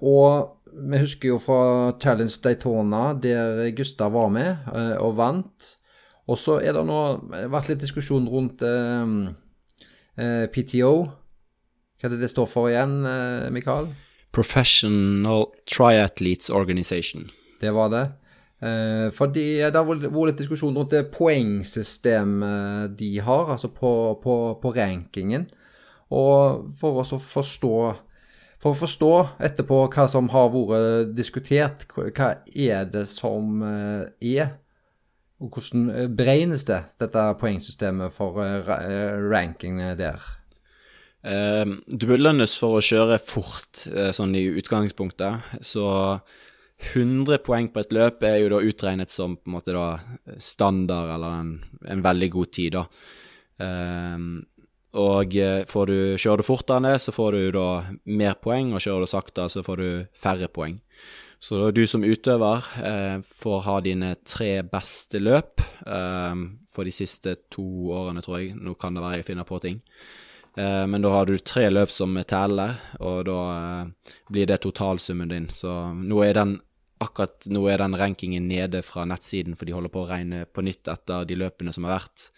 og 0.00 0.55
vi 0.76 1.00
husker 1.00 1.32
jo 1.32 1.38
fra 1.40 1.92
Challenge 2.02 2.36
Daytona, 2.44 3.14
der 3.22 3.70
Gustav 3.76 4.12
var 4.12 4.28
med 4.32 4.50
eh, 4.74 4.96
og 5.00 5.16
vant. 5.16 5.72
Og 6.26 6.38
så 6.38 6.58
er 6.58 6.74
det 6.74 6.82
nå 6.86 7.00
vært 7.52 7.70
litt 7.70 7.84
diskusjon 7.84 8.26
rundt 8.30 8.64
eh, 8.66 9.14
eh 10.20 10.44
PTO. 10.52 10.92
Hva 11.96 12.08
er 12.08 12.12
det 12.12 12.20
det 12.24 12.32
står 12.32 12.48
for 12.50 12.68
igjen, 12.68 12.98
eh, 13.08 13.48
Mikael? 13.54 13.88
Professional 14.36 15.46
Triathletes 15.64 16.50
Organization. 16.50 17.30
Det 17.60 17.72
var 17.72 17.88
det. 17.94 18.06
Eh, 18.60 19.08
fordi 19.12 19.46
det 19.60 19.76
har 19.76 19.86
vært 19.86 20.32
litt 20.32 20.42
diskusjon 20.42 20.76
rundt 20.76 20.92
det 20.92 21.06
poengsystemet 21.12 22.96
de 22.98 23.14
har, 23.20 23.52
altså 23.52 23.68
på, 23.72 23.92
på, 24.22 24.34
på 24.60 24.74
rankingen. 24.76 25.46
Og 26.12 26.66
for 26.78 27.00
oss 27.02 27.14
å 27.16 27.20
forstå 27.22 27.76
for 28.62 28.72
å 28.72 28.78
forstå 28.78 29.10
etterpå 29.46 29.82
hva 29.92 30.06
som 30.08 30.30
har 30.32 30.48
vært 30.54 31.12
diskutert, 31.16 31.84
hva 31.92 32.30
er 32.54 32.88
det 32.92 33.04
som 33.10 33.60
eh, 33.66 34.06
er, 34.38 34.56
og 35.42 35.52
hvordan 35.52 35.90
eh, 35.92 36.08
beregnes 36.08 36.64
det, 36.68 36.80
dette 37.02 37.26
poengsystemet 37.40 38.14
for 38.16 38.40
eh, 38.42 38.72
ranking 39.28 39.82
der? 40.00 40.32
Du 41.26 42.04
belønnes 42.06 42.52
for 42.54 42.76
å 42.78 42.82
kjøre 42.84 43.16
fort, 43.18 43.80
sånn 44.14 44.36
i 44.38 44.44
utgangspunktet. 44.60 45.48
Så 45.58 45.82
100 46.92 47.40
poeng 47.42 47.66
på 47.74 47.82
et 47.82 47.94
løp 47.96 48.22
er 48.28 48.36
jo 48.38 48.52
da 48.52 48.60
utregnet 48.62 49.10
som 49.10 49.34
på 49.34 49.50
en 49.50 49.56
måte 49.56 49.74
da 49.74 49.88
standard, 50.38 51.10
eller 51.16 51.40
en, 51.40 51.50
en 51.82 52.04
veldig 52.04 52.28
god 52.36 52.52
tid, 52.54 52.78
da. 52.78 52.84
Og 54.96 55.36
eh, 55.36 55.62
får 55.68 55.90
du, 55.90 55.98
kjører 56.16 56.42
du 56.42 56.46
fortere, 56.46 56.96
så 57.02 57.14
får 57.14 57.36
du 57.36 57.44
da 57.58 57.68
mer 58.08 58.36
poeng, 58.40 58.72
og 58.74 58.82
kjører 58.82 59.04
du 59.04 59.10
sakte, 59.10 59.48
så 59.52 59.64
får 59.66 59.82
du 59.82 59.88
færre 60.16 60.48
poeng. 60.48 60.78
Så 61.38 61.70
du 61.76 61.82
som 61.86 62.04
utøver 62.04 62.68
eh, 62.80 63.18
får 63.42 63.64
ha 63.66 63.80
dine 63.84 64.14
tre 64.24 64.62
beste 64.64 65.20
løp 65.20 65.60
eh, 65.84 66.44
for 66.72 66.88
de 66.88 66.94
siste 66.94 67.36
to 67.52 67.66
årene, 67.92 68.24
tror 68.24 68.40
jeg. 68.40 68.54
Nå 68.56 68.76
kan 68.80 68.96
det 68.96 69.04
være 69.04 69.20
jeg 69.20 69.28
finner 69.28 69.48
på 69.48 69.60
ting. 69.62 69.82
Eh, 70.56 70.84
men 70.88 71.04
da 71.04 71.12
har 71.12 71.28
du 71.28 71.36
tre 71.38 71.68
løp 71.70 71.92
som 71.92 72.16
teller, 72.28 72.78
og 73.04 73.26
da 73.28 73.40
eh, 73.56 74.14
blir 74.32 74.48
det 74.48 74.62
totalsummen 74.64 75.32
din. 75.32 75.50
Så 75.52 75.74
nå 75.92 76.22
er 76.24 76.38
den 76.40 76.56
akkurat 77.04 77.44
nå 77.52 77.66
er 77.68 77.82
den 77.82 77.96
rankingen 78.00 78.46
nede 78.48 78.80
fra 78.80 79.04
nettsiden, 79.04 79.56
for 79.58 79.68
de 79.68 79.74
holder 79.76 79.92
på 79.92 80.06
å 80.06 80.08
regne 80.08 80.46
på 80.48 80.64
nytt 80.64 80.88
etter 80.88 81.28
de 81.28 81.36
løpene 81.36 81.74
som 81.76 81.84
har 81.84 81.98
vært. 81.98 82.30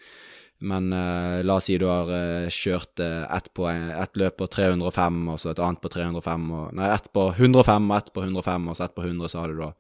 Men 0.59 0.93
uh, 0.93 1.39
la 1.47 1.59
oss 1.59 1.69
si 1.69 1.77
du 1.79 1.87
har 1.87 2.09
uh, 2.11 2.51
kjørt 2.51 2.99
uh, 2.99 3.27
ett, 3.31 3.51
et 3.55 4.19
løp 4.19 4.39
på 4.41 4.49
305, 4.51 5.21
og 5.31 5.39
så 5.39 5.53
et 5.53 5.61
annet 5.63 5.83
på 5.85 5.91
305, 5.93 6.49
og, 6.51 6.73
nei, 6.79 6.89
ett 6.97 7.07
på 7.15 7.29
105 7.31 7.87
og 7.87 7.99
ett 7.99 8.11
på 8.15 8.25
105, 8.25 8.67
og 8.67 8.79
så 8.79 8.89
ett 8.89 8.97
på 8.97 9.05
100, 9.07 9.31
så 9.31 9.45
har 9.45 9.55
du 9.55 9.63
da 9.63 9.71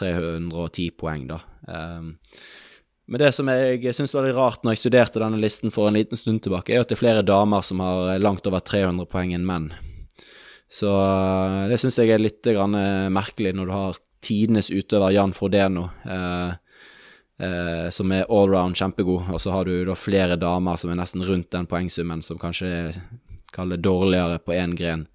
310 0.00 0.88
poeng, 0.98 1.28
da. 1.30 1.38
Um, 1.66 2.16
men 3.10 3.22
det 3.22 3.30
som 3.34 3.48
jeg 3.50 3.94
syns 3.94 4.14
var 4.14 4.26
litt 4.26 4.36
rart 4.38 4.62
når 4.62 4.76
jeg 4.76 4.82
studerte 4.84 5.22
denne 5.22 5.38
listen 5.42 5.72
for 5.74 5.90
en 5.90 5.98
liten 5.98 6.18
stund 6.18 6.42
tilbake, 6.44 6.74
er 6.74 6.82
at 6.82 6.90
det 6.90 6.94
er 6.98 7.02
flere 7.02 7.26
damer 7.26 7.62
som 7.66 7.82
har 7.82 8.20
langt 8.22 8.46
over 8.46 8.62
300 8.62 9.08
poeng 9.10 9.34
enn 9.34 9.46
menn. 9.46 9.72
Så 10.70 10.90
det 11.66 11.80
syns 11.82 11.98
jeg 11.98 12.14
er 12.14 12.22
litt 12.22 12.46
merkelig 12.46 13.50
når 13.58 13.66
du 13.66 13.74
har 13.74 13.98
tidenes 14.22 14.70
utøver 14.70 15.10
Jan 15.16 15.34
Frodeno. 15.34 15.88
Uh, 16.06 16.54
eh, 17.40 17.88
som 17.94 18.12
er 18.12 18.28
allround 18.28 18.76
kjempegod, 18.78 19.22
og 19.32 19.40
så 19.40 19.50
har 19.54 19.64
du 19.68 19.84
da 19.88 19.94
flere 19.98 20.36
damer 20.40 20.76
som 20.80 20.90
er 20.92 21.00
nesten 21.00 21.24
rundt 21.26 21.52
den 21.54 21.66
poengsummen, 21.70 22.20
som 22.26 22.40
kanskje 22.40 22.68
er 22.68 22.88
kaller 23.50 23.78
dårligere 23.82 24.38
på 24.38 24.52
én 24.54 24.76
gren. 24.78 25.06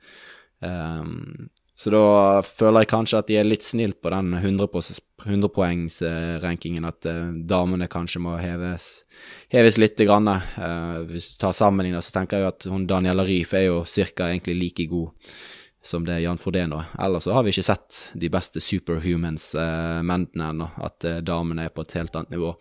Um, 0.59 1.49
så 1.75 1.91
da 1.91 2.39
føler 2.47 2.79
jeg 2.83 2.93
kanskje 2.93 3.19
at 3.19 3.27
de 3.27 3.35
er 3.39 3.47
litt 3.47 3.63
snille 3.65 3.93
på 3.99 4.09
den 4.13 4.33
100-poengsrankingen, 4.39 6.85
at 6.88 7.05
uh, 7.11 7.33
damene 7.47 7.88
kanskje 7.91 8.19
må 8.23 8.38
heves, 8.39 9.03
heves 9.51 9.77
litt. 9.81 9.99
Grann. 9.99 10.27
Uh, 10.27 11.03
hvis 11.09 11.27
du 11.33 11.38
tar 11.43 11.53
sammenligner, 11.55 12.01
så 12.03 12.11
tenker 12.15 12.38
jeg 12.38 12.43
jo 12.45 12.53
at 12.53 12.61
hun 12.71 12.88
Daniela 12.88 13.23
Ryf 13.27 13.53
er 13.59 13.65
jo 13.67 13.77
ca. 13.83 14.23
egentlig 14.29 14.55
like 14.61 14.85
god 14.91 15.09
som 15.86 16.06
det 16.06 16.15
er 16.15 16.24
Jan 16.24 16.38
Frodeno. 16.38 16.82
Ellers 17.00 17.24
så 17.24 17.34
har 17.36 17.43
vi 17.45 17.54
ikke 17.54 17.65
sett 17.65 18.00
de 18.17 18.30
beste 18.34 18.62
superhumans-mennene 18.63 20.43
eh, 20.43 20.50
ennå, 20.50 20.69
at 20.82 21.06
eh, 21.06 21.21
damene 21.21 21.67
er 21.67 21.74
på 21.74 21.86
et 21.86 21.93
helt 22.00 22.15
annet 22.17 22.34
nivå. 22.34 22.56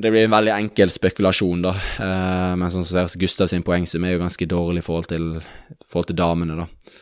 Det 0.00 0.12
blir 0.12 0.24
en 0.24 0.36
veldig 0.36 0.52
enkel 0.54 0.92
spekulasjon, 0.94 1.64
da. 1.66 1.72
Eh, 1.74 2.52
men 2.60 2.70
sånn 2.70 2.86
som 2.86 2.94
ser 2.94 3.18
Gustav 3.18 3.50
sin 3.50 3.66
poengsum 3.66 4.06
er 4.06 4.14
jo 4.14 4.22
ganske 4.22 4.46
dårlig 4.46 4.84
i 4.84 4.86
forhold 4.86 5.10
til, 5.10 5.26
forhold 5.90 6.12
til 6.12 6.20
damene, 6.20 6.62
da. 6.62 6.94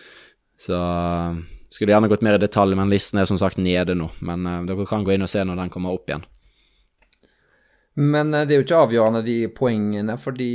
Så 0.58 0.78
skulle 1.68 1.92
gjerne 1.92 2.08
gått 2.10 2.24
mer 2.24 2.38
i 2.38 2.42
detalj, 2.42 2.74
men 2.78 2.90
listen 2.90 3.20
er 3.20 3.28
som 3.28 3.38
sagt 3.38 3.60
nede 3.60 3.94
nå. 3.98 4.08
Men 4.24 4.48
dere 4.66 4.86
kan 4.88 5.04
gå 5.04 5.12
inn 5.12 5.26
og 5.26 5.30
se 5.30 5.44
når 5.44 5.60
den 5.60 5.72
kommer 5.74 5.92
opp 5.92 6.08
igjen. 6.08 6.24
Men 7.98 8.32
det 8.32 8.54
er 8.54 8.62
jo 8.62 8.64
ikke 8.64 8.80
avgjørende, 8.86 9.22
de 9.26 9.36
poengene, 9.52 10.16
fordi 10.22 10.48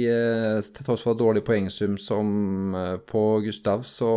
til 0.66 0.88
tross 0.88 1.06
for 1.06 1.20
dårlig 1.20 1.44
poengsum 1.46 2.00
som 2.02 2.74
på 3.08 3.24
Gustav, 3.46 3.86
så 3.86 4.10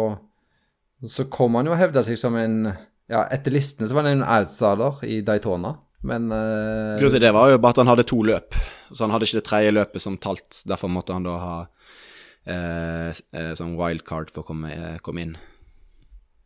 så 1.09 1.27
kom 1.33 1.57
han 1.59 1.69
jo 1.69 1.75
og 1.75 1.81
hevda 1.81 2.05
seg 2.07 2.19
som 2.21 2.37
en 2.40 2.62
Ja, 3.07 3.27
etter 3.31 3.55
listene 3.55 3.87
så 3.87 3.95
var 3.95 4.07
han 4.07 4.19
en 4.19 4.27
outsider 4.27 5.03
i 5.07 5.21
Daytona, 5.23 5.77
men 6.07 6.31
uh, 6.33 6.97
Grunnen 6.99 7.14
til 7.14 7.23
det 7.23 7.31
var 7.35 7.53
jo 7.53 7.61
bare 7.62 7.77
at 7.77 7.81
han 7.83 7.90
hadde 7.92 8.07
to 8.11 8.19
løp, 8.27 8.57
så 8.90 9.05
han 9.05 9.14
hadde 9.14 9.29
ikke 9.29 9.38
det 9.38 9.47
tredje 9.47 9.75
løpet 9.77 10.03
som 10.03 10.16
talt. 10.19 10.62
Derfor 10.66 10.90
måtte 10.90 11.14
han 11.14 11.27
da 11.27 11.37
ha 11.38 11.53
uh, 11.62 13.12
uh, 13.14 13.53
sånn 13.59 13.77
wildcard 13.79 14.33
for 14.35 14.42
å 14.42 14.49
komme, 14.49 14.73
komme, 15.07 15.23
inn. 15.23 15.37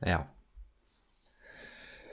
Ja. 0.05 0.21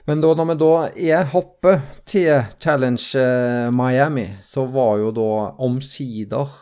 Men 0.08 0.24
da, 0.24 0.32
når 0.32 0.48
vi 0.48 0.58
da 0.64 0.72
er 1.12 1.30
hopper 1.34 1.82
til 2.08 2.32
Challenge 2.56 3.28
Miami, 3.76 4.30
så 4.40 4.64
var 4.72 4.96
jo 5.02 5.12
da 5.12 5.30
omsider 5.68 6.56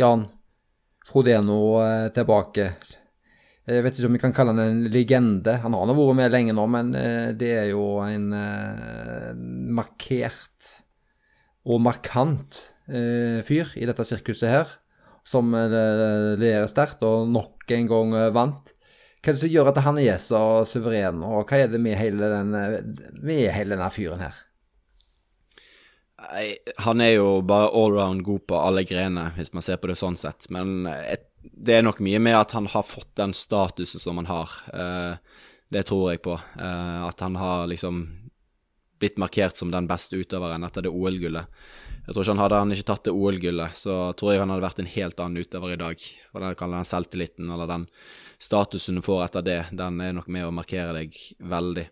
Jan 0.00 0.26
Frodeno 1.08 1.60
tilbake. 2.12 2.74
Jeg 3.70 3.84
vet 3.84 3.98
ikke 3.98 4.08
om 4.08 4.16
vi 4.16 4.22
kan 4.22 4.34
kalle 4.34 4.54
han 4.56 4.62
en 4.64 4.82
legende. 4.90 5.54
Han 5.62 5.76
har 5.76 5.86
nå 5.86 5.94
vært 5.94 6.18
med 6.18 6.32
lenge 6.34 6.54
nå, 6.56 6.64
men 6.72 6.90
eh, 6.98 7.30
det 7.38 7.50
er 7.54 7.68
jo 7.70 7.84
en 8.02 8.32
uh, 8.34 9.30
markert 9.78 10.72
og 11.70 11.82
markant 11.84 12.66
fyr 12.90 13.68
i 13.78 13.86
dette 13.86 14.02
sirkuset 14.02 14.50
her. 14.50 14.70
Som 15.28 15.52
leder 15.54 16.66
sterkt 16.66 17.04
og 17.06 17.28
nok 17.30 17.70
en 17.76 17.86
gang 17.86 18.14
vant. 18.34 18.72
Hva 19.20 19.30
er 19.30 19.36
det 19.36 19.42
som 19.44 19.52
gjør 19.52 19.68
at 19.70 19.78
han 19.84 20.00
er 20.00 20.16
så 20.18 20.40
suveren, 20.66 21.20
og 21.22 21.44
hva 21.44 21.60
er 21.60 21.70
det 21.70 21.78
med 21.84 21.94
hele, 22.00 22.30
den, 22.32 22.54
med 23.20 23.44
hele 23.52 23.76
denne 23.76 23.90
fyren 23.92 24.24
her? 24.24 24.40
Han 26.84 27.00
er 27.04 27.14
jo 27.14 27.28
bare 27.46 27.70
allround 27.76 28.24
god 28.24 28.46
på 28.48 28.58
alle 28.58 28.84
grener, 28.88 29.30
hvis 29.36 29.52
man 29.54 29.64
ser 29.64 29.78
på 29.80 29.92
det 29.92 29.98
sånn 30.00 30.18
sett. 30.20 30.48
Men 30.52 30.88
et 30.88 31.29
det 31.42 31.76
er 31.76 31.84
nok 31.84 32.00
mye 32.04 32.20
med 32.22 32.36
at 32.36 32.54
han 32.56 32.68
har 32.70 32.86
fått 32.86 33.12
den 33.20 33.34
statusen 33.36 34.02
som 34.02 34.20
han 34.20 34.28
har. 34.28 34.56
Uh, 34.74 35.46
det 35.70 35.86
tror 35.88 36.10
jeg 36.12 36.22
på. 36.24 36.36
Uh, 36.56 37.06
at 37.08 37.20
han 37.24 37.38
har 37.40 37.68
liksom 37.70 38.02
blitt 39.00 39.20
markert 39.20 39.56
som 39.56 39.70
den 39.72 39.88
beste 39.88 40.18
utøveren 40.20 40.64
etter 40.66 40.84
det 40.84 40.92
OL-gullet. 40.92 41.48
Jeg 42.04 42.12
tror 42.12 42.24
ikke 42.24 42.32
han 42.34 42.42
Hadde 42.42 42.58
han 42.60 42.74
ikke 42.74 42.88
tatt 42.90 43.06
det 43.06 43.14
OL-gullet, 43.16 43.76
så 43.78 43.94
tror 44.18 44.34
jeg 44.34 44.42
han 44.42 44.52
hadde 44.52 44.66
vært 44.66 44.82
en 44.82 44.90
helt 44.92 45.22
annen 45.22 45.44
utøver 45.44 45.72
i 45.72 45.80
dag. 45.80 46.04
For 46.32 46.44
den, 46.44 46.74
den 46.74 46.88
selvtilliten 46.88 47.52
eller 47.54 47.70
den 47.70 47.86
statusen 48.40 49.00
du 49.00 49.04
får 49.04 49.24
etter 49.28 49.46
det, 49.46 49.60
den 49.76 50.00
er 50.04 50.16
nok 50.16 50.28
med 50.32 50.48
å 50.48 50.52
markere 50.52 50.92
deg 50.96 51.16
veldig. 51.38 51.86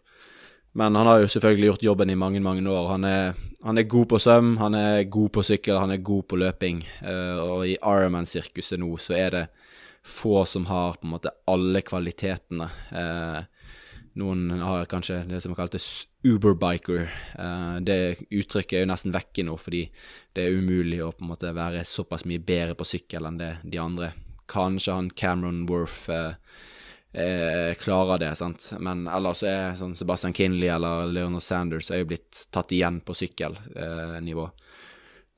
Men 0.72 0.94
han 0.94 1.06
har 1.06 1.22
jo 1.22 1.28
selvfølgelig 1.32 1.70
gjort 1.70 1.82
jobben 1.82 2.10
i 2.10 2.18
mange 2.18 2.40
mange 2.40 2.70
år. 2.70 2.88
Han 2.92 3.04
er, 3.04 3.34
han 3.64 3.78
er 3.78 3.88
god 3.88 4.08
på 4.12 4.18
søm, 4.18 4.56
han 4.60 4.74
er 4.74 5.08
god 5.10 5.30
på 5.34 5.42
sykkel, 5.42 5.78
han 5.80 5.90
er 5.90 6.04
god 6.04 6.26
på 6.28 6.36
løping. 6.36 6.82
Uh, 7.02 7.38
og 7.42 7.66
i 7.66 7.78
Ironman-sirkuset 7.78 8.80
nå 8.80 8.92
så 9.00 9.16
er 9.18 9.34
det 9.34 9.44
få 10.08 10.44
som 10.44 10.66
har 10.66 10.98
på 11.00 11.08
en 11.08 11.14
måte 11.16 11.32
alle 11.48 11.82
kvalitetene. 11.82 12.68
Uh, 12.92 13.40
noen 14.18 14.62
har 14.64 14.88
kanskje 14.90 15.22
det 15.28 15.40
som 15.42 15.54
er 15.54 15.60
kalt 15.60 15.76
uberbiker. 16.26 17.08
Uh, 17.38 17.76
det 17.84 18.28
uttrykket 18.28 18.78
er 18.78 18.84
jo 18.84 18.92
nesten 18.92 19.14
vekke 19.14 19.44
nå, 19.46 19.56
fordi 19.60 19.84
det 20.36 20.46
er 20.46 20.58
umulig 20.58 21.02
å 21.04 21.12
på 21.14 21.24
en 21.24 21.32
måte 21.32 21.54
være 21.56 21.84
såpass 21.88 22.26
mye 22.28 22.42
bedre 22.42 22.76
på 22.78 22.86
sykkel 22.88 23.28
enn 23.28 23.40
det 23.40 23.52
de 23.64 23.80
andre. 23.82 24.12
Kanskje 24.48 24.96
han 24.96 25.10
Cameron 25.10 25.64
Worth 25.68 26.10
uh, 26.10 26.34
eh, 27.12 27.74
klarer 27.80 28.20
det, 28.22 28.34
sant. 28.38 28.70
Men 28.80 29.06
ellers 29.08 29.42
er 29.46 29.76
sånn 29.78 29.96
Sebastian 29.98 30.36
Kinley 30.36 30.70
eller 30.72 31.08
Leonard 31.10 31.44
Sanders 31.44 31.90
er 31.90 32.02
jo 32.02 32.10
blitt 32.12 32.46
tatt 32.54 32.74
igjen 32.76 33.00
på 33.04 33.16
sykkelnivå. 33.16 34.48
Eh, 34.48 34.68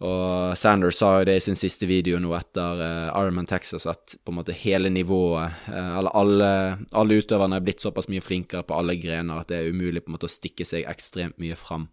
og 0.01 0.57
Sanders 0.57 0.97
sa 0.97 1.19
jo 1.19 1.27
det 1.29 1.35
i 1.37 1.43
sin 1.45 1.59
siste 1.61 1.85
video 1.85 2.17
nå 2.23 2.33
etter 2.33 2.79
eh, 2.81 3.09
Ironman 3.11 3.49
Texas, 3.49 3.85
at 3.91 4.15
på 4.25 4.33
en 4.33 4.39
måte 4.39 4.57
hele 4.57 4.89
nivået, 4.89 5.59
uh, 5.69 5.99
eller 5.99 6.15
alle, 6.17 6.49
alle 6.97 7.19
utøverne 7.21 7.59
er 7.59 7.67
blitt 7.67 7.85
såpass 7.85 8.09
mye 8.09 8.25
flinkere 8.25 8.65
på 8.65 8.79
alle 8.79 8.97
grener 8.97 9.43
at 9.43 9.51
det 9.53 9.59
er 9.59 9.75
umulig 9.75 10.01
på 10.07 10.09
en 10.09 10.17
måte 10.17 10.31
å 10.31 10.33
stikke 10.33 10.65
seg 10.65 10.89
ekstremt 10.89 11.37
mye 11.43 11.59
fram. 11.59 11.91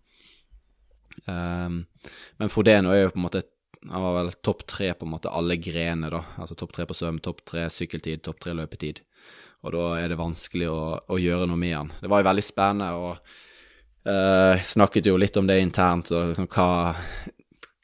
Um, 1.26 1.82
men 2.40 2.54
Frodeno 2.54 2.94
er 2.94 3.02
jo 3.08 3.14
på 3.16 3.18
en 3.18 3.24
måte 3.26 3.42
Han 3.90 4.04
var 4.04 4.14
vel 4.14 4.30
topp 4.46 4.62
tre 4.70 4.92
på 4.94 5.06
en 5.06 5.12
måte 5.12 5.32
alle 5.34 5.56
grener, 5.62 6.12
da. 6.12 6.22
Altså 6.42 6.56
topp 6.58 6.74
tre 6.76 6.86
på 6.88 6.96
svøm, 6.98 7.20
topp 7.24 7.44
tre 7.48 7.68
sykkeltid, 7.72 8.24
topp 8.26 8.40
tre 8.44 8.56
løpetid. 8.58 9.04
Og 9.66 9.74
da 9.74 9.86
er 10.00 10.12
det 10.12 10.20
vanskelig 10.20 10.70
å, 10.70 10.82
å 11.02 11.20
gjøre 11.20 11.48
noe 11.50 11.60
med 11.60 11.76
han. 11.76 11.92
Det 12.02 12.12
var 12.12 12.22
jo 12.22 12.30
veldig 12.30 12.46
spennende, 12.46 12.92
og 12.94 14.10
uh, 14.10 14.64
snakket 14.64 15.10
jo 15.10 15.18
litt 15.20 15.38
om 15.40 15.50
det 15.50 15.60
internt, 15.64 16.12
og 16.14 16.32
liksom, 16.34 16.50
hva 16.54 16.70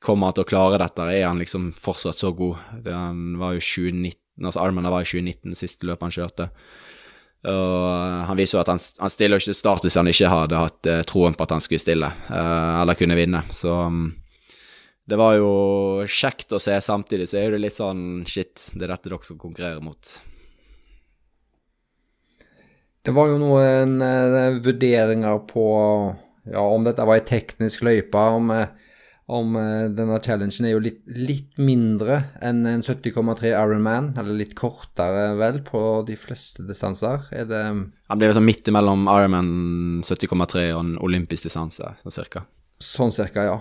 kommer 0.03 0.29
han 0.29 0.37
til 0.37 0.45
å 0.45 0.49
klare 0.49 0.79
dette? 0.81 1.09
Er 1.09 1.29
han 1.29 1.41
liksom 1.41 1.71
fortsatt 1.79 2.19
så 2.19 2.33
god? 2.35 2.59
Han 2.87 3.37
var 3.41 3.55
jo 3.57 3.63
2019, 3.63 4.19
altså 4.43 4.63
Armen 4.63 4.89
var 4.91 5.05
i 5.05 5.09
2019, 5.09 5.55
siste 5.57 5.87
løpet 5.89 6.07
han 6.07 6.17
kjørte. 6.17 6.49
Og 7.43 8.27
han 8.29 8.39
viser 8.39 8.57
jo 8.57 8.61
at 8.61 8.69
han, 8.71 8.79
han 9.03 9.11
stiller 9.11 9.41
ikke 9.41 9.51
til 9.51 9.57
start 9.57 9.83
hvis 9.83 9.97
han 9.99 10.07
ikke 10.07 10.31
hadde 10.31 10.59
hatt 10.61 10.91
uh, 10.91 10.99
troen 11.07 11.35
på 11.35 11.47
at 11.47 11.55
han 11.55 11.63
skulle 11.63 11.83
stille, 11.83 12.11
uh, 12.29 12.81
eller 12.81 12.99
kunne 12.99 13.17
vinne. 13.19 13.43
Så 13.51 13.73
um, 13.89 14.05
det 15.09 15.19
var 15.19 15.35
jo 15.35 15.49
kjekt 16.07 16.55
å 16.55 16.61
se. 16.63 16.77
Samtidig 16.83 17.27
så 17.31 17.41
er 17.41 17.55
det 17.55 17.65
litt 17.65 17.75
sånn 17.75 18.23
shit, 18.29 18.69
det 18.71 18.85
er 18.85 18.93
dette 18.95 19.11
dere 19.11 19.27
som 19.27 19.41
konkurrerer 19.41 19.83
mot. 19.83 20.13
Det 23.03 23.11
var 23.11 23.27
jo 23.27 23.39
noen 23.41 23.97
eh, 23.99 24.61
vurderinger 24.63 25.41
på 25.49 25.67
ja, 26.47 26.61
om 26.63 26.85
dette 26.85 27.03
var 27.03 27.19
ei 27.19 27.25
teknisk 27.27 27.83
løype. 27.83 28.21
Om, 28.37 28.51
eh, 28.55 28.93
om 29.33 29.57
eh, 29.59 29.89
denne 29.91 30.21
challengen 30.23 30.69
er 30.69 30.71
jo 30.71 30.83
litt, 30.85 31.01
litt 31.11 31.59
mindre 31.59 32.21
enn 32.39 32.61
en 32.69 32.85
70,3 32.85 33.51
Ironman, 33.51 34.13
eller 34.15 34.39
litt 34.39 34.55
kortere 34.55 35.33
vel, 35.39 35.59
på 35.67 35.81
de 36.07 36.15
fleste 36.19 36.63
distanser. 36.67 37.27
Er 37.35 37.51
det 37.51 37.61
Han 37.67 38.21
blir 38.21 38.35
sånn 38.37 38.47
midt 38.47 38.71
mellom 38.71 39.03
Ironman 39.11 39.51
70,3 40.07 40.69
og 40.71 40.81
en 40.85 40.95
olympisk 41.03 41.49
distanse, 41.49 41.91
sånn 42.05 42.17
cirka. 42.21 42.47
Sånn 42.79 43.11
cirka, 43.15 43.43
ja. 43.51 43.59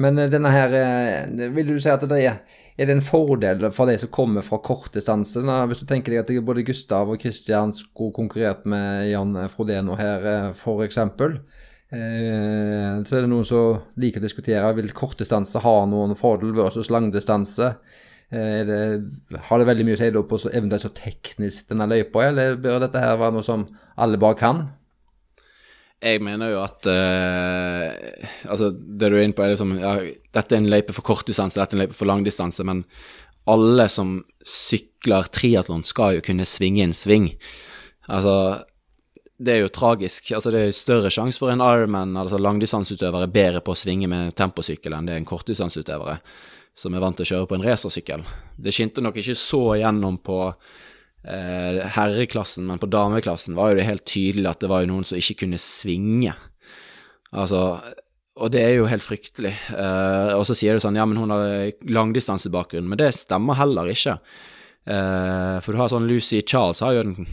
Men 0.00 0.18
eh, 0.18 0.30
denne 0.30 0.52
her 0.52 0.74
eh, 0.78 1.50
Vil 1.54 1.74
du 1.74 1.76
si 1.82 1.90
at 1.92 2.04
det 2.10 2.20
er, 2.24 2.40
er 2.74 2.88
det 2.88 2.96
en 2.96 3.04
fordel 3.04 3.68
for 3.74 3.90
de 3.90 3.96
som 4.00 4.12
kommer 4.14 4.46
fra 4.46 4.58
kortdistanse? 4.64 5.44
Hvis 5.70 5.84
du 5.84 5.88
tenker 5.90 6.14
deg 6.14 6.24
at 6.24 6.46
både 6.46 6.66
Gustav 6.66 7.12
og 7.12 7.20
Kristian 7.22 7.74
skulle 7.74 8.14
konkurrert 8.16 8.66
med 8.66 9.10
Jan 9.12 9.36
Frodeno 9.52 9.98
her, 10.00 10.26
eh, 10.30 10.48
f.eks. 10.54 11.00
Så 11.94 12.00
er 13.14 13.22
det 13.22 13.28
noen 13.30 13.46
som 13.46 13.76
liker 14.02 14.18
å 14.18 14.24
diskutere 14.24 14.72
vil 14.74 14.88
kortdistanse 14.96 15.60
ha 15.62 15.74
noen 15.86 16.16
fordel 16.18 16.50
versus 16.56 16.88
langdistanse. 16.90 17.68
Det, 18.34 18.78
har 19.46 19.60
det 19.60 19.66
veldig 19.68 19.84
mye 19.86 19.94
å 19.94 20.00
si 20.00 20.08
på 20.10 20.38
så 20.42 20.50
eventuelt 20.50 20.82
så 20.82 20.90
teknisk 20.96 21.68
denne 21.70 21.86
løypa, 21.86 22.24
eller 22.32 22.56
bør 22.58 22.80
dette 22.82 22.98
her 22.98 23.20
være 23.20 23.36
noe 23.36 23.46
som 23.46 23.68
alle 24.00 24.18
bare 24.18 24.40
kan? 24.40 24.64
Jeg 26.04 26.20
mener 26.20 26.52
jo 26.52 26.60
at 26.60 26.86
uh, 26.90 28.26
Altså, 28.50 28.70
det 28.70 29.08
du 29.08 29.16
er 29.16 29.24
inne 29.24 29.36
på, 29.36 29.44
er 29.44 29.54
liksom 29.54 29.76
ja, 29.80 29.94
Dette 30.36 30.56
er 30.56 30.60
en 30.60 30.70
løype 30.70 30.92
for 30.96 31.06
kortdistanse, 31.06 31.56
dette 31.60 31.76
er 31.76 31.80
en 31.80 31.84
løype 31.86 31.96
for 31.96 32.10
langdistanse, 32.10 32.66
men 32.66 32.84
alle 33.48 33.88
som 33.92 34.18
sykler 34.48 35.26
triatlon, 35.32 35.82
skal 35.84 36.16
jo 36.16 36.22
kunne 36.24 36.46
svinge 36.48 36.80
en 36.80 36.94
sving. 36.96 37.26
Altså, 38.08 38.64
det 39.36 39.52
er 39.52 39.60
jo 39.60 39.72
tragisk. 39.72 40.30
Altså, 40.32 40.52
det 40.54 40.62
er 40.62 40.72
større 40.76 41.10
sjanse 41.12 41.42
for 41.42 41.52
en 41.52 41.60
Ironman, 41.60 42.16
altså 42.16 42.40
langdistanseutøver, 42.40 43.26
er 43.26 43.34
bedre 43.34 43.60
på 43.64 43.74
å 43.74 43.78
svinge 43.78 44.08
med 44.08 44.32
temposykkel 44.38 44.96
enn 44.96 45.08
det 45.08 45.16
er 45.16 45.20
en 45.20 45.28
kortdistanseutøvere 45.28 46.18
som 46.74 46.94
er 46.94 47.04
vant 47.04 47.16
til 47.18 47.26
å 47.26 47.30
kjøre 47.30 47.48
på 47.50 47.58
en 47.58 47.64
racersykkel. 47.68 48.24
Det 48.58 48.72
skinte 48.74 49.02
nok 49.04 49.20
ikke 49.20 49.36
så 49.38 49.62
igjennom 49.76 50.18
på 50.26 50.38
herreklassen, 51.24 52.66
men 52.68 52.80
på 52.80 52.88
dameklassen 52.92 53.56
var 53.56 53.70
jo 53.72 53.78
det 53.78 53.86
helt 53.88 54.04
tydelig 54.04 54.50
at 54.50 54.60
det 54.60 54.68
var 54.68 54.82
jo 54.84 54.90
noen 54.90 55.06
som 55.08 55.16
ikke 55.16 55.38
kunne 55.44 55.60
svinge. 55.62 56.34
Altså, 57.34 57.62
og 58.34 58.50
det 58.50 58.64
er 58.64 58.74
jo 58.76 58.88
helt 58.90 59.04
fryktelig. 59.04 59.54
Eh, 59.74 60.32
og 60.34 60.42
så 60.48 60.56
sier 60.58 60.74
du 60.74 60.82
sånn, 60.82 60.98
ja, 60.98 61.06
men 61.06 61.18
hun 61.20 61.30
har 61.34 61.70
langdistansebakgrunn, 61.86 62.88
men 62.90 62.98
det 62.98 63.12
stemmer 63.14 63.58
heller 63.60 63.90
ikke. 63.90 64.18
Eh, 64.84 65.58
for 65.64 65.70
du 65.70 65.80
har 65.80 65.90
sånn 65.92 66.08
Lucy 66.10 66.42
Charles 66.42 66.82
har 66.84 66.96
jo 66.96 67.04
en, 67.06 67.28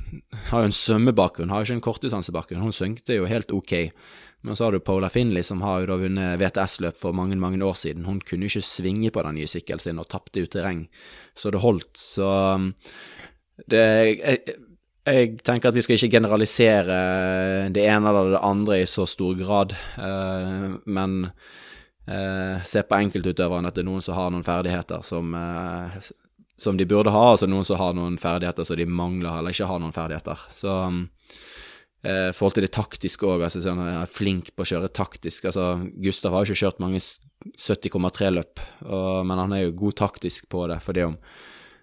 har 0.51 0.63
jo 0.63 0.69
en 0.69 0.77
svømmebakgrunn, 0.77 1.49
har 1.51 1.63
jo 1.63 1.69
ikke 1.69 1.79
en 1.79 1.87
kortdistansebakgrunn. 1.89 2.61
Hun 2.61 2.75
svømte 2.75 3.17
jo 3.17 3.29
helt 3.29 3.53
ok. 3.55 3.73
Men 4.41 4.57
så 4.57 4.65
har 4.65 4.73
du 4.73 4.81
Paula 4.81 5.09
Finley, 5.13 5.45
som 5.45 5.61
har 5.61 5.81
jo 5.83 5.89
da 5.91 5.97
vunnet 6.01 6.39
VTS-løp 6.41 6.97
for 6.97 7.13
mange 7.13 7.37
mange 7.37 7.61
år 7.61 7.75
siden. 7.77 8.07
Hun 8.09 8.21
kunne 8.25 8.47
jo 8.47 8.55
ikke 8.55 8.65
svinge 8.65 9.11
på 9.13 9.21
den 9.25 9.37
nye 9.37 9.49
sykkelen 9.49 9.81
sin 9.81 10.01
og 10.01 10.09
tapte 10.09 10.41
ut 10.41 10.49
terreng, 10.53 10.87
så 11.37 11.53
det 11.53 11.61
holdt. 11.61 11.91
Så 11.97 12.29
det, 13.69 13.81
jeg, 14.21 14.55
jeg, 15.05 15.33
tenker 15.45 15.69
at 15.69 15.77
vi 15.77 15.83
skal 15.85 15.97
ikke 15.97 16.15
generalisere 16.17 16.97
det 17.73 17.85
ene 17.89 18.11
eller 18.11 18.35
det 18.35 18.43
andre 18.45 18.81
i 18.81 18.89
så 18.89 19.05
stor 19.09 19.37
grad, 19.39 19.75
uh, 19.97 20.77
men 20.85 21.19
uh, 21.27 22.57
se 22.67 22.83
på 22.85 22.99
enkeltutøverne 23.05 23.71
at 23.71 23.77
det 23.77 23.85
er 23.85 23.89
noen 23.89 24.05
som 24.05 24.17
har 24.17 24.33
noen 24.33 24.47
ferdigheter 24.47 25.05
som, 25.05 25.33
uh, 25.35 25.97
som 26.59 26.77
de 26.79 26.87
burde 26.89 27.13
ha, 27.13 27.25
altså 27.33 27.49
noen 27.49 27.67
som 27.67 27.81
har 27.81 27.95
noen 27.97 28.19
ferdigheter 28.21 28.67
som 28.67 28.79
de 28.79 28.87
mangler 28.89 29.39
eller 29.39 29.55
ikke 29.55 29.69
har 29.69 29.81
noen 29.83 29.95
ferdigheter. 29.95 30.47
Så 30.55 30.77
um, 30.87 31.03
forhold 32.01 32.55
til 32.57 32.65
det 32.65 32.73
taktiske 32.73 33.27
òg, 33.29 33.43
altså 33.45 33.59
sånn, 33.61 33.83
jeg 33.85 33.97
er 33.99 34.09
flink 34.09 34.47
på 34.57 34.63
å 34.63 34.69
kjøre 34.71 34.87
taktisk. 34.89 35.45
altså 35.45 35.83
Gustav 36.01 36.33
har 36.33 36.47
jo 36.47 36.55
ikke 36.55 36.63
kjørt 36.63 36.79
mange 36.81 36.97
70,3-løp, 37.61 38.61
men 39.29 39.37
han 39.37 39.53
er 39.53 39.67
jo 39.67 39.75
god 39.83 39.99
taktisk 39.99 40.47
på 40.49 40.63
det. 40.71 40.79
fordi 40.81 41.03
om 41.05 41.19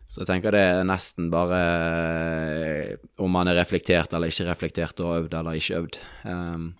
så 0.09 0.23
jeg 0.23 0.29
tenker 0.31 0.55
det 0.57 0.61
er 0.65 0.87
nesten 0.89 1.27
bare 1.29 1.57
eh, 1.61 2.93
om 3.21 3.29
man 3.29 3.51
er 3.51 3.59
reflektert 3.61 4.15
eller 4.17 4.33
ikke 4.33 4.47
reflektert 4.49 5.01
og 5.05 5.19
øvd 5.19 5.35
eller 5.37 5.59
ikke 5.59 5.83
øvd, 5.83 5.99
um, 6.25 6.71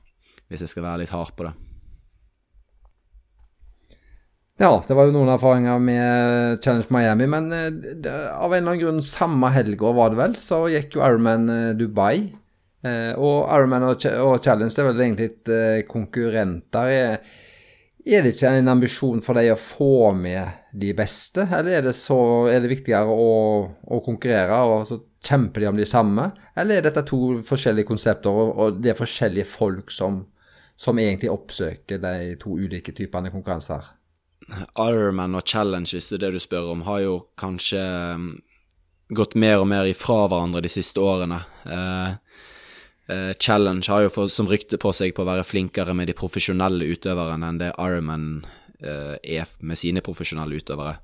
hvis 0.49 0.65
jeg 0.65 0.73
skal 0.73 0.87
være 0.87 1.03
litt 1.03 1.13
hard 1.13 1.35
på 1.37 1.45
det. 1.45 1.53
Ja, 4.59 4.73
det 4.83 4.97
var 4.97 5.07
jo 5.07 5.15
noen 5.15 5.31
erfaringer 5.31 5.77
med 5.79 6.65
Challenge 6.65 6.89
Miami, 6.91 7.29
men 7.31 7.53
eh, 7.53 7.69
av 8.33 8.49
en 8.49 8.63
eller 8.63 8.73
annen 8.73 8.81
grunn 8.81 9.05
samme 9.07 9.53
helga 9.55 9.93
var 9.95 10.15
det 10.15 10.21
vel, 10.23 10.39
så 10.41 10.65
gikk 10.73 10.97
jo 10.97 11.05
Ironman 11.05 11.53
eh, 11.53 11.75
Dubai. 11.79 12.15
Og 13.19 13.39
Ironman 13.51 13.89
og, 13.89 14.05
Challenge 14.39 14.71
det 14.71 14.81
er 14.81 14.87
vel 14.87 15.01
egentlig 15.03 15.27
litt 15.27 15.49
konkurrenter. 15.91 16.91
Er, 16.95 17.17
er 18.07 18.23
det 18.23 18.31
ikke 18.37 18.53
en 18.55 18.71
ambisjon 18.71 19.19
for 19.27 19.35
deg 19.37 19.51
å 19.51 19.59
få 19.59 20.13
med 20.15 20.68
de 20.73 20.93
beste, 20.97 21.47
eller 21.49 21.79
er 21.79 21.85
det, 21.87 21.95
så, 21.97 22.19
er 22.51 22.61
det 22.61 22.73
viktigere 22.73 23.09
å, 23.09 23.29
å, 23.89 24.01
konkurrere 24.05 24.59
og 24.69 24.83
så 24.89 24.99
kjemper 25.25 25.65
de 25.65 25.71
om 25.71 25.79
de 25.81 25.87
samme? 25.89 26.29
Eller 26.59 26.79
er 26.79 26.89
dette 26.89 27.07
to 27.09 27.39
forskjellige 27.47 27.89
konsepter, 27.89 28.33
og, 28.33 28.51
og 28.57 28.83
det 28.83 28.93
er 28.93 28.99
forskjellige 28.99 29.49
folk 29.49 29.93
som, 29.95 30.21
som 30.77 31.01
egentlig 31.01 31.33
oppsøker 31.33 32.03
de 32.03 32.35
to 32.43 32.59
ulike 32.61 32.93
typene 32.97 33.33
konkurranser? 33.33 33.95
Ironman 34.77 35.37
og 35.37 35.49
Challenge, 35.49 35.89
hvis 35.93 36.13
det 36.13 36.33
du 36.33 36.39
spør 36.41 36.75
om, 36.75 36.85
har 36.89 37.03
jo 37.05 37.17
kanskje 37.41 37.81
mm, 38.21 38.29
gått 39.17 39.37
mer 39.41 39.63
og 39.63 39.69
mer 39.73 39.89
ifra 39.89 40.27
hverandre 40.29 40.65
de 40.65 40.73
siste 40.73 41.01
årene. 41.05 41.43
Eh, 41.65 42.47
Uh, 43.09 43.33
Challenge 43.41 43.89
har 43.89 44.03
jo 44.05 44.11
for, 44.13 44.29
som 44.29 44.45
rykte 44.51 44.77
på 44.77 44.91
seg 44.93 45.15
på 45.17 45.23
å 45.25 45.29
være 45.31 45.47
flinkere 45.49 45.95
med 45.97 46.11
de 46.11 46.17
profesjonelle 46.17 46.91
utøverne 46.93 47.49
enn 47.49 47.61
det 47.63 47.71
Ironman 47.81 48.43
er 48.79 49.49
med 49.59 49.79
sine 49.79 50.03
profesjonelle 50.05 50.61
utøvere. 50.61 50.99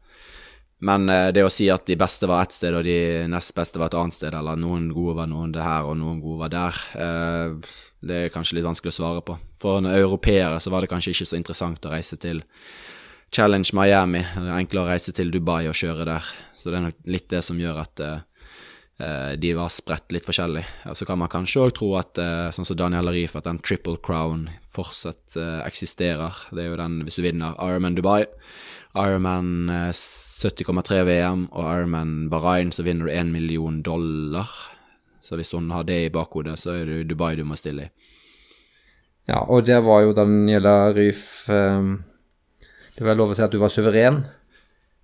Men 0.85 1.09
uh, 1.09 1.31
det 1.35 1.43
å 1.43 1.51
si 1.53 1.67
at 1.73 1.87
de 1.89 1.97
beste 1.99 2.29
var 2.31 2.45
ett 2.45 2.55
sted 2.55 2.75
og 2.77 2.85
de 2.87 3.25
nest 3.31 3.55
beste 3.57 3.81
var 3.81 3.91
et 3.91 3.97
annet 3.99 4.15
sted, 4.15 4.35
eller 4.37 4.59
noen 4.61 4.91
gode 4.95 5.17
var 5.19 5.31
noen 5.31 5.55
det 5.55 5.65
her 5.65 5.89
og 5.89 5.97
noen 5.99 6.21
gode 6.23 6.45
var 6.45 6.53
der, 6.53 6.81
det 8.05 8.19
er 8.21 8.33
kanskje 8.35 8.59
litt 8.59 8.67
vanskelig 8.67 8.93
å 8.93 8.99
svare 8.99 9.23
på. 9.25 9.39
For 9.63 9.81
en 9.81 9.89
europeere 9.89 10.59
så 10.61 10.71
var 10.75 10.85
det 10.85 10.91
kanskje 10.93 11.15
ikke 11.15 11.29
så 11.31 11.39
interessant 11.39 11.87
å 11.89 11.95
reise 11.95 12.19
til 12.21 12.43
Challenge 13.35 13.71
Miami. 13.75 14.21
Det 14.21 14.45
er 14.45 14.59
enklere 14.59 14.85
å 14.85 14.93
reise 14.93 15.15
til 15.17 15.33
Dubai 15.33 15.65
og 15.71 15.79
kjøre 15.79 16.05
der. 16.11 16.29
Så 16.55 16.69
det 16.69 16.79
er 16.79 16.87
nok 16.91 17.09
litt 17.17 17.31
det 17.33 17.41
som 17.47 17.59
gjør 17.59 17.81
at 17.87 18.05
Eh, 18.05 18.21
de 18.97 19.51
var 19.59 19.73
spredt 19.75 20.13
litt 20.15 20.27
forskjellig. 20.27 20.63
Og 20.87 20.95
så 20.95 21.07
kan 21.09 21.19
man 21.19 21.31
kanskje 21.31 21.65
òg 21.65 21.73
tro 21.75 21.89
at, 21.99 22.19
eh, 22.19 22.51
sånn 22.55 22.67
som 22.67 22.77
Daniel 22.79 23.11
Arif, 23.11 23.35
at 23.35 23.45
den 23.45 23.59
triple 23.59 23.97
crown 23.99 24.51
fortsatt 24.71 25.37
eh, 25.37 25.67
eksisterer. 25.67 26.35
Det 26.55 26.63
er 26.63 26.71
jo 26.71 26.79
den 26.79 27.01
hvis 27.03 27.19
du 27.19 27.25
vinner 27.27 27.59
Ironman 27.59 27.97
Dubai, 27.99 28.25
Ironman 28.95 29.67
70,3 29.91 31.03
VM 31.09 31.49
og 31.51 31.65
Ironman 31.65 32.29
Bahrain, 32.31 32.71
så 32.71 32.87
vinner 32.87 33.09
du 33.09 33.13
1 33.13 33.33
million 33.35 33.83
dollar. 33.83 34.49
Så 35.21 35.35
hvis 35.41 35.51
hun 35.57 35.73
har 35.75 35.83
det 35.89 35.99
i 36.05 36.13
bakhodet, 36.15 36.55
så 36.61 36.77
er 36.79 36.87
det 36.87 37.09
Dubai 37.11 37.35
du 37.35 37.43
må 37.45 37.59
stille 37.59 37.89
i. 37.89 37.91
Ja, 39.27 39.41
og 39.43 39.65
det 39.67 39.81
var 39.83 40.05
jo 40.05 40.13
Daniela 40.13 40.93
Ryf 40.93 41.47
Det 41.49 43.01
var 43.01 43.17
lov 43.17 43.33
å 43.33 43.35
si 43.35 43.43
at 43.43 43.51
du 43.51 43.57
var 43.59 43.73
suveren? 43.73 44.21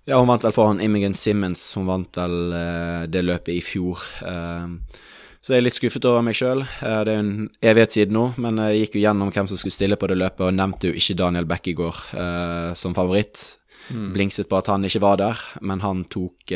Ja, 0.09 0.17
hun 0.17 0.29
vant 0.31 0.45
vel 0.45 0.53
foran 0.55 0.81
Imogen 0.81 1.13
Simmons. 1.13 1.61
Hun 1.77 1.89
vant 1.89 2.17
vel 2.17 2.37
uh, 2.55 3.07
det 3.11 3.21
løpet 3.25 3.53
i 3.53 3.61
fjor. 3.63 4.01
Uh, 4.25 4.79
så 5.41 5.55
jeg 5.55 5.61
er 5.61 5.65
litt 5.65 5.77
skuffet 5.77 6.05
over 6.05 6.21
meg 6.25 6.37
sjøl. 6.37 6.59
Eh, 6.61 6.99
det 7.01 7.13
er 7.15 7.17
en 7.17 7.47
evighet 7.65 7.95
siden 7.95 8.13
nå, 8.13 8.27
men 8.43 8.59
jeg 8.61 8.83
gikk 8.83 8.97
jo 8.99 9.01
gjennom 9.07 9.31
hvem 9.33 9.47
som 9.49 9.57
skulle 9.57 9.73
stille 9.73 9.97
på 9.97 10.05
det 10.11 10.19
løpet, 10.21 10.43
og 10.45 10.53
nevnte 10.53 10.91
jo 10.91 10.99
ikke 10.99 11.15
Daniel 11.17 11.47
Bekkegård 11.49 12.01
som 12.77 12.93
favoritt. 12.93 13.41
Mm. 13.87 14.11
Blingset 14.13 14.51
på 14.51 14.59
at 14.59 14.69
han 14.69 14.85
ikke 14.85 15.01
var 15.01 15.17
der, 15.17 15.41
men 15.65 15.81
han 15.81 16.03
tok, 16.13 16.53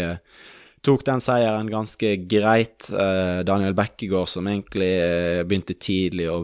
tok 0.86 1.06
den 1.10 1.26
seieren 1.26 1.74
ganske 1.74 2.12
greit. 2.30 2.92
Daniel 3.50 3.74
Bekkegård, 3.74 4.30
som 4.30 4.46
egentlig 4.54 4.92
begynte 5.50 5.80
tidlig 5.82 6.30
å 6.30 6.44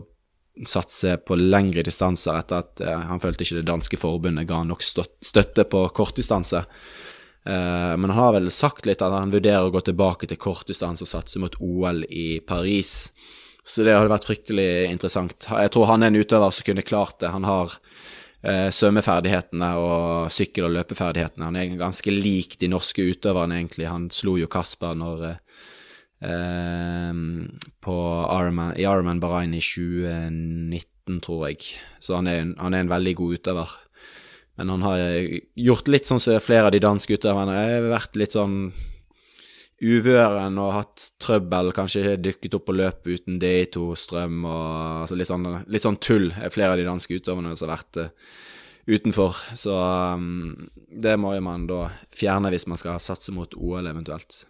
satse 0.68 1.16
på 1.26 1.38
lengre 1.40 1.84
distanser 1.86 2.36
etter 2.38 2.62
at 2.62 2.84
eh, 2.84 3.06
han 3.08 3.22
følte 3.24 3.46
ikke 3.46 3.62
det 3.62 3.70
danske 3.70 4.00
forbundet 4.00 4.50
ga 4.50 4.62
nok 4.68 4.84
støtte 4.84 5.66
på 5.72 5.86
kortdistanse. 5.96 6.66
Eh, 7.46 7.94
men 7.98 8.10
han 8.12 8.20
har 8.20 8.36
vel 8.38 8.52
sagt 8.54 8.86
litt 8.86 9.02
at 9.02 9.16
han 9.16 9.34
vurderer 9.34 9.68
å 9.68 9.74
gå 9.74 9.84
tilbake 9.88 10.30
til 10.30 10.42
kortdistanse 10.42 11.08
og 11.08 11.12
satse 11.12 11.42
mot 11.42 11.56
OL 11.64 12.04
i 12.10 12.42
Paris. 12.46 13.12
Så 13.64 13.86
det 13.86 13.96
hadde 13.96 14.12
vært 14.12 14.28
fryktelig 14.28 14.70
interessant. 14.90 15.48
Jeg 15.48 15.74
tror 15.74 15.90
han 15.92 16.04
er 16.04 16.12
en 16.12 16.22
utøver 16.22 16.54
som 16.54 16.66
kunne 16.68 16.86
klart 16.86 17.20
det. 17.22 17.32
Han 17.34 17.46
har 17.46 17.76
eh, 18.44 18.70
svømmeferdighetene 18.74 19.74
og 19.80 20.32
sykkel- 20.34 20.68
og 20.68 20.76
løpeferdighetene. 20.80 21.48
Han 21.50 21.60
er 21.60 21.78
ganske 21.80 22.14
lik 22.14 22.58
de 22.62 22.72
norske 22.74 23.06
utøverne, 23.06 23.62
egentlig. 23.62 23.90
Han 23.90 24.10
slo 24.14 24.36
jo 24.42 24.50
Kasper 24.52 24.98
når 24.98 25.28
uh, 25.30 25.62
på 26.22 27.96
Ironman, 28.30 28.76
i 28.78 28.84
Ironman 28.86 29.22
Bahrain 29.24 29.56
i 29.58 29.62
2019, 29.64 31.18
tror 31.26 31.48
jeg. 31.50 31.72
Så 32.04 32.20
han 32.20 32.30
er, 32.30 32.44
en, 32.44 32.52
han 32.62 32.78
er 32.78 32.86
en 32.86 32.92
veldig 32.92 33.16
god 33.18 33.40
utøver. 33.40 33.74
Men 34.60 34.70
han 34.76 34.86
har 34.86 35.02
gjort 35.58 35.90
litt 35.90 36.06
sånn 36.06 36.22
som 36.22 36.38
flere 36.44 36.70
av 36.70 36.76
de 36.76 36.84
danske 36.84 37.18
utøverne. 37.18 37.58
Har 37.58 37.88
vært 37.90 38.20
litt 38.22 38.36
sånn 38.38 38.68
uvøren 39.82 40.60
og 40.62 40.76
hatt 40.76 41.08
trøbbel, 41.22 41.72
kanskje 41.74 42.20
dykket 42.22 42.54
opp 42.58 42.68
på 42.70 42.76
løp 42.78 43.08
uten 43.10 43.40
DI2-strøm 43.42 44.44
og 44.46 44.68
altså 45.02 45.18
litt, 45.18 45.32
sånn, 45.32 45.48
litt 45.74 45.86
sånn 45.88 45.98
tull 45.98 46.30
er 46.38 46.54
flere 46.54 46.76
av 46.76 46.82
de 46.82 46.86
danske 46.86 47.18
utøverne 47.18 47.56
som 47.58 47.66
har 47.66 47.80
vært 47.80 48.02
uh, 48.04 48.36
utenfor. 48.86 49.42
Så 49.58 49.74
um, 49.74 50.70
det 50.94 51.18
må 51.18 51.34
man 51.42 51.66
da 51.70 51.88
fjerne 52.14 52.54
hvis 52.54 52.68
man 52.70 52.80
skal 52.82 53.02
satse 53.02 53.34
mot 53.34 53.58
OL 53.58 53.90
eventuelt. 53.90 54.44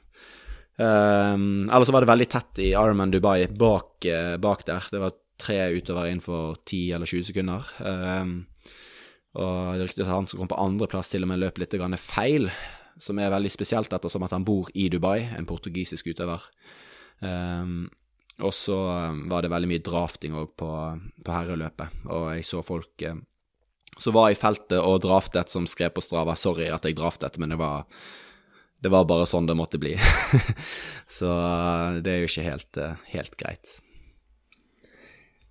Um, 0.77 1.67
ellers 1.69 1.89
så 1.89 1.93
var 1.93 2.05
det 2.05 2.11
veldig 2.11 2.29
tett 2.31 2.61
i 2.63 2.71
Ironman 2.71 3.11
Dubai 3.13 3.45
bak, 3.47 4.05
uh, 4.07 4.37
bak 4.41 4.65
der. 4.67 4.87
Det 4.91 5.01
var 5.01 5.17
tre 5.41 5.59
utover 5.75 6.09
innenfor 6.09 6.55
10 6.65 6.95
eller 6.97 7.09
20 7.09 7.27
sekunder. 7.31 7.71
Um, 7.79 8.35
og 9.39 9.79
det 9.79 9.87
ryktes 9.87 10.05
at 10.05 10.11
han 10.11 10.27
som 10.27 10.41
kom 10.41 10.51
på 10.51 10.59
andreplass, 10.59 11.11
til 11.11 11.25
og 11.25 11.31
med 11.31 11.41
løp 11.41 11.61
litt 11.61 11.75
feil, 12.01 12.49
som 12.99 13.19
er 13.19 13.31
veldig 13.31 13.51
spesielt 13.51 13.93
ettersom 13.93 14.23
at 14.27 14.35
han 14.35 14.45
bor 14.47 14.69
i 14.75 14.89
Dubai, 14.91 15.31
en 15.37 15.47
portugisisk 15.47 16.11
utøver. 16.11 16.43
Um, 17.21 17.89
og 18.41 18.53
så 18.55 18.77
var 19.29 19.43
det 19.43 19.51
veldig 19.53 19.69
mye 19.69 19.83
drafting 19.85 20.33
òg 20.37 20.55
på, 20.57 20.71
på, 21.21 21.31
herreløpet, 21.31 22.01
og 22.09 22.31
jeg 22.33 22.47
så 22.47 22.63
folk 22.65 23.05
um, 23.11 23.21
som 24.01 24.15
var 24.15 24.31
i 24.31 24.39
feltet 24.39 24.79
og 24.79 25.01
draftet, 25.03 25.51
som 25.51 25.67
skrev 25.69 25.91
på 25.93 26.01
Strava 26.01 26.33
'sorry 26.35 26.71
at 26.71 26.85
jeg 26.85 26.97
draftet', 26.97 27.37
men 27.37 27.53
det 27.53 27.59
var, 27.59 27.85
det 28.81 28.89
var 28.89 29.05
bare 29.09 29.27
sånn 29.29 29.47
det 29.49 29.57
måtte 29.57 29.79
bli. 29.81 29.93
så 31.17 31.29
uh, 31.29 32.01
det 32.01 32.11
er 32.11 32.23
jo 32.23 32.31
ikke 32.31 32.49
helt, 32.49 32.81
uh, 32.81 32.97
helt 33.13 33.37
greit. 33.37 33.79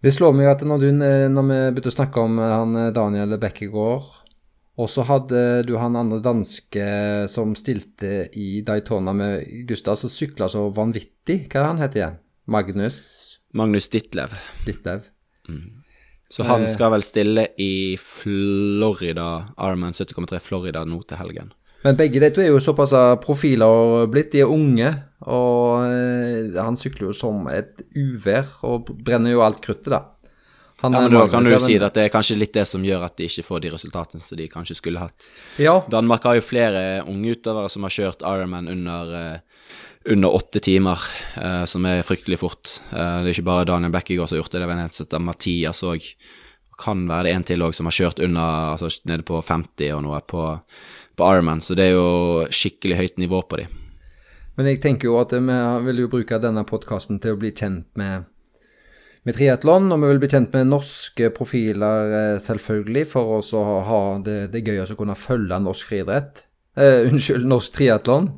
Det 0.00 0.12
slår 0.14 0.32
meg 0.32 0.48
at 0.48 0.62
når, 0.64 0.80
du, 0.80 0.88
når 1.28 1.44
vi 1.44 1.58
begynte 1.76 1.92
å 1.92 1.98
snakke 1.98 2.22
om 2.24 2.38
eh, 2.40 2.54
han 2.54 2.76
eh, 2.86 2.92
Daniel 2.96 3.36
Bekkegård, 3.40 4.06
og 4.80 4.88
så 4.88 5.04
hadde 5.04 5.40
du 5.68 5.74
han 5.76 5.98
andre 5.98 6.22
danske 6.24 6.84
som 7.28 7.52
stilte 7.58 8.30
i 8.32 8.62
Daytona 8.64 9.12
med 9.12 9.44
Gustav, 9.68 9.98
som 10.00 10.08
sykla 10.08 10.48
så 10.48 10.70
vanvittig. 10.72 11.42
Hva 11.50 11.60
er 11.60 11.68
han 11.68 11.82
het 11.82 11.98
igjen? 11.98 12.16
Magnus? 12.48 12.96
Magnus 13.52 13.90
Ditlev. 13.92 14.32
Ditlev. 14.64 15.04
Mm. 15.50 15.82
Så 16.32 16.46
han 16.48 16.64
eh. 16.64 16.72
skal 16.72 16.94
vel 16.94 17.04
stille 17.04 17.50
i 17.60 17.98
Florida, 18.00 19.50
Ironman 19.58 19.92
70,3 19.92 20.40
Florida 20.40 20.86
nå 20.88 21.02
til 21.04 21.20
helgen. 21.20 21.52
Men 21.84 21.96
begge 21.96 22.20
de 22.20 22.28
to 22.34 22.42
er 22.44 22.50
jo 22.50 22.60
såpass 22.60 22.92
profiler 23.22 24.06
blitt. 24.12 24.32
De 24.34 24.44
er 24.44 24.52
unge. 24.52 24.90
Og 25.28 25.84
eh, 25.84 26.56
han 26.56 26.78
sykler 26.80 27.10
jo 27.10 27.16
som 27.16 27.44
et 27.52 27.82
uvær 27.92 28.48
og 28.64 28.88
brenner 29.04 29.34
jo 29.34 29.44
alt 29.44 29.60
kruttet, 29.64 29.92
da. 29.92 30.06
Han 30.80 30.96
ja, 30.96 31.02
men 31.04 31.12
Da 31.12 31.26
kan 31.28 31.44
du 31.44 31.50
jo 31.52 31.58
si 31.60 31.76
at 31.76 31.96
det 31.96 32.06
er 32.06 32.12
kanskje 32.12 32.38
litt 32.40 32.54
det 32.56 32.64
som 32.64 32.84
gjør 32.84 33.04
at 33.04 33.18
de 33.20 33.26
ikke 33.28 33.44
får 33.44 33.60
de 33.66 33.72
resultatene 33.74 34.24
som 34.24 34.38
de 34.38 34.46
kanskje 34.48 34.78
skulle 34.78 35.02
hatt. 35.02 35.28
Ja. 35.60 35.82
Danmark 35.92 36.24
har 36.24 36.38
jo 36.38 36.44
flere 36.46 37.02
unge 37.04 37.34
utøvere 37.36 37.68
som 37.68 37.84
har 37.84 37.92
kjørt 37.92 38.24
Ironman 38.24 38.70
under, 38.72 39.12
uh, 39.12 39.74
under 40.08 40.36
åtte 40.38 40.62
timer, 40.64 41.04
uh, 41.36 41.66
som 41.68 41.84
er 41.84 42.00
fryktelig 42.06 42.40
fort. 42.40 42.78
Uh, 42.94 43.20
det 43.20 43.28
er 43.28 43.34
ikke 43.34 43.50
bare 43.50 43.68
Daniel 43.68 43.92
Bekkegård 43.92 44.30
som 44.30 44.38
har 44.38 44.46
gjort 44.46 44.56
det, 44.56 44.62
det 44.64 44.70
er 44.70 44.80
en 44.86 44.96
som 44.96 45.04
heter 45.04 45.26
Mathias 45.28 45.84
òg. 45.84 46.08
Kan 46.80 47.04
være 47.10 47.28
det 47.28 47.36
en 47.36 47.46
til 47.52 47.66
òg 47.66 47.76
som 47.76 47.90
har 47.90 47.98
kjørt 47.98 48.24
under, 48.24 48.72
altså 48.72 48.88
nede 49.04 49.28
på 49.28 49.44
50 49.44 49.98
og 49.98 50.04
noe 50.06 50.24
på 50.24 50.46
på 51.20 51.28
Ironman, 51.28 51.62
så 51.64 51.76
det 51.78 51.90
er 51.90 51.96
jo 51.98 52.48
skikkelig 52.48 52.98
høyt 52.98 53.22
nivå 53.22 53.44
på 53.46 53.60
de. 53.60 53.68
Men 54.58 54.68
jeg 54.72 54.82
tenker 54.82 55.08
jo 55.08 55.20
at 55.20 55.32
vi 55.32 55.56
vil 55.86 56.04
jo 56.04 56.10
bruke 56.12 56.40
denne 56.42 56.66
podkasten 56.68 57.20
til 57.22 57.36
å 57.36 57.40
bli 57.40 57.52
kjent 57.56 57.86
med, 58.00 58.26
med 59.24 59.36
triatlon, 59.36 59.88
og 59.92 60.02
vi 60.02 60.10
vil 60.10 60.20
bli 60.20 60.30
kjent 60.32 60.52
med 60.56 60.68
norske 60.72 61.30
profiler, 61.36 62.14
eh, 62.18 62.36
selvfølgelig, 62.42 63.06
for 63.08 63.38
å 63.40 63.64
ha 63.88 64.02
det, 64.24 64.38
det 64.52 64.64
gøy 64.66 64.82
å 64.84 64.98
kunne 64.98 65.16
følge 65.16 65.60
norsk 65.64 65.92
friidrett. 65.92 66.44
Eh, 66.76 67.06
unnskyld, 67.08 67.48
norsk 67.48 67.76
triatlon. 67.78 68.30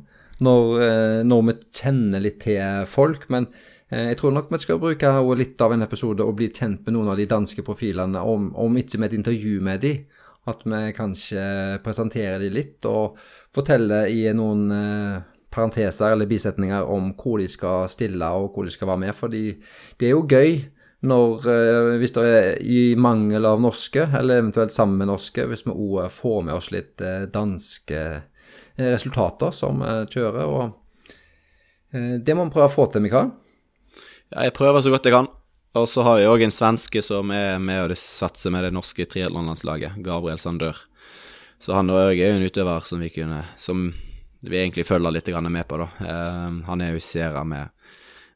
Når, 0.43 0.71
uh, 0.81 1.19
når, 1.23 1.43
vi 1.47 1.53
kjenner 1.77 2.23
litt 2.23 2.39
til 2.43 2.87
folk. 2.89 3.27
Men 3.31 3.45
uh, 3.93 4.09
jeg 4.09 4.17
tror 4.19 4.33
nok 4.35 4.49
vi 4.51 4.59
skal 4.59 4.79
bruke 4.81 5.11
litt 5.39 5.61
av 5.61 5.75
en 5.75 5.85
episode 5.85 6.25
og 6.25 6.35
bli 6.39 6.49
kjent 6.49 6.81
med 6.83 6.95
noen 6.95 7.11
av 7.13 7.19
de 7.19 7.27
danske 7.29 7.63
profilene, 7.63 8.19
om, 8.19 8.49
om 8.59 8.79
ikke 8.81 8.99
med 8.99 9.11
et 9.11 9.19
intervju 9.21 9.61
med 9.63 9.83
de, 9.85 9.93
at 10.49 10.63
vi 10.67 10.81
kanskje 10.95 11.43
presenterer 11.83 12.41
de 12.41 12.49
litt 12.51 12.83
og 12.89 13.19
forteller 13.55 14.09
i 14.11 14.25
noen 14.35 14.65
eh, 14.75 15.21
parenteser 15.53 16.11
eller 16.11 16.27
bisetninger 16.27 16.89
om 16.89 17.13
hvor 17.15 17.39
de 17.39 17.47
skal 17.51 17.87
stille 17.91 18.27
og 18.27 18.51
hvor 18.51 18.67
de 18.67 18.73
skal 18.73 18.89
være 18.91 19.03
med. 19.05 19.15
Fordi 19.15 19.43
det 19.99 20.09
er 20.09 20.15
jo 20.15 20.25
gøy 20.27 20.57
når, 21.07 21.47
eh, 21.51 21.93
hvis 22.01 22.15
det 22.17 22.25
er 22.27 22.49
i 22.59 22.81
mangel 22.99 23.47
av 23.47 23.63
norske, 23.63 24.07
eller 24.19 24.41
eventuelt 24.41 24.75
sammen 24.75 24.99
med 24.99 25.11
norske, 25.13 25.47
hvis 25.47 25.65
vi 25.67 25.75
òg 25.75 26.11
får 26.11 26.43
med 26.49 26.57
oss 26.57 26.71
litt 26.75 27.03
eh, 27.03 27.27
danske 27.31 28.03
resultater 28.73 29.53
som 29.53 29.83
kjører. 30.09 30.49
og 30.49 30.79
det 31.93 32.33
må 32.33 32.47
vi 32.47 32.55
prøve 32.55 32.65
å 32.65 32.73
få 32.73 32.87
til, 32.89 33.03
Mikael. 33.05 33.29
Jeg 34.33 34.55
prøver 34.57 34.81
så 34.81 34.89
godt 34.89 35.05
jeg 35.05 35.13
kan. 35.13 35.29
Og 35.73 35.87
så 35.89 36.03
har 36.05 36.19
vi 36.19 36.25
òg 36.29 36.43
en 36.45 36.53
svenske 36.53 37.01
som 37.01 37.31
er 37.33 37.57
med 37.57 37.79
og 37.81 37.97
satser 37.97 38.53
med 38.53 38.67
det 38.67 38.75
norske 38.75 39.07
triatlonlandslaget, 39.09 39.95
Gabriel 40.05 40.37
Sandør. 40.37 40.77
Så 41.57 41.73
han 41.73 41.89
òg 41.89 42.13
er 42.13 42.29
jo 42.29 42.37
en 42.37 42.45
utøver 42.45 42.85
som 42.85 43.01
vi 43.01 43.09
kunne 43.13 43.41
Som 43.57 43.93
vi 44.43 44.59
egentlig 44.59 44.83
følger 44.85 45.11
litt 45.15 45.29
med 45.49 45.67
på, 45.67 45.77
da. 45.77 45.83
Uh, 46.03 46.61
han 46.67 46.81
er 46.81 46.89
jo 46.91 46.95
i 46.99 46.99
Sierra 46.99 47.43
med, 47.43 47.67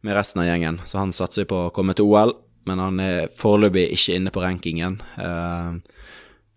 med, 0.01 0.15
resten 0.15 0.41
av 0.41 0.47
gjengen, 0.47 0.79
så 0.85 0.97
han 0.99 1.13
satser 1.13 1.45
på 1.45 1.55
å 1.65 1.69
komme 1.69 1.93
til 1.93 2.05
OL. 2.05 2.33
Men 2.65 2.79
han 2.79 2.99
er 2.99 3.27
foreløpig 3.35 3.91
ikke 3.91 4.15
inne 4.15 4.31
på 4.31 4.41
rankingen. 4.41 5.01
Uh, 5.19 5.75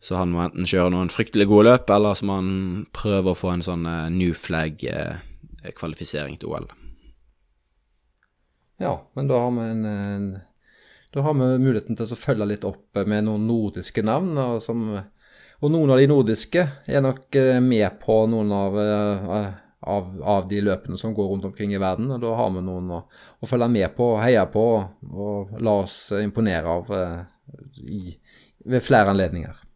så 0.00 0.16
han 0.16 0.30
må 0.32 0.40
enten 0.46 0.66
kjøre 0.70 0.90
noen 0.94 1.08
fryktelig 1.12 1.46
gode 1.50 1.64
løp, 1.66 1.90
eller 1.90 2.14
så 2.14 2.24
må 2.24 2.32
han 2.38 2.86
prøve 2.94 3.30
å 3.34 3.36
få 3.36 3.50
en 3.52 3.62
sånn 3.66 3.86
uh, 3.86 4.08
new 4.08 4.32
flag-kvalifisering 4.32 6.36
til 6.40 6.48
OL. 6.54 6.66
Ja, 8.80 9.04
men 9.18 9.28
da 9.28 9.36
har 9.42 9.50
vi 9.58 9.62
en, 9.66 9.84
en 9.84 10.38
da 11.10 11.20
har 11.20 11.34
vi 11.34 11.46
muligheten 11.58 11.98
til 11.98 12.12
å 12.14 12.18
følge 12.18 12.46
litt 12.46 12.66
opp 12.66 13.00
med 13.02 13.26
noen 13.26 13.48
nordiske 13.48 14.02
navn. 14.06 14.36
Og, 14.38 14.60
som, 14.62 14.84
og 15.58 15.72
noen 15.74 15.90
av 15.90 15.98
de 15.98 16.06
nordiske 16.10 16.62
er 16.86 17.02
nok 17.02 17.38
eh, 17.38 17.58
med 17.64 17.98
på 18.02 18.20
noen 18.30 18.52
av, 18.54 18.78
eh, 18.78 19.48
av, 19.90 20.12
av, 20.22 20.46
de 20.50 20.62
løpene 20.68 21.00
som 21.00 21.14
går 21.16 21.32
rundt 21.32 21.48
omkring 21.50 21.74
i 21.74 21.82
verden. 21.82 22.12
Og 22.14 22.22
da 22.22 22.36
har 22.38 22.54
vi 22.54 22.62
noen 22.62 22.94
å, 22.94 23.00
å 23.10 23.50
følge 23.50 23.70
med 23.74 23.90
på, 23.98 24.12
heie 24.22 24.46
på 24.54 24.66
og 25.10 25.58
la 25.58 25.80
oss 25.82 25.98
imponere 26.20 26.78
av 26.78 26.94
eh, 26.94 27.18
i, 27.82 28.14
ved 28.70 28.86
flere 28.86 29.10
anledninger. 29.10 29.66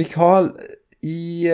Mikael, 0.00 0.52
i, 1.02 1.48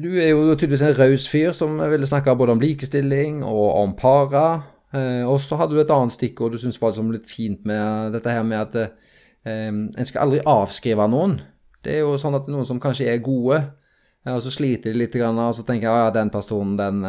du 0.00 0.12
er 0.16 0.30
jo 0.32 0.54
tydeligvis 0.54 0.82
en 0.86 0.94
raus 0.96 1.24
fyr 1.28 1.50
som 1.54 1.76
ville 1.92 2.08
snakke 2.08 2.34
både 2.38 2.56
om 2.56 2.62
likestilling 2.62 3.42
og 3.44 3.66
om 3.76 3.94
para. 3.98 4.46
Eh, 4.92 5.24
og 5.24 5.38
så 5.40 5.56
hadde 5.56 5.76
du 5.76 5.80
et 5.80 5.92
annet 5.92 6.12
stikkord 6.12 6.52
du 6.52 6.60
syntes 6.60 6.80
var 6.80 6.92
liksom 6.92 7.12
litt 7.14 7.28
fint 7.30 7.62
med 7.68 8.12
dette 8.12 8.32
her 8.32 8.42
med 8.44 8.58
at 8.60 8.74
eh, 8.82 9.70
en 9.72 10.08
skal 10.08 10.26
aldri 10.26 10.42
avskrive 10.48 11.06
noen. 11.08 11.38
Det 11.82 11.96
er 11.96 12.04
jo 12.04 12.18
sånn 12.20 12.36
at 12.36 12.50
noen 12.52 12.68
som 12.68 12.80
kanskje 12.82 13.08
er 13.10 13.24
gode, 13.24 13.62
eh, 14.26 14.34
og 14.34 14.42
så 14.44 14.52
sliter 14.52 14.92
de 14.92 15.00
litt, 15.00 15.16
og 15.16 15.56
så 15.56 15.64
tenker 15.64 15.88
jeg 15.88 16.04
ja, 16.04 16.12
den 16.14 16.32
personen, 16.34 16.76
den, 16.76 17.00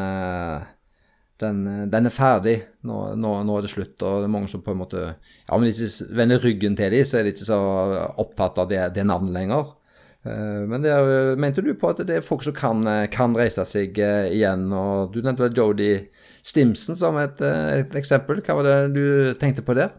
den, 1.44 1.62
den 1.92 2.10
er 2.10 2.16
ferdig. 2.16 2.58
Nå, 2.88 3.04
nå, 3.20 3.36
nå, 3.44 3.60
er 3.60 3.68
det 3.68 3.74
slutt. 3.74 3.98
Og 4.00 4.24
det 4.24 4.30
er 4.30 4.36
mange 4.40 4.52
som 4.52 4.64
på 4.64 4.74
en 4.74 4.82
måte 4.86 5.04
Ja, 5.04 5.58
men 5.58 5.70
ikke 5.70 6.16
vender 6.16 6.44
ryggen 6.44 6.80
til 6.80 6.96
dem, 6.96 7.06
så 7.06 7.20
er 7.20 7.28
de 7.28 7.36
ikke 7.36 7.52
så 7.52 7.62
opptatt 8.24 8.64
av 8.64 8.72
det, 8.72 8.86
det 8.96 9.08
navnet 9.10 9.36
lenger. 9.36 9.76
Eh, 10.24 10.62
men 10.70 10.86
er, 10.88 11.36
mente 11.40 11.64
du 11.64 11.74
på 11.76 11.92
at 11.92 12.00
det 12.08 12.20
er 12.20 12.26
folk 12.26 12.46
som 12.46 12.56
kan, 12.56 12.86
kan 13.12 13.36
reise 13.36 13.66
seg 13.68 14.00
igjen, 14.00 14.70
og 14.72 15.12
du 15.16 15.20
nevnte 15.22 15.48
vel 15.48 15.58
Jodie 15.58 16.06
Stimson 16.44 17.00
som 17.00 17.20
et, 17.20 17.44
eh, 17.44 17.82
et, 17.82 18.00
eksempel. 18.00 18.40
Hva 18.44 18.58
var 18.60 18.70
det 18.70 18.78
du 18.96 19.06
tenkte 19.42 19.66
på 19.66 19.76
der? 19.78 19.92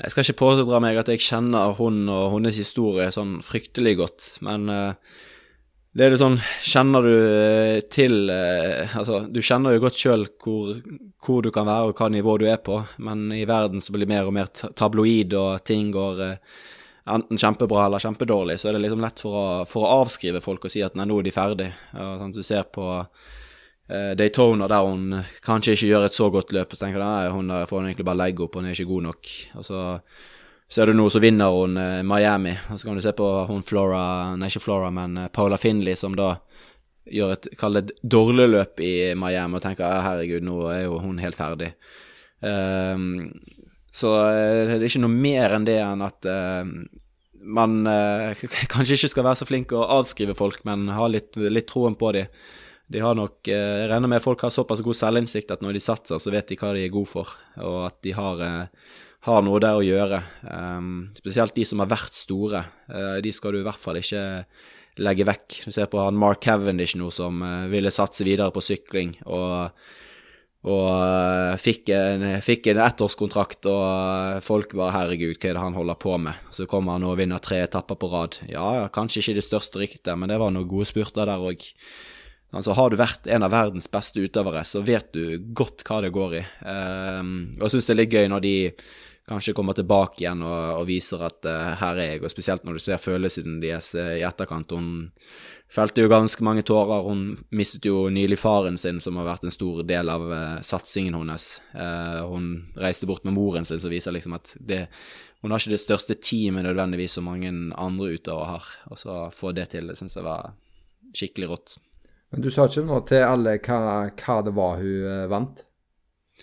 Jeg 0.00 0.10
skal 0.10 0.24
ikke 0.24 0.40
pådra 0.40 0.80
meg 0.82 0.98
at 0.98 1.12
jeg 1.12 1.22
kjenner 1.22 1.76
hun 1.78 2.08
og 2.10 2.32
hennes 2.32 2.56
historie 2.58 3.12
sånn 3.14 3.38
fryktelig 3.46 3.94
godt, 4.00 4.26
men 4.42 4.66
det 4.66 6.02
er 6.02 6.10
det 6.10 6.18
sånn 6.18 6.34
Kjenner 6.66 7.06
du 7.06 7.84
til 7.94 8.26
Altså, 8.26 9.20
du 9.30 9.38
kjenner 9.38 9.76
jo 9.76 9.84
godt 9.84 10.00
sjøl 10.00 10.26
hvor, 10.42 10.80
hvor, 11.22 11.46
du 11.46 11.52
kan 11.54 11.68
være 11.70 11.92
og 11.92 12.02
hva 12.02 12.08
nivå 12.10 12.34
du 12.42 12.48
er 12.50 12.58
på, 12.58 12.80
men 13.06 13.28
i 13.38 13.44
verden 13.46 13.84
så 13.84 13.94
blir 13.94 14.02
det 14.02 14.10
mer 14.16 14.26
og 14.26 14.34
mer 14.34 14.50
tabloid, 14.50 15.38
og 15.38 15.62
ting 15.62 15.94
går 15.94 16.24
enten 17.04 17.38
kjempebra 17.38 17.86
eller 17.86 18.02
kjempedårlig, 18.02 18.58
så 18.60 18.68
er 18.68 18.76
det 18.76 18.84
liksom 18.86 19.02
lett 19.04 19.20
for 19.20 19.36
å, 19.36 19.46
for 19.68 19.84
å 19.84 20.02
avskrive 20.02 20.40
folk 20.44 20.64
og 20.64 20.72
si 20.72 20.82
at 20.84 20.96
nei, 20.96 21.06
nå 21.08 21.18
er 21.20 21.26
de 21.26 21.34
ferdig. 21.34 21.70
Og, 21.92 22.12
sånn, 22.20 22.36
du 22.36 22.44
ser 22.46 22.64
på 22.72 22.86
uh, 23.04 24.12
Daytona 24.16 24.68
der 24.70 24.88
hun 24.88 25.18
kanskje 25.44 25.76
ikke 25.76 25.90
gjør 25.90 26.06
et 26.08 26.16
så 26.16 26.30
godt 26.32 26.54
løp, 26.56 26.72
så 26.72 26.86
tenker 26.86 27.02
du 27.02 27.04
nei, 27.04 27.34
hun 27.34 27.52
der 27.52 27.68
får 27.68 27.82
hun 27.82 27.90
egentlig 27.90 28.08
bare 28.08 28.22
legge 28.22 28.46
opp, 28.46 28.56
hun 28.56 28.70
er 28.70 28.76
ikke 28.76 28.92
god 28.92 29.08
nok. 29.10 29.34
Og 29.60 29.68
så 29.68 29.82
ser 30.74 30.88
du 30.88 30.96
nå, 30.96 31.10
så 31.12 31.20
vinner 31.22 31.52
hun 31.52 31.76
uh, 31.76 32.00
Miami. 32.06 32.56
Og 32.72 32.80
så 32.80 32.88
kan 32.88 32.96
du 32.96 33.04
se 33.04 33.12
på 33.16 33.28
hun 33.50 33.64
Flora, 33.66 34.04
nei 34.40 34.48
ikke 34.52 34.64
Flora, 34.64 34.88
men 34.94 35.26
uh, 35.26 35.28
Paula 35.32 35.60
Finley, 35.60 35.98
som 36.00 36.16
da 36.16 36.36
gjør 37.12 37.34
et, 37.34 37.50
kall 37.60 37.76
det 37.76 37.98
dårlig 38.00 38.48
løp 38.48 38.80
i 38.80 38.94
Miami, 39.18 39.58
og 39.58 39.64
tenker 39.66 40.00
herregud, 40.06 40.46
nå 40.46 40.62
er 40.72 40.86
jo 40.86 41.02
hun 41.04 41.20
helt 41.20 41.36
ferdig. 41.36 41.74
Um, 42.40 43.28
så 43.94 44.10
eh, 44.26 44.74
det 44.74 44.80
er 44.80 44.88
ikke 44.88 45.04
noe 45.04 45.14
mer 45.14 45.54
enn 45.54 45.66
det 45.68 45.78
enn 45.78 46.02
at 46.02 46.26
uh, 46.26 46.66
man 47.44 47.86
uh, 47.86 48.44
kanskje 48.72 48.98
ikke 48.98 49.12
skal 49.12 49.26
være 49.28 49.40
så 49.42 49.48
flink 49.48 49.74
å 49.74 49.86
avskrive 50.00 50.34
folk, 50.38 50.64
men 50.66 50.88
ha 50.96 51.06
litt, 51.10 51.38
litt 51.38 51.68
troen 51.70 51.94
på 51.98 52.10
dem. 52.16 52.44
De 52.90 53.00
har 53.00 53.16
nok, 53.16 53.38
Jeg 53.48 53.86
regner 53.88 54.10
med 54.12 54.20
folk 54.20 54.42
har 54.44 54.52
såpass 54.52 54.82
god 54.84 54.98
selvinnsikt 54.98 55.54
at 55.54 55.62
når 55.64 55.78
de 55.78 55.80
satser, 55.80 56.20
så 56.20 56.32
vet 56.34 56.50
de 56.50 56.58
hva 56.60 56.74
de 56.76 56.82
er 56.84 56.92
gode 56.92 57.08
for, 57.08 57.30
og 57.56 57.78
at 57.86 57.96
de 58.04 58.12
har, 58.12 58.42
har 59.24 59.46
noe 59.46 59.62
der 59.62 59.78
å 59.78 59.86
gjøre. 59.86 60.20
Um, 60.44 60.90
spesielt 61.16 61.56
de 61.56 61.64
som 61.64 61.80
har 61.80 61.88
vært 61.88 62.18
store. 62.18 62.60
Uh, 62.90 63.16
de 63.24 63.32
skal 63.32 63.56
du 63.56 63.62
i 63.62 63.64
hvert 63.64 63.80
fall 63.80 64.02
ikke 64.02 64.24
legge 65.00 65.26
vekk. 65.30 65.62
Du 65.64 65.72
ser 65.72 65.88
på 65.90 66.02
han 66.02 66.20
Mark 66.20 66.44
Cavendish 66.44 66.98
nå 67.00 67.08
som 67.14 67.40
ville 67.72 67.94
satse 67.94 68.26
videre 68.26 68.52
på 68.54 68.62
sykling. 68.62 69.16
og 69.24 69.72
og 70.64 70.86
uh, 70.88 71.54
fikk 71.60 71.90
en, 71.92 72.24
fikk 72.44 72.70
en 72.72 72.80
ettårskontrakt, 72.86 73.68
og 73.68 73.82
uh, 73.84 74.40
folk 74.44 74.72
bare 74.78 74.94
'herregud, 74.94 75.36
hva 75.36 75.50
er 75.50 75.58
det 75.58 75.64
han 75.66 75.76
holder 75.76 75.98
på 76.00 76.16
med?' 76.16 76.40
Så 76.56 76.64
kommer 76.70 76.96
han 76.96 77.04
og 77.04 77.18
vinner 77.20 77.42
tre 77.44 77.60
etapper 77.66 78.00
på 78.00 78.08
rad. 78.08 78.38
Ja, 78.48 78.88
kanskje 78.88 79.20
ikke 79.20 79.38
det 79.40 79.44
største 79.44 79.82
riktige, 79.82 80.16
men 80.16 80.32
det 80.32 80.40
var 80.40 80.54
noen 80.54 80.68
gode 80.68 80.88
spurter 80.88 81.28
der 81.28 81.36
òg. 81.42 81.68
Altså, 82.54 82.72
har 82.72 82.90
du 82.90 82.96
vært 82.96 83.26
en 83.26 83.42
av 83.42 83.52
verdens 83.52 83.90
beste 83.90 84.22
utøvere, 84.22 84.62
så 84.64 84.80
vet 84.80 85.10
du 85.12 85.42
godt 85.52 85.82
hva 85.84 86.00
det 86.04 86.14
går 86.14 86.36
i. 86.38 86.44
Um, 86.62 87.34
og 87.58 87.66
jeg 87.66 87.74
syns 87.74 87.90
det 87.90 87.94
er 87.94 88.00
litt 88.00 88.14
gøy 88.14 88.28
når 88.30 88.44
de 88.44 88.56
kanskje 89.28 89.54
kommer 89.56 89.76
tilbake 89.76 90.22
igjen 90.22 90.42
og, 90.44 90.80
og 90.80 90.88
viser 90.88 91.22
at 91.24 91.46
uh, 91.48 91.72
her 91.80 92.00
er 92.00 92.10
jeg, 92.14 92.22
og 92.24 92.32
spesielt 92.32 92.64
når 92.66 92.76
du 92.76 92.82
ser 92.84 93.00
følelsene 93.00 93.60
deres 93.62 93.92
i 93.96 94.22
etterkant. 94.26 94.74
Hun 94.76 95.10
felte 95.72 96.04
jo 96.04 96.10
ganske 96.12 96.44
mange 96.44 96.64
tårer. 96.66 97.06
Hun 97.06 97.24
mistet 97.54 97.88
jo 97.88 98.06
nylig 98.12 98.38
faren 98.40 98.76
sin, 98.80 99.00
som 99.00 99.18
har 99.20 99.28
vært 99.30 99.46
en 99.48 99.54
stor 99.54 99.82
del 99.88 100.12
av 100.12 100.26
uh, 100.28 100.60
satsingen 100.66 101.16
hennes. 101.18 101.48
Uh, 101.72 102.20
hun 102.30 102.50
reiste 102.80 103.08
bort 103.10 103.24
med 103.24 103.36
moren 103.36 103.66
sin, 103.68 103.80
som 103.82 103.92
viser 103.92 104.14
liksom 104.14 104.36
at 104.36 104.54
det, 104.60 104.84
hun 105.42 105.52
har 105.52 105.62
ikke 105.62 105.74
det 105.74 105.82
største 105.82 106.18
teamet 106.20 106.68
nødvendigvis 106.68 107.18
som 107.18 107.26
mange 107.28 107.50
andre 107.50 108.12
utøvere 108.14 108.52
har. 108.54 108.70
Og 108.92 109.00
så 109.00 109.18
få 109.34 109.54
det 109.56 109.70
til, 109.74 109.88
det 109.90 109.98
syns 110.00 110.18
jeg 110.18 110.26
var 110.26 110.52
skikkelig 111.14 111.50
rått. 111.50 111.78
Men 112.34 112.42
du 112.42 112.50
sa 112.50 112.66
ikke 112.66 112.82
noe 112.86 113.04
til 113.06 113.22
alle 113.22 113.58
hva, 113.62 113.78
hva 114.10 114.42
det 114.44 114.52
var 114.56 114.80
hun 114.82 115.06
uh, 115.06 115.30
vant? 115.30 115.64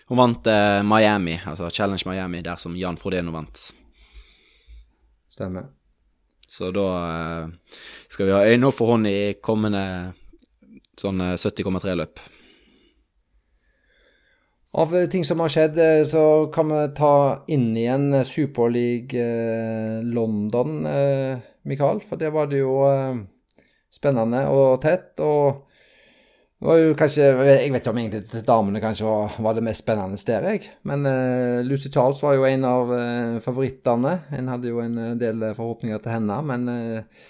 Hun 0.08 0.20
vant 0.20 0.48
Miami, 0.84 1.38
altså 1.48 1.70
Challenge 1.70 2.04
Miami, 2.08 2.42
der 2.44 2.60
som 2.60 2.76
Jan 2.76 2.98
Frodeno 3.00 3.32
vant. 3.36 3.72
Stemmer. 5.32 5.70
Så 6.52 6.68
da 6.76 6.86
eh, 7.08 7.76
skal 8.12 8.28
vi 8.28 8.34
ha 8.36 8.44
øyne 8.44 8.68
opp 8.68 8.76
for 8.76 8.92
henne 8.92 9.12
i 9.12 9.36
kommende 9.40 9.84
sånn 11.00 11.24
70,3-løp. 11.24 12.20
Eh, 12.20 12.38
Av 14.82 14.92
ting 15.12 15.24
som 15.28 15.40
har 15.44 15.52
skjedd, 15.52 15.80
eh, 15.80 16.04
så 16.08 16.24
kan 16.52 16.68
vi 16.74 16.82
ta 16.98 17.14
inn 17.56 17.70
igjen 17.80 18.20
Superleague 18.28 19.24
London, 20.12 20.84
Mikael. 21.64 22.04
For 22.04 22.20
det 22.20 22.34
var 22.36 22.52
det 22.52 22.60
jo 22.66 22.76
spennende 23.92 24.44
og 24.52 24.82
tett. 24.84 25.24
og 25.24 25.71
kanskje, 26.62 27.26
Jeg 27.26 27.72
vet 27.74 27.82
ikke 27.82 27.92
om 27.92 28.00
egentlig 28.04 28.46
damene 28.46 28.82
kanskje 28.84 29.08
var, 29.08 29.36
var 29.42 29.58
det 29.58 29.66
mest 29.66 29.82
spennende 29.82 30.18
der, 30.28 30.46
jeg. 30.54 30.70
Men 30.86 31.06
uh, 31.10 31.66
Lucy 31.66 31.90
Charles 31.90 32.22
var 32.22 32.38
jo 32.38 32.46
en 32.46 32.66
av 32.66 32.92
uh, 32.94 33.42
favorittene. 33.42 34.20
En 34.38 34.50
hadde 34.52 34.70
jo 34.70 34.82
en 34.84 34.98
eh, 34.98 35.16
del 35.18 35.42
forhåpninger 35.58 35.98
til 36.04 36.14
henne, 36.14 36.38
men 36.46 36.70
uh, 36.70 37.28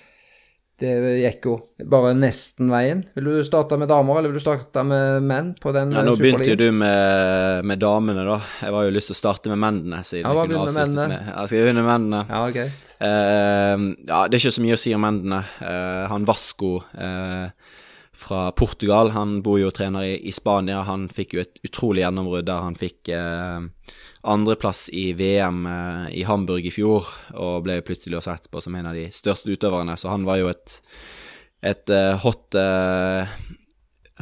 det 0.81 0.91
gikk 1.21 1.45
jo 1.45 1.55
bare 1.87 2.11
nesten 2.17 2.71
veien. 2.73 3.05
Vil 3.15 3.29
du 3.29 3.43
starte 3.45 3.77
med 3.77 3.87
damer, 3.87 4.17
eller 4.17 4.33
vil 4.33 4.41
du 4.41 4.43
starte 4.43 4.83
med 4.83 5.23
menn 5.29 5.53
på 5.61 5.71
den 5.75 5.93
ja, 5.93 6.01
Nå 6.03 6.15
begynte 6.17 6.49
jo 6.49 6.57
du 6.57 6.67
med, 6.73 7.63
med, 7.69 7.79
damene, 7.79 8.25
da. 8.25 8.39
Jeg 8.65 8.73
var 8.75 8.87
jo 8.87 8.95
lyst 8.97 9.13
til 9.13 9.15
å 9.15 9.21
starte 9.21 9.53
med 9.53 9.61
mennene. 9.61 10.01
siden 10.03 10.25
ja, 10.25 10.33
jeg 10.41 10.51
kunne 10.51 10.65
med 10.65 10.79
mennene. 10.79 11.07
Med. 11.13 11.33
Jeg 11.35 11.51
skal 11.53 11.67
begynne 11.67 11.85
med 11.85 11.91
mennene. 11.93 12.23
Ja, 12.27 12.43
greit. 12.57 12.95
ja, 12.99 14.23
det 14.25 14.35
er 14.35 14.41
ikke 14.41 14.57
så 14.57 14.65
mye 14.65 14.79
å 14.79 14.81
si 14.81 14.95
om 14.97 15.05
mennene. 15.05 15.43
han 16.11 16.27
Vasco 16.27 16.79
fra 18.21 18.51
Portugal. 18.51 19.11
Han 19.15 19.39
bor 19.45 19.59
jo 19.59 19.69
og 19.71 19.75
trener 19.75 20.05
i, 20.05 20.15
i, 20.29 20.33
Spania. 20.35 20.83
Han 20.87 21.07
fikk 21.11 21.35
jo 21.35 21.43
et 21.43 21.61
utrolig 21.65 22.03
gjennombrudd 22.03 22.47
der 22.47 22.65
han 22.65 22.77
fikk 22.79 23.09
eh, 23.15 23.65
andreplass 24.33 24.85
i 24.93 25.11
VM 25.17 25.63
eh, 25.69 26.05
i 26.21 26.25
Hamburg 26.27 26.67
i 26.67 26.73
fjor, 26.73 27.09
og 27.33 27.65
ble 27.65 27.79
plutselig 27.85 28.21
sett 28.25 28.49
på 28.51 28.61
som 28.63 28.77
en 28.77 28.91
av 28.91 28.97
de 28.97 29.07
største 29.13 29.51
utøverne. 29.51 29.97
Så 29.97 30.11
han 30.11 30.27
var 30.27 30.41
jo 30.41 30.51
et, 30.51 30.77
et 31.65 31.93
eh, 31.93 32.13
hot, 32.21 32.57
uh, 32.57 33.25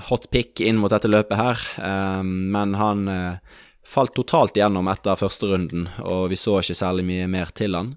hot 0.10 0.30
pick 0.32 0.64
inn 0.64 0.80
mot 0.80 0.91
dette 0.93 1.12
løpet 1.12 1.39
her. 1.39 1.66
Um, 1.84 2.32
men 2.56 2.78
han 2.80 3.04
uh, 3.12 3.60
falt 3.88 4.16
totalt 4.16 4.56
igjennom 4.58 4.88
etter 4.91 5.20
første 5.20 5.52
runden, 5.52 5.89
og 6.06 6.30
vi 6.32 6.39
så 6.39 6.60
ikke 6.62 6.78
særlig 6.78 7.08
mye 7.10 7.28
mer 7.32 7.52
til 7.58 7.76
han. 7.76 7.95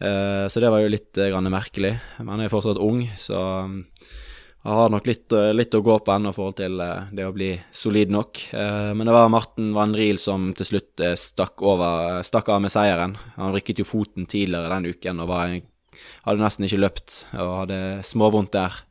så 0.00 0.62
det 0.62 0.70
var 0.72 0.80
jo 0.80 0.88
litt 0.88 1.18
merkelig. 1.52 1.90
Men 2.22 2.30
han 2.32 2.40
er 2.46 2.48
fortsatt 2.48 2.78
ung, 2.80 3.02
så 3.20 3.36
jeg 4.60 4.76
har 4.76 4.90
nok 4.92 5.06
litt, 5.08 5.32
eh, 5.32 5.54
litt, 5.56 5.72
å 5.72 5.80
gå 5.80 5.94
på 6.04 6.12
ennå 6.12 6.34
i 6.34 6.36
forhold 6.36 6.58
til 6.58 6.80
eh, 6.84 7.06
det 7.16 7.24
å 7.24 7.32
bli 7.32 7.54
solid 7.72 8.10
nok. 8.12 8.42
Eh, 8.52 8.90
men 8.92 9.08
det 9.08 9.14
var 9.16 9.32
Marten 9.32 9.70
Van 9.72 9.94
Riel 9.96 10.20
som 10.20 10.50
til 10.52 10.68
slutt 10.68 11.00
stakk, 11.16 11.64
over, 11.64 12.20
stakk 12.26 12.50
av 12.52 12.60
med 12.60 12.72
seieren. 12.74 13.16
Han 13.38 13.54
rykket 13.56 13.80
jo 13.80 13.88
foten 13.88 14.28
tidligere 14.28 14.68
den 14.74 14.92
uken 14.92 15.24
og 15.24 15.30
var, 15.32 15.54
hadde 16.26 16.44
nesten 16.44 16.68
ikke 16.68 16.82
løpt 16.82 17.22
og 17.32 17.54
hadde 17.62 17.80
småvondt 18.04 18.52
der. 18.52 18.82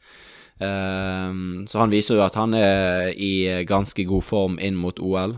Så 0.60 1.80
han 1.80 1.94
viser 1.94 2.18
jo 2.18 2.24
at 2.26 2.36
han 2.36 2.52
er 2.58 3.14
i 3.16 3.64
ganske 3.64 4.04
god 4.10 4.26
form 4.28 4.58
inn 4.60 4.76
mot 4.76 4.98
OL. 5.00 5.38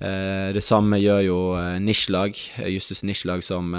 Det 0.00 0.62
samme 0.64 0.96
gjør 0.96 1.20
jo 1.26 1.36
Nislag, 1.84 2.40
Justus 2.64 3.04
Nislag, 3.04 3.44
som 3.44 3.76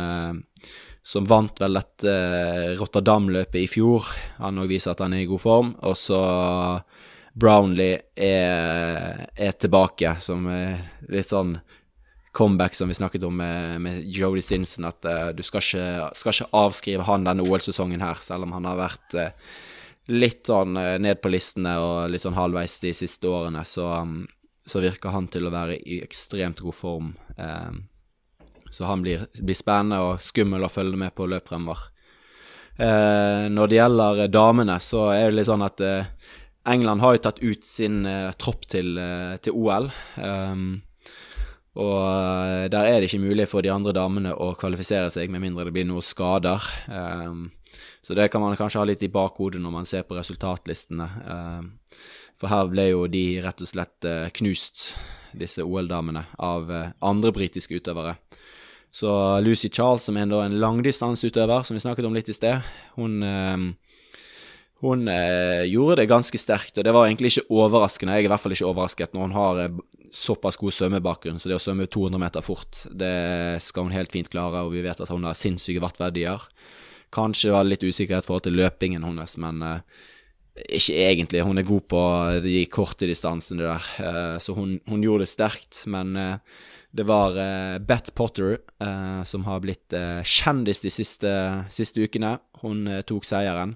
som 1.08 1.24
vant 1.24 1.62
vel 1.62 1.78
dette 1.78 2.12
eh, 2.12 2.74
Rotterdam-løpet 2.76 3.62
i 3.62 3.68
fjor. 3.72 4.10
Han 4.42 4.60
òg 4.60 4.74
viser 4.74 4.92
at 4.92 5.04
han 5.06 5.16
er 5.16 5.24
i 5.24 5.30
god 5.30 5.40
form. 5.40 5.70
Og 5.88 5.96
så 5.96 6.20
Brownlee 7.38 8.02
er, 8.12 9.24
er, 9.32 9.56
tilbake, 9.56 10.18
som 10.24 10.50
er 10.52 10.82
litt 11.14 11.32
sånn 11.32 11.56
comeback 12.36 12.76
som 12.76 12.92
vi 12.92 12.98
snakket 12.98 13.24
om 13.24 13.40
med, 13.40 13.78
med 13.82 14.04
Jody 14.04 14.44
Stinson, 14.44 14.90
at 14.90 15.06
uh, 15.08 15.30
du 15.34 15.42
skal 15.46 15.64
ikke, 15.64 16.10
skal 16.18 16.36
ikke, 16.36 16.52
avskrive 16.60 17.08
han 17.08 17.26
denne 17.26 17.46
OL-sesongen 17.46 18.04
her, 18.04 18.20
selv 18.22 18.46
om 18.46 18.54
han 18.54 18.68
har 18.70 18.78
vært 18.78 19.16
uh, 19.18 19.54
litt 20.14 20.44
sånn 20.50 20.78
uh, 20.78 20.98
ned 21.02 21.22
på 21.24 21.32
listene 21.34 21.78
og 21.82 22.12
litt 22.14 22.26
sånn 22.26 22.38
halvveis 22.38 22.78
de 22.84 22.94
siste 22.98 23.32
årene, 23.32 23.64
så, 23.66 23.88
um, 24.04 24.20
så 24.68 24.84
virker 24.84 25.16
han 25.16 25.32
til 25.34 25.48
å 25.48 25.54
være 25.56 25.80
i 25.80 26.02
ekstremt 26.06 26.62
god 26.62 26.78
form. 26.78 27.14
Um, 27.40 27.88
så 28.78 28.86
han 28.86 29.02
blir, 29.02 29.26
blir, 29.42 29.58
spennende 29.58 30.04
og 30.06 30.20
skummel 30.22 30.68
å 30.68 30.70
følge 30.70 31.00
med 31.02 31.16
på 31.18 31.26
løp 31.26 31.50
fremover. 31.50 31.88
Eh, 32.78 33.48
når 33.50 33.72
det 33.72 33.80
gjelder 33.80 34.28
damene, 34.30 34.78
så 34.84 35.08
er 35.16 35.32
det 35.32 35.40
litt 35.40 35.50
sånn 35.50 35.66
at 35.66 35.82
eh, 35.82 36.12
England 36.68 37.02
har 37.02 37.16
jo 37.16 37.24
tatt 37.24 37.40
ut 37.40 37.66
sin 37.66 38.06
eh, 38.06 38.34
tropp 38.40 38.68
til, 38.70 38.98
eh, 39.00 39.36
til 39.44 39.56
OL. 39.56 39.90
Um, 40.20 40.82
og 41.78 42.02
eh, 42.02 42.66
der 42.74 42.90
er 42.90 43.00
det 43.00 43.10
ikke 43.10 43.24
mulig 43.24 43.48
for 43.50 43.64
de 43.64 43.72
andre 43.72 43.94
damene 43.96 44.34
å 44.36 44.52
kvalifisere 44.60 45.12
seg, 45.14 45.32
med 45.32 45.46
mindre 45.46 45.68
det 45.68 45.76
blir 45.78 45.88
noen 45.88 46.06
skader. 46.06 46.64
Um, 46.92 47.48
så 48.04 48.18
det 48.18 48.30
kan 48.34 48.44
man 48.44 48.58
kanskje 48.60 48.82
ha 48.82 48.88
litt 48.90 49.06
i 49.06 49.12
bakhodet 49.12 49.62
når 49.64 49.74
man 49.74 49.88
ser 49.88 50.04
på 50.08 50.18
resultatlistene. 50.18 51.08
Um, 51.28 51.72
for 52.38 52.52
her 52.52 52.68
ble 52.70 52.90
jo 52.92 53.06
de 53.10 53.26
rett 53.42 53.64
og 53.64 53.70
slett 53.70 54.06
knust, 54.38 54.92
disse 55.38 55.64
OL-damene, 55.66 56.22
av 56.38 56.70
andre 57.02 57.32
britiske 57.34 57.80
utøvere. 57.80 58.14
Så 58.98 59.10
Lucy 59.46 59.70
Charles, 59.70 60.08
som 60.08 60.18
er 60.18 60.26
en, 60.26 60.56
langdistanseutøver, 60.58 61.66
som 61.68 61.78
vi 61.78 61.84
snakket 61.84 62.08
om 62.08 62.16
litt 62.18 62.32
i 62.32 62.34
sted, 62.34 62.66
hun, 62.96 63.20
eh, 63.22 63.66
hun 64.82 65.12
eh, 65.14 65.68
gjorde 65.70 66.00
det 66.00 66.08
ganske 66.10 66.40
sterkt. 66.42 66.80
Og 66.80 66.88
det 66.88 66.96
var 66.96 67.06
egentlig 67.06 67.36
ikke 67.36 67.60
overraskende. 67.60 68.16
Jeg 68.18 68.26
er 68.26 68.30
i 68.30 68.32
hvert 68.34 68.42
fall 68.42 68.56
ikke 68.56 68.72
overrasket 68.72 69.14
når 69.14 69.28
hun 69.28 69.38
har 69.38 69.62
eh, 69.68 69.78
såpass 70.10 70.58
god 70.58 70.74
svømmebakgrunn. 70.80 71.38
Så 71.38 71.52
det 71.52 71.60
å 71.60 71.62
svømme 71.62 71.86
200 71.86 72.24
meter 72.26 72.46
fort, 72.46 72.88
det 72.90 73.14
skal 73.62 73.86
hun 73.86 73.94
helt 73.94 74.16
fint 74.16 74.34
klare. 74.34 74.66
Og 74.66 74.74
vi 74.74 74.82
vet 74.88 75.06
at 75.06 75.14
hun 75.14 75.30
har 75.30 75.38
sinnssyke 75.38 75.84
wattverdier. 75.84 76.50
Kanskje 77.14 77.54
var 77.54 77.68
det 77.68 77.76
litt 77.76 77.86
usikkerhet 77.86 78.26
i 78.26 78.32
forhold 78.32 78.48
til 78.50 78.58
løpingen 78.58 79.06
hennes, 79.06 79.38
men 79.40 79.62
ikke 80.66 80.96
egentlig. 81.08 81.44
Hun 81.46 81.62
er 81.62 81.68
god 81.68 81.84
på 81.92 82.02
de 82.44 82.66
korte 82.72 83.10
distansene 83.10 83.68
der, 83.68 84.40
så 84.42 84.56
hun, 84.58 84.80
hun 84.90 85.04
gjorde 85.06 85.28
det 85.28 85.32
sterkt. 85.32 85.84
Men 85.86 86.40
Det 86.98 87.06
var 87.06 87.36
uh, 87.38 87.78
Beth 87.78 88.12
Potter 88.16 88.58
uh, 88.82 89.24
som 89.24 89.44
har 89.46 89.62
blitt 89.62 89.94
uh, 89.94 90.24
kjendis 90.24 90.82
de 90.82 90.92
siste, 90.94 91.32
siste 91.70 92.02
ukene. 92.02 92.38
Hun 92.64 92.88
tok 93.06 93.28
seieren. 93.28 93.76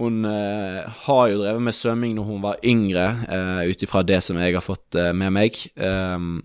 Hun 0.00 0.26
har 0.26 1.28
jo 1.30 1.36
drevet 1.38 1.62
med 1.62 1.76
svømming 1.76 2.16
når 2.16 2.24
hun 2.26 2.40
var 2.42 2.64
yngre, 2.66 3.04
uh, 3.30 3.62
ut 3.62 3.84
ifra 3.86 4.02
det 4.02 4.18
som 4.26 4.40
jeg 4.42 4.56
har 4.56 4.64
fått 4.64 4.98
med 5.14 5.30
meg. 5.36 5.60
Um, 5.78 6.42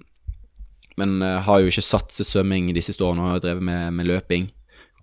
men 1.00 1.22
har 1.24 1.62
jo 1.64 1.72
ikke 1.72 1.82
satset 1.86 2.28
svømming 2.28 2.74
de 2.76 2.84
siste 2.84 3.06
årene, 3.08 3.24
og 3.24 3.38
har 3.38 3.44
drevet 3.48 3.64
med, 3.64 3.94
med 3.96 4.10
løping. 4.12 4.50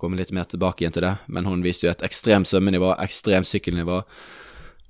Kommer 0.01 0.21
litt 0.21 0.33
mer 0.37 0.49
tilbake 0.51 0.85
igjen 0.85 0.95
til 0.97 1.07
det, 1.07 1.15
men 1.33 1.49
hun 1.49 1.65
viste 1.65 1.87
jo 1.87 1.93
et 1.93 2.05
ekstremt 2.05 2.49
svømmenivå, 2.51 2.95
ekstremt 3.01 3.49
sykkelnivå. 3.49 4.03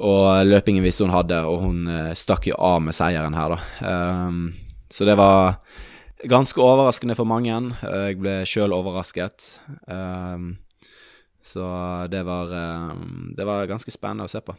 Og 0.06 0.24
løpingen 0.44 0.84
visste 0.84 1.06
hun 1.06 1.14
hadde, 1.14 1.38
og 1.48 1.62
hun 1.62 1.86
stakk 2.18 2.50
jo 2.50 2.56
av 2.60 2.82
med 2.84 2.96
seieren 2.96 3.36
her, 3.38 3.54
da. 3.54 3.92
Um, 4.26 4.50
så 4.92 5.06
det 5.08 5.16
var 5.18 5.56
ganske 6.28 6.60
overraskende 6.62 7.16
for 7.16 7.28
mange. 7.28 7.54
Jeg 7.82 8.20
ble 8.20 8.38
sjøl 8.48 8.74
overrasket. 8.76 9.56
Um, 9.88 10.56
så 11.44 11.66
det 12.10 12.22
var, 12.26 12.52
um, 12.52 13.32
det 13.36 13.46
var 13.46 13.68
ganske 13.70 13.92
spennende 13.94 14.26
å 14.26 14.30
se 14.30 14.42
på. 14.44 14.56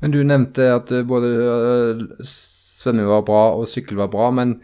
Men 0.00 0.14
du 0.14 0.22
nevnte 0.24 0.70
at 0.78 0.92
både 1.08 1.32
uh, 1.36 2.22
svømming 2.24 3.10
var 3.10 3.26
bra 3.26 3.42
og 3.58 3.68
sykkel 3.68 4.00
var 4.00 4.12
bra, 4.12 4.30
men 4.34 4.60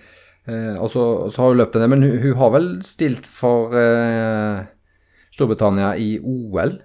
og 0.47 0.93
så 0.93 1.01
har 1.26 1.49
hun 1.51 1.57
løpt 1.59 1.74
den, 1.74 1.91
men 1.91 2.05
hun, 2.07 2.12
hun, 2.22 2.37
har 2.39 2.53
vel 2.55 2.66
stilt 2.87 3.24
for 3.26 3.72
uh, 3.74 4.61
Storbritannia 5.37 5.95
i 6.01 6.16
OL? 6.24 6.78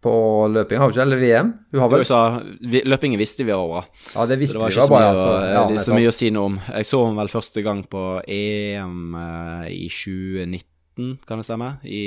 på 0.00 0.14
løping, 0.48 0.78
har 0.78 0.90
du 0.90 0.94
ikke? 0.94 1.02
Eller 1.02 1.20
VM? 1.20 1.52
Hun 1.72 1.80
har 1.82 1.90
vel 1.90 2.04
sa, 2.06 2.20
vi, 2.60 2.82
Løpingen 2.86 3.18
visste 3.18 3.44
vi 3.44 3.54
var 3.54 3.68
bra. 3.68 3.84
Ja, 4.14 4.26
det 4.30 4.38
visste 4.38 4.58
det 4.58 4.62
var 4.62 4.74
vi 4.74 4.80
var 4.80 4.90
bra. 4.92 5.06
Altså. 5.10 5.30
Ja, 5.52 5.62
det 5.66 5.78
er 5.80 5.86
så 5.88 5.96
mye 5.96 6.10
å 6.10 6.14
si 6.14 6.28
noe 6.34 6.50
om. 6.52 6.58
Jeg 6.68 6.88
så 6.88 7.00
henne 7.04 7.22
vel 7.22 7.32
første 7.32 7.64
gang 7.66 7.80
på 7.90 8.02
EM 8.22 9.16
uh, 9.18 9.64
i 9.66 9.88
2019, 9.90 11.16
kan 11.26 11.42
det 11.42 11.48
stemme? 11.48 11.72
I, 11.82 12.04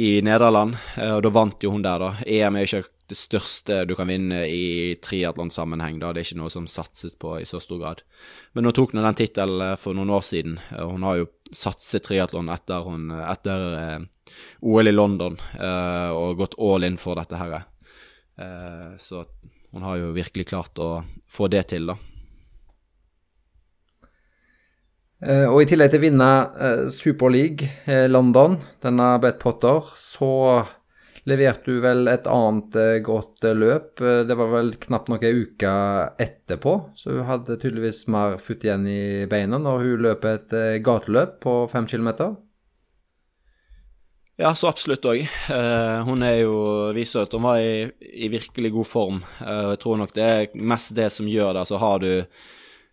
i 0.00 0.14
Nederland. 0.24 0.78
Uh, 0.96 1.18
og 1.18 1.26
da 1.26 1.34
vant 1.36 1.66
jo 1.66 1.74
hun 1.74 1.84
der, 1.84 2.00
da. 2.00 2.14
EM 2.24 2.56
er 2.56 2.64
jo 2.64 2.80
ikke 2.80 2.96
det 3.10 3.18
største 3.18 3.82
du 3.90 3.96
kan 3.98 4.08
vinne 4.08 4.44
i 4.46 4.96
triatlonsammenheng. 5.02 5.98
Det 6.00 6.08
er 6.14 6.22
ikke 6.22 6.40
noe 6.40 6.52
som 6.54 6.68
satses 6.70 7.16
på 7.18 7.40
i 7.42 7.48
så 7.48 7.60
stor 7.60 7.82
grad. 7.82 8.04
Men 8.54 8.70
hun 8.70 8.76
tok 8.76 8.94
nå 8.94 9.04
den 9.04 9.18
tittelen 9.18 9.64
eh, 9.66 9.78
for 9.82 9.98
noen 9.98 10.12
år 10.14 10.22
siden. 10.24 10.60
Hun 10.78 11.04
har 11.04 11.18
jo 11.18 11.26
satset 11.52 12.04
triatlon 12.06 12.50
etter, 12.52 12.84
hun, 12.86 13.10
etter 13.10 13.64
eh, 13.78 13.98
OL 14.60 14.88
i 14.88 14.94
London 14.94 15.38
eh, 15.58 16.10
og 16.14 16.38
gått 16.40 16.58
all 16.58 16.86
in 16.86 16.98
for 17.00 17.18
dette 17.20 17.40
her. 17.40 17.56
Eh, 18.40 18.96
så 18.98 19.24
hun 19.70 19.82
har 19.86 20.00
jo 20.00 20.14
virkelig 20.16 20.48
klart 20.50 20.78
å 20.82 21.02
få 21.30 21.50
det 21.52 21.66
til, 21.74 21.90
da. 21.90 21.96
Eh, 25.20 25.46
og 25.46 25.60
i 25.62 25.68
tillegg 25.68 25.92
til 25.92 26.00
å 26.00 26.06
vinne 26.06 26.30
eh, 26.56 26.84
Super 26.94 27.32
League 27.32 28.06
London, 28.08 28.56
denne 28.82 29.12
Bet 29.22 29.38
Potter, 29.42 29.92
så 29.98 30.30
leverte 31.28 31.70
du 31.70 31.80
vel 31.84 32.08
et 32.10 32.28
annet 32.30 32.76
eh, 32.78 32.98
godt 33.04 33.44
eh, 33.44 33.56
løp. 33.56 34.00
Eh, 34.00 34.22
det 34.28 34.36
var 34.38 34.52
vel 34.54 34.72
knapt 34.80 35.10
noen 35.12 35.42
uke 35.42 35.72
etterpå, 36.22 36.76
så 36.96 37.16
hun 37.16 37.28
hadde 37.28 37.58
tydeligvis 37.60 38.06
mer 38.12 38.38
futt 38.42 38.64
igjen 38.66 38.86
i 38.88 39.26
beina 39.30 39.60
når 39.60 39.84
hun 39.84 40.06
løp 40.06 40.28
et 40.30 40.54
gateløp 40.84 41.40
på 41.44 41.56
fem 41.72 41.88
kilometer. 41.90 42.38
Ja, 44.40 44.54
så 44.56 44.70
absolutt 44.70 45.04
òg. 45.04 45.26
Hun 46.06 46.22
er 46.24 46.38
jo 46.38 46.54
viser 46.96 47.26
at 47.26 47.34
hun 47.36 47.44
var 47.44 47.58
i, 47.60 47.90
i 48.00 48.30
virkelig 48.32 48.70
god 48.72 48.88
form. 48.88 49.18
Uh, 49.36 49.74
jeg 49.74 49.80
tror 49.82 49.98
nok 50.00 50.14
det 50.16 50.24
er 50.24 50.54
mest 50.56 50.94
det 50.96 51.10
som 51.12 51.28
gjør 51.28 51.58
det. 51.58 51.66
Så 51.68 51.76
har 51.82 52.00
du 52.00 52.08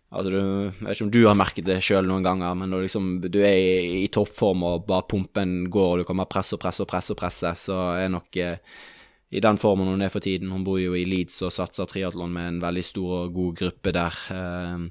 Altså, 0.08 0.30
du, 0.32 0.38
jeg 0.40 0.86
vet 0.86 0.94
ikke 0.94 1.04
om 1.04 1.10
du 1.12 1.20
har 1.26 1.36
merket 1.36 1.66
det 1.66 1.82
sjøl 1.84 2.06
noen 2.08 2.24
ganger, 2.24 2.54
men 2.56 2.70
når 2.72 2.86
liksom, 2.86 3.08
du 3.28 3.42
er 3.44 3.56
i, 3.60 4.04
i, 4.06 4.06
toppform 4.12 4.62
og 4.64 4.86
bare 4.88 5.04
pumpen 5.10 5.66
går, 5.68 5.88
og 5.90 6.00
du 6.00 6.08
kan 6.08 6.20
bare 6.22 6.32
presse 6.32 6.56
og 6.56 6.62
presse 6.62 6.84
og 6.84 6.88
presse, 6.88 7.12
og 7.12 7.20
presse, 7.20 7.52
så 7.60 7.76
er 8.00 8.08
nok 8.14 8.38
eh, 8.40 8.62
i 9.28 9.42
den 9.44 9.60
formen 9.60 9.90
hun 9.92 10.04
er 10.04 10.12
for 10.12 10.24
tiden. 10.24 10.48
Hun 10.54 10.64
bor 10.64 10.80
jo 10.80 10.94
i 10.96 11.04
Leeds 11.04 11.42
og 11.44 11.52
satser 11.52 11.88
triatlon 11.90 12.32
med 12.32 12.54
en 12.54 12.62
veldig 12.62 12.84
stor 12.88 13.10
og 13.18 13.34
god 13.36 13.58
gruppe 13.60 13.92
der. 13.92 14.20
Eh, 14.32 14.86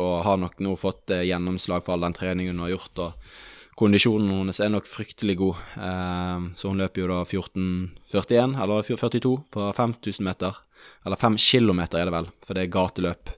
og 0.00 0.12
har 0.22 0.38
nok 0.38 0.60
nå 0.62 0.76
fått 0.78 1.10
eh, 1.10 1.26
gjennomslag 1.26 1.82
for 1.82 1.96
all 1.96 2.06
den 2.06 2.14
treningen 2.14 2.54
hun 2.54 2.68
har 2.68 2.76
gjort. 2.76 3.02
og 3.02 3.80
Kondisjonen 3.80 4.30
hennes 4.34 4.60
er 4.60 4.70
nok 4.70 4.86
fryktelig 4.86 5.38
god, 5.40 5.64
eh, 5.80 6.46
så 6.54 6.70
hun 6.70 6.78
løper 6.78 7.02
jo 7.02 7.10
da 7.10 7.24
14,41 7.24 8.54
eller 8.60 8.86
42 8.86 9.34
på 9.50 9.66
5000 9.74 10.30
meter. 10.30 10.62
Eller 11.04 11.18
5 11.18 11.36
kilometer 11.40 11.98
er 11.98 12.08
det 12.08 12.14
vel, 12.14 12.30
for 12.46 12.54
det 12.54 12.68
er 12.68 12.74
gateløp. 12.78 13.34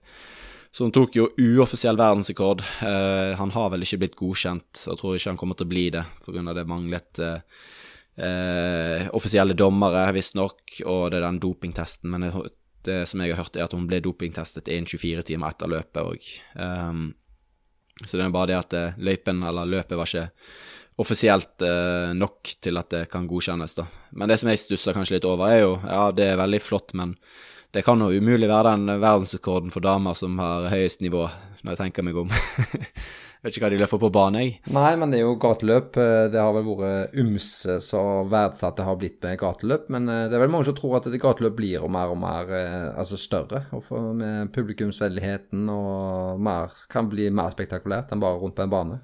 Så 0.72 0.86
han 0.86 0.94
tok 0.94 1.16
jo 1.18 1.28
uoffisiell 1.36 1.98
verdensrekord. 2.00 2.62
Eh, 2.80 3.34
han 3.36 3.52
har 3.52 3.70
vel 3.74 3.84
ikke 3.84 4.00
blitt 4.00 4.16
godkjent, 4.16 4.86
og 4.88 4.98
tror 4.98 5.18
ikke 5.18 5.34
han 5.34 5.40
kommer 5.40 5.58
til 5.58 5.68
å 5.68 5.72
bli 5.72 5.86
det 5.92 6.06
pga. 6.24 6.54
det 6.56 6.64
manglet 6.68 7.20
eh, 7.20 7.40
eh, 8.24 9.08
offisielle 9.12 9.56
dommere, 9.58 10.06
visstnok, 10.16 10.78
og 10.86 11.10
det 11.12 11.20
er 11.20 11.26
den 11.28 11.42
dopingtesten. 11.44 12.08
Men 12.14 12.24
det, 12.24 12.32
det, 12.88 13.02
som 13.10 13.20
jeg 13.20 13.34
har 13.34 13.44
hørt, 13.44 13.56
er 13.56 13.68
at 13.68 13.76
hun 13.76 13.84
ble 13.90 14.00
dopingtestet 14.00 14.72
innen 14.72 14.88
24 14.88 15.28
timer 15.28 15.52
etter 15.52 15.74
løpet 15.74 16.02
òg. 16.02 16.30
Um, 16.56 17.10
så 18.06 18.16
det 18.16 18.24
er 18.24 18.34
bare 18.34 18.50
det 18.50 18.58
at 18.58 18.76
eh, 18.76 19.00
løypen, 19.04 19.42
eller 19.46 19.68
løpet, 19.68 19.96
var 19.98 20.08
ikke 20.08 20.28
offisielt 21.02 21.64
eh, 21.64 22.12
nok 22.16 22.54
til 22.62 22.80
at 22.80 22.90
det 22.92 23.02
kan 23.12 23.28
godkjennes, 23.28 23.76
da. 23.78 23.86
Men 24.18 24.30
det 24.30 24.40
som 24.40 24.50
jeg 24.50 24.60
stusser 24.62 24.96
kanskje 24.96 25.18
litt 25.18 25.28
over, 25.28 25.48
er 25.48 25.64
jo 25.64 25.72
Ja, 25.84 26.04
det 26.14 26.32
er 26.32 26.40
veldig 26.40 26.62
flott, 26.64 26.94
men 26.98 27.14
det 27.72 27.82
kan 27.86 28.00
jo 28.04 28.12
umulig 28.12 28.48
være 28.50 28.74
den 28.74 29.00
verdensrekorden 29.00 29.72
for 29.72 29.84
damer 29.84 30.16
som 30.18 30.36
har 30.42 30.68
høyest 30.72 31.00
nivå, 31.00 31.24
når 31.62 31.72
jeg 31.72 31.80
tenker 31.80 32.04
meg 32.04 32.18
om. 32.20 32.32
Vet 33.42 33.56
ikke 33.56 33.64
hva 33.64 33.70
de 33.72 33.78
løper 33.80 33.98
på 33.98 34.10
bane, 34.14 34.40
jeg. 34.44 34.50
Nei, 34.70 34.90
men 35.00 35.10
det 35.10 35.18
er 35.18 35.24
jo 35.24 35.38
gateløp. 35.42 35.96
Eh, 35.98 36.28
det 36.30 36.38
har 36.38 36.52
vel 36.54 36.66
vært 36.68 37.16
ymse 37.18 37.80
så 37.82 38.02
verdsatt 38.30 38.76
det 38.78 38.86
har 38.86 38.98
blitt 39.00 39.18
med 39.24 39.40
gateløp. 39.40 39.88
Men 39.90 40.06
eh, 40.06 40.26
det 40.30 40.36
er 40.38 40.44
vel 40.44 40.52
mange 40.52 40.68
som 40.68 40.76
tror 40.78 41.00
at 41.00 41.08
gateløp 41.10 41.56
blir 41.58 41.82
mer 41.90 42.12
og 42.14 42.20
mer 42.22 42.52
eh, 42.54 42.92
altså 42.92 43.18
større. 43.18 43.64
Og 43.74 43.88
med 44.20 44.52
publikumsvennligheten 44.54 45.64
og 45.74 46.38
mer, 46.38 46.76
kan 46.92 47.10
bli 47.10 47.32
mer 47.34 47.50
spektakulært 47.56 48.14
enn 48.14 48.22
bare 48.22 48.38
rundt 48.44 48.54
på 48.60 48.62
en 48.62 48.76
bane. 48.76 49.00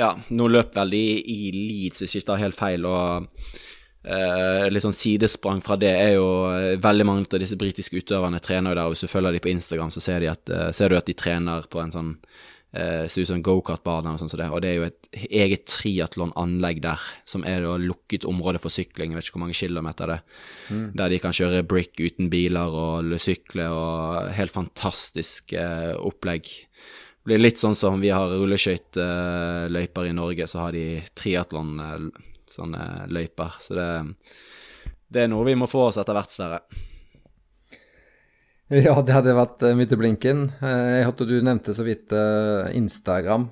Ja, 0.00 0.14
nå 0.30 0.46
løp 0.48 0.72
vel 0.78 0.94
de 0.94 1.04
i 1.20 1.50
Leeds, 1.52 2.00
hvis 2.00 2.14
jeg 2.14 2.22
ikke 2.22 2.30
tar 2.30 2.44
helt 2.46 2.56
feil. 2.56 2.88
og 2.88 3.28
Uh, 4.08 4.70
litt 4.72 4.80
sånn 4.80 4.96
sidesprang 4.96 5.58
fra 5.60 5.76
det 5.76 5.90
er 5.92 6.14
jo 6.14 6.28
uh, 6.48 6.78
Veldig 6.80 7.04
mange 7.04 7.26
av 7.28 7.42
disse 7.42 7.58
britiske 7.60 8.00
utøverne 8.00 8.40
trener 8.40 8.72
jo 8.72 8.78
der. 8.78 8.86
og 8.86 8.94
Hvis 8.94 9.04
du 9.04 9.10
følger 9.12 9.36
dem 9.36 9.42
på 9.44 9.50
Instagram, 9.52 9.90
så 9.92 10.00
ser, 10.00 10.24
at, 10.30 10.44
uh, 10.48 10.70
ser, 10.72 10.88
du 10.88 10.96
at 10.96 11.10
de 11.10 11.16
trener 11.18 11.68
på 11.68 11.82
en 11.82 11.94
sånn 11.94 12.14
Ser 12.68 13.22
ut 13.22 13.28
som 13.30 13.38
en 13.38 13.44
gokartbane 13.46 14.10
og 14.12 14.18
sånn 14.20 14.28
som 14.28 14.36
det. 14.42 14.46
Og 14.52 14.60
det 14.60 14.68
er 14.68 14.74
jo 14.76 14.84
et 14.84 15.06
eget 15.40 15.62
triatlonanlegg 15.72 16.82
der, 16.84 17.00
som 17.24 17.40
er 17.48 17.62
da 17.64 17.78
lukket 17.80 18.26
område 18.28 18.60
for 18.60 18.68
sykling. 18.68 19.14
Jeg 19.14 19.16
vet 19.16 19.30
ikke 19.30 19.38
hvor 19.38 19.42
mange 19.46 19.56
kilometer 19.56 20.12
det 20.12 20.18
er. 20.18 20.42
Mm. 20.68 20.82
Der 21.00 21.14
de 21.14 21.20
kan 21.24 21.32
kjøre 21.32 21.64
brick 21.64 21.96
uten 21.96 22.28
biler 22.28 22.76
og 22.76 23.16
sykle 23.24 23.70
og 23.72 24.28
helt 24.36 24.52
fantastisk 24.52 25.56
opplegg. 25.56 26.44
Det 26.44 27.32
blir 27.32 27.40
litt 27.40 27.64
sånn 27.64 27.78
som 27.78 28.04
vi 28.04 28.12
har 28.12 28.36
rulleskøyteløyper 28.36 30.12
i 30.12 30.14
Norge, 30.20 30.52
så 30.52 30.66
har 30.66 30.76
de 30.76 31.00
triatlon 31.16 31.72
sånne 32.52 33.08
løyper. 33.12 33.58
Så 33.62 33.76
det, 33.78 33.88
det, 35.08 35.24
er 35.24 35.32
noe 35.32 35.46
vi 35.48 35.56
må 35.58 35.68
få 35.70 35.88
oss 35.88 36.00
etter 36.00 36.16
hvert, 36.16 36.34
Sverre. 36.34 36.62
Ja, 38.68 38.98
det 39.00 39.14
hadde 39.16 39.36
vært 39.36 39.62
uh, 39.64 39.74
midt 39.76 39.94
i 39.94 39.98
blinken. 40.00 40.48
Uh, 40.60 40.98
jeg 40.98 41.06
hørte 41.08 41.28
du 41.28 41.38
nevnte 41.40 41.72
så 41.76 41.86
vidt 41.86 42.12
uh, 42.12 42.68
Instagram. 42.76 43.48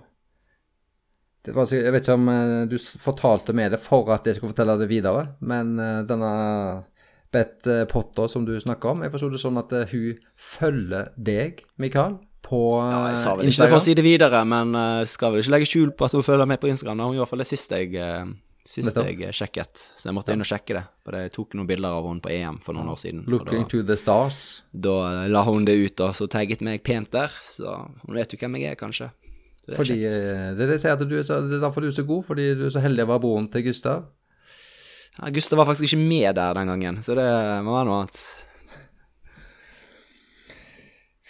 Var, 1.47 1.71
jeg 1.71 1.93
vet 1.95 2.03
ikke 2.03 2.17
om 2.19 2.31
du 2.67 2.75
fortalte 2.99 3.55
med 3.55 3.71
det 3.71 3.79
for 3.79 4.09
at 4.11 4.27
jeg 4.27 4.35
skulle 4.35 4.51
fortelle 4.51 4.75
det 4.81 4.89
videre, 4.91 5.21
men 5.47 5.77
denne 6.09 6.31
Beth 7.31 7.85
Potter 7.87 8.27
som 8.27 8.43
du 8.43 8.51
snakker 8.59 8.91
om, 8.91 9.05
jeg 9.07 9.13
forsto 9.13 9.29
det 9.31 9.39
sånn 9.39 9.61
at 9.61 9.71
hun 9.93 10.17
følger 10.35 11.13
deg, 11.15 11.63
Mikael, 11.79 12.17
på 12.43 12.59
Instagram? 12.81 12.97
Ja, 12.97 13.13
jeg 13.13 13.21
sa 13.23 13.37
vel 13.39 13.53
ikke 13.53 13.63
det 13.63 13.71
for 13.71 13.79
å 13.79 13.85
si 13.85 13.95
det 13.95 14.07
videre, 14.09 14.41
men 14.43 14.75
skal 15.07 15.37
vel 15.37 15.45
ikke 15.45 15.55
legge 15.55 15.71
skjul 15.71 15.95
på 15.95 16.09
at 16.09 16.19
hun 16.19 16.27
følger 16.27 16.51
med 16.51 16.65
på 16.65 16.73
Instagram. 16.73 17.05
Hun 17.07 17.21
i 17.21 17.23
hvert 17.23 17.31
fall 17.31 17.45
det 17.47 17.49
siste 17.53 17.79
jeg 17.79 17.95
Sist 18.67 18.97
jeg 18.99 19.31
sjekket, 19.37 19.85
så 19.95 20.09
jeg 20.09 20.15
måtte 20.17 20.35
inn 20.35 20.43
og 20.43 20.49
sjekke 20.49 20.75
det. 20.75 20.83
For 21.07 21.15
jeg 21.15 21.31
tok 21.37 21.55
noen 21.55 21.69
bilder 21.69 21.95
av 22.01 22.09
henne 22.09 22.25
på 22.25 22.33
EM 22.35 22.57
for 22.65 22.75
noen 22.75 22.91
år 22.91 22.99
siden. 22.99 23.23
Looking 23.31 23.63
da, 23.63 23.69
to 23.71 23.83
the 23.87 23.97
stars. 24.01 24.41
Da 24.75 24.97
la 25.31 25.45
hun 25.47 25.69
det 25.69 25.77
ut, 25.79 26.03
og 26.03 26.17
så 26.19 26.27
tagget 26.31 26.65
meg 26.67 26.83
pent 26.87 27.13
der. 27.15 27.31
Så 27.47 27.77
hun 28.03 28.19
vet 28.19 28.35
jo 28.35 28.41
hvem 28.41 28.59
jeg 28.59 28.75
er, 28.75 28.81
kanskje. 28.81 29.13
Det 29.67 29.75
er 29.75 29.79
fordi, 29.79 29.99
eh, 30.07 30.51
det 30.59 30.67
er 30.67 30.93
at 30.93 31.07
du 31.07 31.15
er 31.19 31.23
så, 31.27 31.41
det 31.43 31.59
er 31.59 31.63
derfor 31.63 31.83
du 31.83 31.89
er 31.91 31.95
så 31.95 32.07
god, 32.07 32.27
fordi 32.27 32.49
du 32.59 32.67
er 32.67 32.75
så 32.75 32.83
heldig 32.83 33.07
å 33.07 33.13
være 33.13 33.23
broren 33.23 33.47
til 33.51 33.65
Gustav? 33.67 34.05
Ja, 35.17 35.31
Gustav 35.35 35.59
var 35.59 35.71
faktisk 35.71 35.89
ikke 35.89 36.03
med 36.03 36.35
der 36.39 36.59
den 36.59 36.71
gangen, 36.71 37.01
så 37.03 37.15
det 37.19 37.31
må 37.67 37.75
være 37.75 37.89
noe 37.89 38.03
annet. 38.03 38.21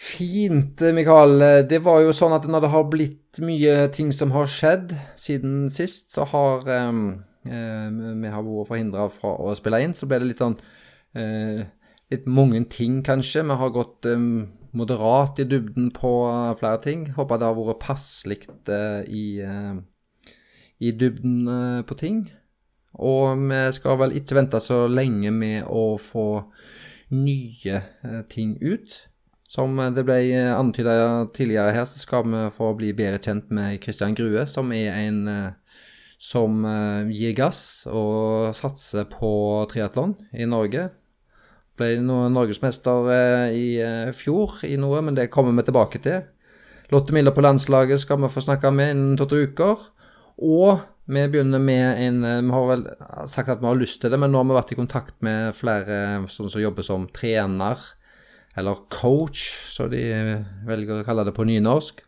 Fint, 0.06 0.84
Mikael. 0.94 1.66
Det 1.68 1.80
var 1.84 2.02
jo 2.04 2.12
sånn 2.16 2.36
at 2.36 2.44
når 2.48 2.64
det 2.64 2.72
har 2.72 2.90
blitt 2.92 3.40
mye 3.44 3.78
ting 3.92 4.12
som 4.14 4.32
har 4.36 4.48
skjedd 4.48 4.92
siden 5.18 5.66
sist, 5.72 6.12
så 6.14 6.28
har 6.28 6.68
um, 6.88 7.06
vi 7.46 8.30
har 8.32 8.44
vært 8.44 8.70
forhindra 8.70 9.08
fra 9.12 9.32
å 9.42 9.54
spille 9.58 9.80
inn. 9.84 9.94
Så 9.96 10.08
ble 10.08 10.20
det 10.22 10.30
litt 10.32 10.44
sånn 10.44 10.58
uh, 10.58 11.64
Litt 12.06 12.26
mange 12.30 12.60
ting, 12.70 13.00
kanskje. 13.02 13.42
Vi 13.42 13.54
har 13.58 13.72
gått 13.74 14.06
um, 14.06 14.44
moderat 14.78 15.40
i 15.42 15.46
dybden 15.50 15.88
på 15.90 16.12
flere 16.60 16.78
ting. 16.84 17.08
Håper 17.16 17.40
det 17.42 17.48
har 17.48 17.56
vært 17.58 17.82
passelig 17.82 18.36
i, 19.10 19.24
i 20.78 20.92
dybden 21.00 21.82
på 21.82 21.96
ting. 21.98 22.20
Og 22.94 23.42
vi 23.50 23.58
skal 23.74 23.98
vel 24.00 24.14
ikke 24.16 24.38
vente 24.38 24.60
så 24.62 24.84
lenge 24.86 25.34
med 25.34 25.66
å 25.66 25.96
få 25.98 26.28
nye 27.10 27.82
ting 28.30 28.56
ut. 28.62 29.02
Som 29.48 29.78
det 29.94 30.02
ble 30.06 30.18
antyda 30.50 31.26
tidligere 31.34 31.74
her, 31.76 31.84
så 31.86 32.00
skal 32.02 32.26
vi 32.26 32.42
få 32.54 32.72
bli 32.78 32.90
bedre 32.96 33.20
kjent 33.22 33.52
med 33.54 33.78
Kristian 33.82 34.16
Grue, 34.16 34.42
som 34.46 34.72
er 34.74 34.96
en 35.04 35.20
som 36.18 36.62
gir 37.12 37.34
gass 37.36 37.86
og 37.90 38.54
satser 38.56 39.04
på 39.10 39.30
triatlon 39.70 40.14
i 40.32 40.48
Norge. 40.48 40.88
Ble 41.76 41.98
norgesmester 42.00 43.10
i 43.52 43.66
fjor 44.16 44.62
i 44.64 44.78
noe, 44.80 45.02
men 45.04 45.18
det 45.18 45.28
kommer 45.32 45.52
vi 45.52 45.66
tilbake 45.68 46.00
til. 46.00 46.24
Lotte 46.92 47.12
Miller 47.12 47.34
på 47.36 47.44
landslaget 47.44 48.00
skal 48.00 48.20
vi 48.22 48.30
få 48.32 48.44
snakke 48.44 48.70
med 48.72 48.94
innen 48.94 49.18
to 49.18 49.26
uker. 49.28 49.82
Og 50.40 50.80
vi 51.06 51.26
begynner 51.30 51.62
med 51.62 52.00
en 52.02 52.22
Vi 52.22 52.54
har 52.54 52.66
vel 52.70 52.86
sagt 53.28 53.48
at 53.48 53.60
vi 53.60 53.66
har 53.66 53.78
lyst 53.78 54.00
til 54.00 54.10
det, 54.10 54.18
men 54.20 54.32
nå 54.32 54.40
har 54.40 54.48
vi 54.48 54.58
vært 54.58 54.72
i 54.72 54.78
kontakt 54.78 55.20
med 55.20 55.54
flere 55.54 56.26
som 56.30 56.48
jobber 56.48 56.86
som 56.86 57.08
trener 57.14 57.76
eller 58.56 58.86
coach, 58.88 59.50
som 59.68 59.90
de 59.92 60.00
velger 60.64 61.02
å 61.02 61.04
kalle 61.04 61.26
det 61.28 61.34
på 61.36 61.44
nynorsk. 61.44 62.05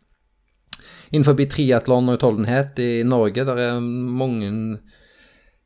Innenfor 1.09 1.39
triatlon 1.49 2.11
og 2.11 2.19
utholdenhet 2.19 2.81
i 2.85 3.03
Norge, 3.07 3.45
der 3.49 3.61
er 3.65 3.81
mange 3.81 4.51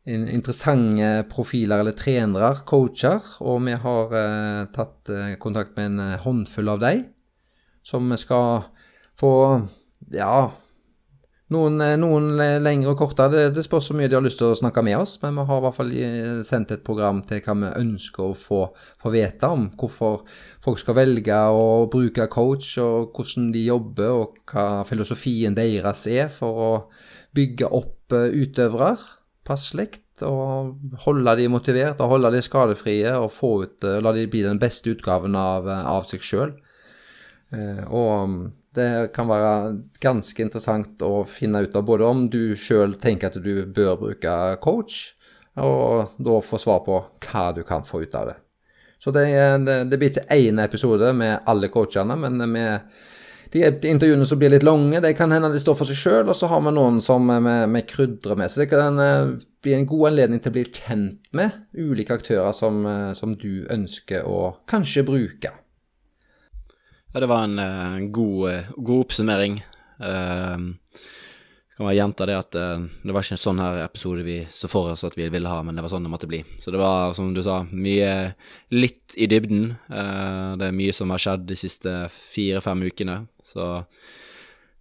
interessante 0.06 1.10
profiler 1.30 1.82
eller 1.82 1.94
trenere, 1.98 2.54
coacher, 2.66 3.22
og 3.42 3.62
vi 3.66 3.74
har 3.84 4.16
eh, 4.18 4.62
tatt 4.74 5.10
eh, 5.10 5.34
kontakt 5.42 5.76
med 5.76 5.92
en 5.92 6.16
håndfull 6.24 6.72
av 6.72 6.82
dem, 6.82 7.04
som 7.86 8.10
vi 8.10 8.18
skal 8.18 8.64
få 9.18 9.34
ja, 10.14 10.50
noen, 11.52 11.80
eh, 11.84 11.94
noen 12.00 12.30
lengre 12.62 12.92
og 12.92 12.98
kortere. 13.00 13.30
Det, 13.32 13.42
det 13.56 13.64
spørs 13.66 13.90
så 13.90 13.96
mye 13.96 14.08
de 14.10 14.16
har 14.16 14.24
lyst 14.24 14.40
til 14.40 14.50
å 14.50 14.58
snakke 14.58 14.84
med 14.84 14.98
oss, 14.98 15.14
men 15.22 15.36
vi 15.38 15.46
har 15.48 15.60
i 15.60 15.64
hvert 15.66 15.76
fall 15.78 15.92
eh, 15.94 16.42
sendt 16.48 16.74
et 16.74 16.84
program 16.86 17.22
til 17.28 17.42
hva 17.44 17.56
vi 17.60 17.72
ønsker 17.82 18.26
å 18.26 18.36
få, 18.38 18.60
få 19.02 19.12
vite 19.14 19.50
om. 19.52 19.68
Hvorfor 19.78 20.22
folk 20.64 20.80
skal 20.82 20.98
velge 20.98 21.40
å 21.52 21.88
bruke 21.92 22.28
coach, 22.32 22.74
og 22.82 23.16
hvordan 23.16 23.50
de 23.54 23.66
jobber, 23.68 24.14
og 24.22 24.40
hva 24.52 24.84
filosofien 24.88 25.56
deres 25.58 26.06
er 26.10 26.32
for 26.32 26.62
å 26.66 26.70
bygge 27.36 27.68
opp 27.68 28.16
eh, 28.16 28.32
utøvere 28.44 28.96
passelig. 29.46 29.90
Og 30.22 30.98
holde 31.02 31.36
de 31.40 31.50
motivert, 31.50 32.00
og 32.00 32.16
holde 32.16 32.30
de 32.34 32.42
skadefrie, 32.44 33.14
og 33.18 33.32
få 33.34 33.54
ut, 33.64 33.86
la 34.04 34.12
de 34.14 34.28
bli 34.30 34.44
den 34.44 34.60
beste 34.62 34.92
utgaven 34.92 35.34
av, 35.34 35.66
av 35.66 36.06
seg 36.06 36.22
sjøl. 36.22 36.52
Og 37.90 38.52
det 38.76 39.12
kan 39.14 39.28
være 39.28 39.52
ganske 40.02 40.44
interessant 40.44 41.02
å 41.04 41.22
finne 41.28 41.64
ut 41.64 41.76
av 41.76 41.84
både 41.88 42.08
om 42.08 42.24
du 42.32 42.54
sjøl 42.58 42.96
tenker 43.00 43.28
at 43.28 43.42
du 43.44 43.66
bør 43.66 43.98
bruke 44.00 44.36
coach, 44.64 45.12
og 45.60 46.14
da 46.16 46.38
få 46.40 46.60
svar 46.60 46.80
på 46.86 47.02
hva 47.26 47.46
du 47.56 47.62
kan 47.68 47.84
få 47.84 48.02
ut 48.06 48.14
av 48.16 48.30
det. 48.30 48.38
Så 49.02 49.10
det, 49.10 49.26
det, 49.66 49.78
det 49.90 49.98
blir 49.98 50.12
ikke 50.12 50.38
én 50.38 50.62
episode 50.62 51.10
med 51.18 51.42
alle 51.50 51.68
coachene, 51.72 52.16
men 52.16 52.38
med 52.48 52.92
de, 53.52 53.64
intervjuene 53.90 54.26
som 54.26 54.38
blir 54.40 54.52
litt 54.54 54.64
lange, 54.64 55.00
det 55.04 55.12
kan 55.18 55.32
hende 55.34 55.50
de 55.52 55.60
står 55.60 55.76
for 55.76 55.88
seg 55.88 55.98
sjøl, 55.98 56.30
og 56.30 56.36
så 56.38 56.48
har 56.48 56.62
vi 56.64 56.72
noen 56.72 57.00
som 57.04 57.28
vi 57.28 57.82
krydrer 57.88 58.38
med. 58.38 58.52
Så 58.52 58.62
det 58.62 58.70
kan 58.72 59.00
eh, 59.02 59.34
bli 59.64 59.74
en 59.76 59.88
god 59.90 60.12
anledning 60.12 60.40
til 60.40 60.52
å 60.52 60.56
bli 60.56 60.64
kjent 60.70 61.28
med 61.36 61.58
ulike 61.76 62.16
aktører 62.16 62.54
som, 62.56 62.80
eh, 62.88 63.10
som 63.18 63.34
du 63.36 63.66
ønsker 63.72 64.24
å 64.24 64.54
kanskje 64.70 65.04
bruke. 65.08 65.52
Ja, 67.12 67.20
det 67.20 67.26
var 67.26 67.44
en, 67.44 67.58
en 67.58 68.02
eh, 68.02 68.08
god, 68.08 68.50
eh, 68.50 68.64
god, 68.76 69.00
oppsummering. 69.00 69.64
Uh, 70.00 70.72
kan 71.76 71.84
bare 71.86 71.94
gjenta 71.94 72.26
det 72.26 72.36
at 72.38 72.56
uh, 72.56 72.86
det 73.04 73.12
var 73.12 73.24
ikke 73.24 73.36
en 73.36 73.42
sånn 73.42 73.60
her 73.60 73.82
episode 73.84 74.24
vi 74.24 74.38
så 74.50 74.70
for 74.72 74.94
oss 74.94 75.04
at 75.04 75.18
vi 75.18 75.26
ville 75.28 75.50
ha, 75.52 75.58
men 75.60 75.76
det 75.76 75.84
var 75.84 75.92
sånn 75.92 76.08
det 76.08 76.12
måtte 76.12 76.30
bli. 76.30 76.40
Så 76.56 76.72
det 76.72 76.80
var, 76.80 77.12
som 77.12 77.34
du 77.36 77.42
sa, 77.44 77.58
mye 77.68 78.32
litt 78.72 79.12
i 79.20 79.28
dybden. 79.28 79.74
Uh, 79.92 80.56
det 80.56 80.70
er 80.70 80.78
mye 80.80 80.96
som 80.96 81.12
har 81.12 81.20
skjedd 81.20 81.44
de 81.52 81.58
siste 81.60 81.94
fire-fem 82.32 82.86
ukene. 82.88 83.18
Så 83.44 83.68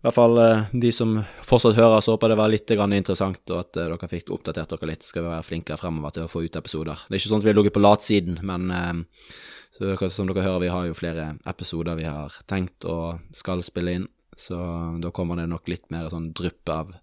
i 0.02 0.08
hvert 0.08 0.18
fall 0.18 0.40
de 0.74 0.90
som 0.96 1.20
fortsatt 1.46 1.78
hører, 1.78 2.02
så 2.02 2.16
håper 2.16 2.34
det 2.34 2.38
var 2.40 2.50
litt 2.50 2.72
interessant, 2.74 3.44
og 3.54 3.60
at 3.60 3.76
dere 3.78 4.10
fikk 4.10 4.32
oppdatert 4.34 4.74
dere 4.74 4.90
litt. 4.90 5.06
Skal 5.06 5.22
vi 5.22 5.30
være 5.30 5.46
flinkere 5.46 5.78
fremover 5.78 6.16
til 6.16 6.26
å 6.26 6.32
få 6.32 6.42
ut 6.42 6.58
episoder. 6.58 7.04
Det 7.06 7.14
er 7.14 7.22
ikke 7.22 7.30
sånn 7.30 7.44
at 7.44 7.46
vi 7.46 7.52
har 7.54 7.60
ligget 7.60 7.76
på 7.78 7.84
latsiden, 7.86 8.40
men 8.42 9.06
så 9.72 9.94
som 10.10 10.28
dere 10.28 10.44
hører, 10.44 10.64
vi 10.66 10.72
har 10.74 10.88
jo 10.90 10.98
flere 10.98 11.28
episoder 11.48 12.00
vi 12.00 12.10
har 12.10 12.34
tenkt 12.50 12.84
og 12.90 13.22
skal 13.32 13.62
spille 13.64 13.94
inn. 14.00 14.10
Så 14.42 14.58
da 15.04 15.12
kommer 15.14 15.38
det 15.38 15.46
nok 15.52 15.70
litt 15.70 15.86
mer 15.94 16.10
sånn 16.10 16.32
drypp 16.34 16.70
av 16.74 16.94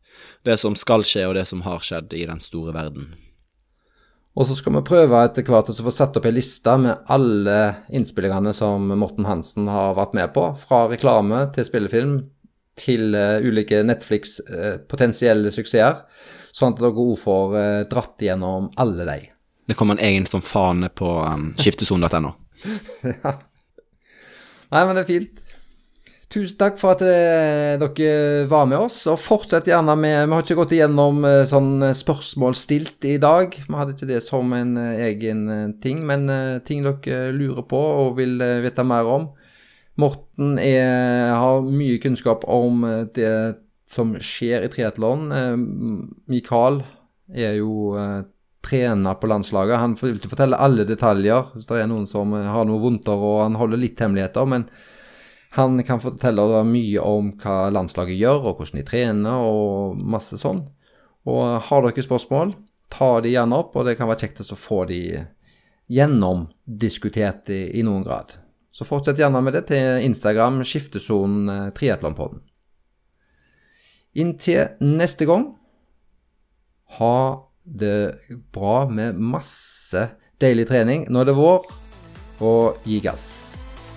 det 0.48 0.58
som 0.58 0.74
skal 0.74 1.06
skje, 1.06 1.28
og 1.28 1.36
det 1.38 1.46
som 1.46 1.62
har 1.62 1.78
skjedd 1.84 2.12
i 2.18 2.26
den 2.26 2.42
store 2.42 2.74
verden. 2.74 3.12
Og 4.38 4.46
så 4.46 4.54
skal 4.58 4.76
vi 4.76 4.82
prøve 4.86 5.20
etter 5.26 5.46
hvert 5.46 5.70
å 5.70 5.74
få 5.86 5.92
satt 5.94 6.18
opp 6.18 6.26
ei 6.28 6.34
liste 6.34 6.74
med 6.78 7.06
alle 7.10 7.58
innspillingene 7.94 8.52
som 8.54 8.90
Morten 9.00 9.26
Hansen 9.26 9.70
har 9.70 9.96
vært 9.98 10.14
med 10.18 10.34
på. 10.34 10.44
Fra 10.60 10.84
reklame 10.90 11.40
til 11.54 11.66
spillefilm 11.66 12.18
til 12.80 13.16
uh, 13.16 13.38
ulike 13.44 13.82
Netflix 13.86 14.38
uh, 14.50 14.76
potensielle 14.90 15.52
suksesser. 15.54 16.04
Sånn 16.54 16.74
at 16.74 16.80
dere 16.80 16.94
òg 16.94 17.16
får 17.20 17.56
uh, 17.56 17.82
dratt 17.90 18.24
igjennom 18.24 18.70
alle 18.80 19.08
de. 19.08 19.18
Det 19.68 19.76
kommer 19.76 19.98
en 19.98 20.06
egen 20.06 20.26
som 20.30 20.44
fane 20.44 20.88
på 20.88 21.10
um, 21.20 21.50
skifteson.no. 21.58 22.32
ja. 23.12 23.34
Nei, 24.68 24.80
men 24.84 24.96
det 24.96 25.04
er 25.04 25.08
fint. 25.08 25.44
Tusen 26.28 26.58
takk 26.60 26.74
for 26.76 26.92
at 26.92 27.00
eh, 27.08 27.78
dere 27.80 28.44
var 28.50 28.66
med 28.68 28.82
oss, 28.82 28.98
og 29.08 29.16
fortsett 29.16 29.70
gjerne 29.70 29.94
med 29.96 30.26
Vi 30.26 30.34
har 30.36 30.42
ikke 30.44 30.58
gått 30.58 30.74
igjennom 30.76 31.22
eh, 31.24 31.44
sånn 31.48 31.86
eh, 31.86 31.94
spørsmål 31.96 32.56
stilt 32.58 33.06
i 33.08 33.14
dag. 33.22 33.56
Vi 33.56 33.76
hadde 33.78 33.94
ikke 33.94 34.10
det 34.10 34.20
som 34.26 34.52
en 34.52 34.74
eh, 34.76 35.06
egen 35.06 35.46
eh, 35.48 35.62
ting, 35.80 36.02
men 36.04 36.28
eh, 36.28 36.58
ting 36.68 36.84
dere 36.84 37.32
lurer 37.32 37.64
på 37.70 37.80
og 37.80 38.18
vil 38.20 38.36
vite 38.60 38.84
mer 38.84 39.08
om. 39.08 39.24
Morten 39.98 40.58
er, 40.62 41.32
har 41.34 41.64
mye 41.66 41.98
kunnskap 42.02 42.44
om 42.46 42.84
det 43.16 43.32
som 43.90 44.12
skjer 44.22 44.62
i 44.62 44.70
triatlon. 44.70 45.24
Mikael 46.30 46.82
er 47.34 47.56
jo 47.58 47.90
trener 48.68 49.14
på 49.14 49.26
landslaget. 49.26 49.78
Han 49.78 49.96
vil 50.00 50.18
ikke 50.18 50.32
fortelle 50.32 50.60
alle 50.60 50.86
detaljer 50.88 51.52
hvis 51.54 51.68
det 51.68 51.82
er 51.82 51.90
noen 51.90 52.06
som 52.10 52.34
eh, 52.36 52.48
har 52.50 52.66
noe 52.68 52.82
vondter 52.82 53.16
og 53.16 53.42
han 53.44 53.58
holder 53.58 53.80
litt 53.80 54.00
hemmeligheter. 54.02 54.48
Men 54.48 54.66
han 55.56 55.80
kan 55.86 56.02
fortelle 56.02 56.62
mye 56.68 57.04
om 57.04 57.32
hva 57.40 57.68
landslaget 57.72 58.18
gjør, 58.20 58.50
og 58.50 58.58
hvordan 58.58 58.82
de 58.82 58.88
trener, 58.88 59.46
og 59.48 59.96
masse 59.96 60.36
sånn. 60.40 60.66
Og 61.28 61.62
har 61.64 61.86
dere 61.86 62.04
spørsmål, 62.04 62.52
ta 62.92 63.14
de 63.24 63.32
gjerne 63.32 63.56
opp, 63.56 63.72
og 63.76 63.88
det 63.88 63.96
kan 63.96 64.10
være 64.10 64.26
kjekt 64.26 64.44
å 64.44 64.58
få 64.58 64.82
de 64.90 65.00
gjennomdiskutert 65.88 67.48
i, 67.54 67.62
i 67.80 67.84
noen 67.86 68.04
grad. 68.04 68.36
Så 68.78 68.86
fortsett 68.86 69.18
gjerne 69.18 69.40
med 69.42 69.56
det 69.56 69.64
til 69.72 70.04
Instagram, 70.06 70.60
skiftesonen 70.62 71.50
eh, 71.50 71.64
triatlonpodden. 71.74 72.44
Inntil 74.22 74.78
neste 74.86 75.26
gang, 75.26 75.48
ha 76.98 77.18
det 77.66 77.98
bra 78.54 78.86
med 78.86 79.18
masse 79.18 80.06
deilig 80.38 80.68
trening. 80.70 81.08
Nå 81.10 81.24
er 81.24 81.32
det 81.32 81.36
vår, 81.38 81.68
og 82.38 82.86
gi 82.86 83.02
gass. 83.02 83.28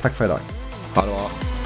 Takk 0.01 0.17
for 0.17 0.25
i 0.25 0.33
dag. 0.33 0.53
Ha 0.97 1.05
det 1.05 1.17
bra. 1.17 1.60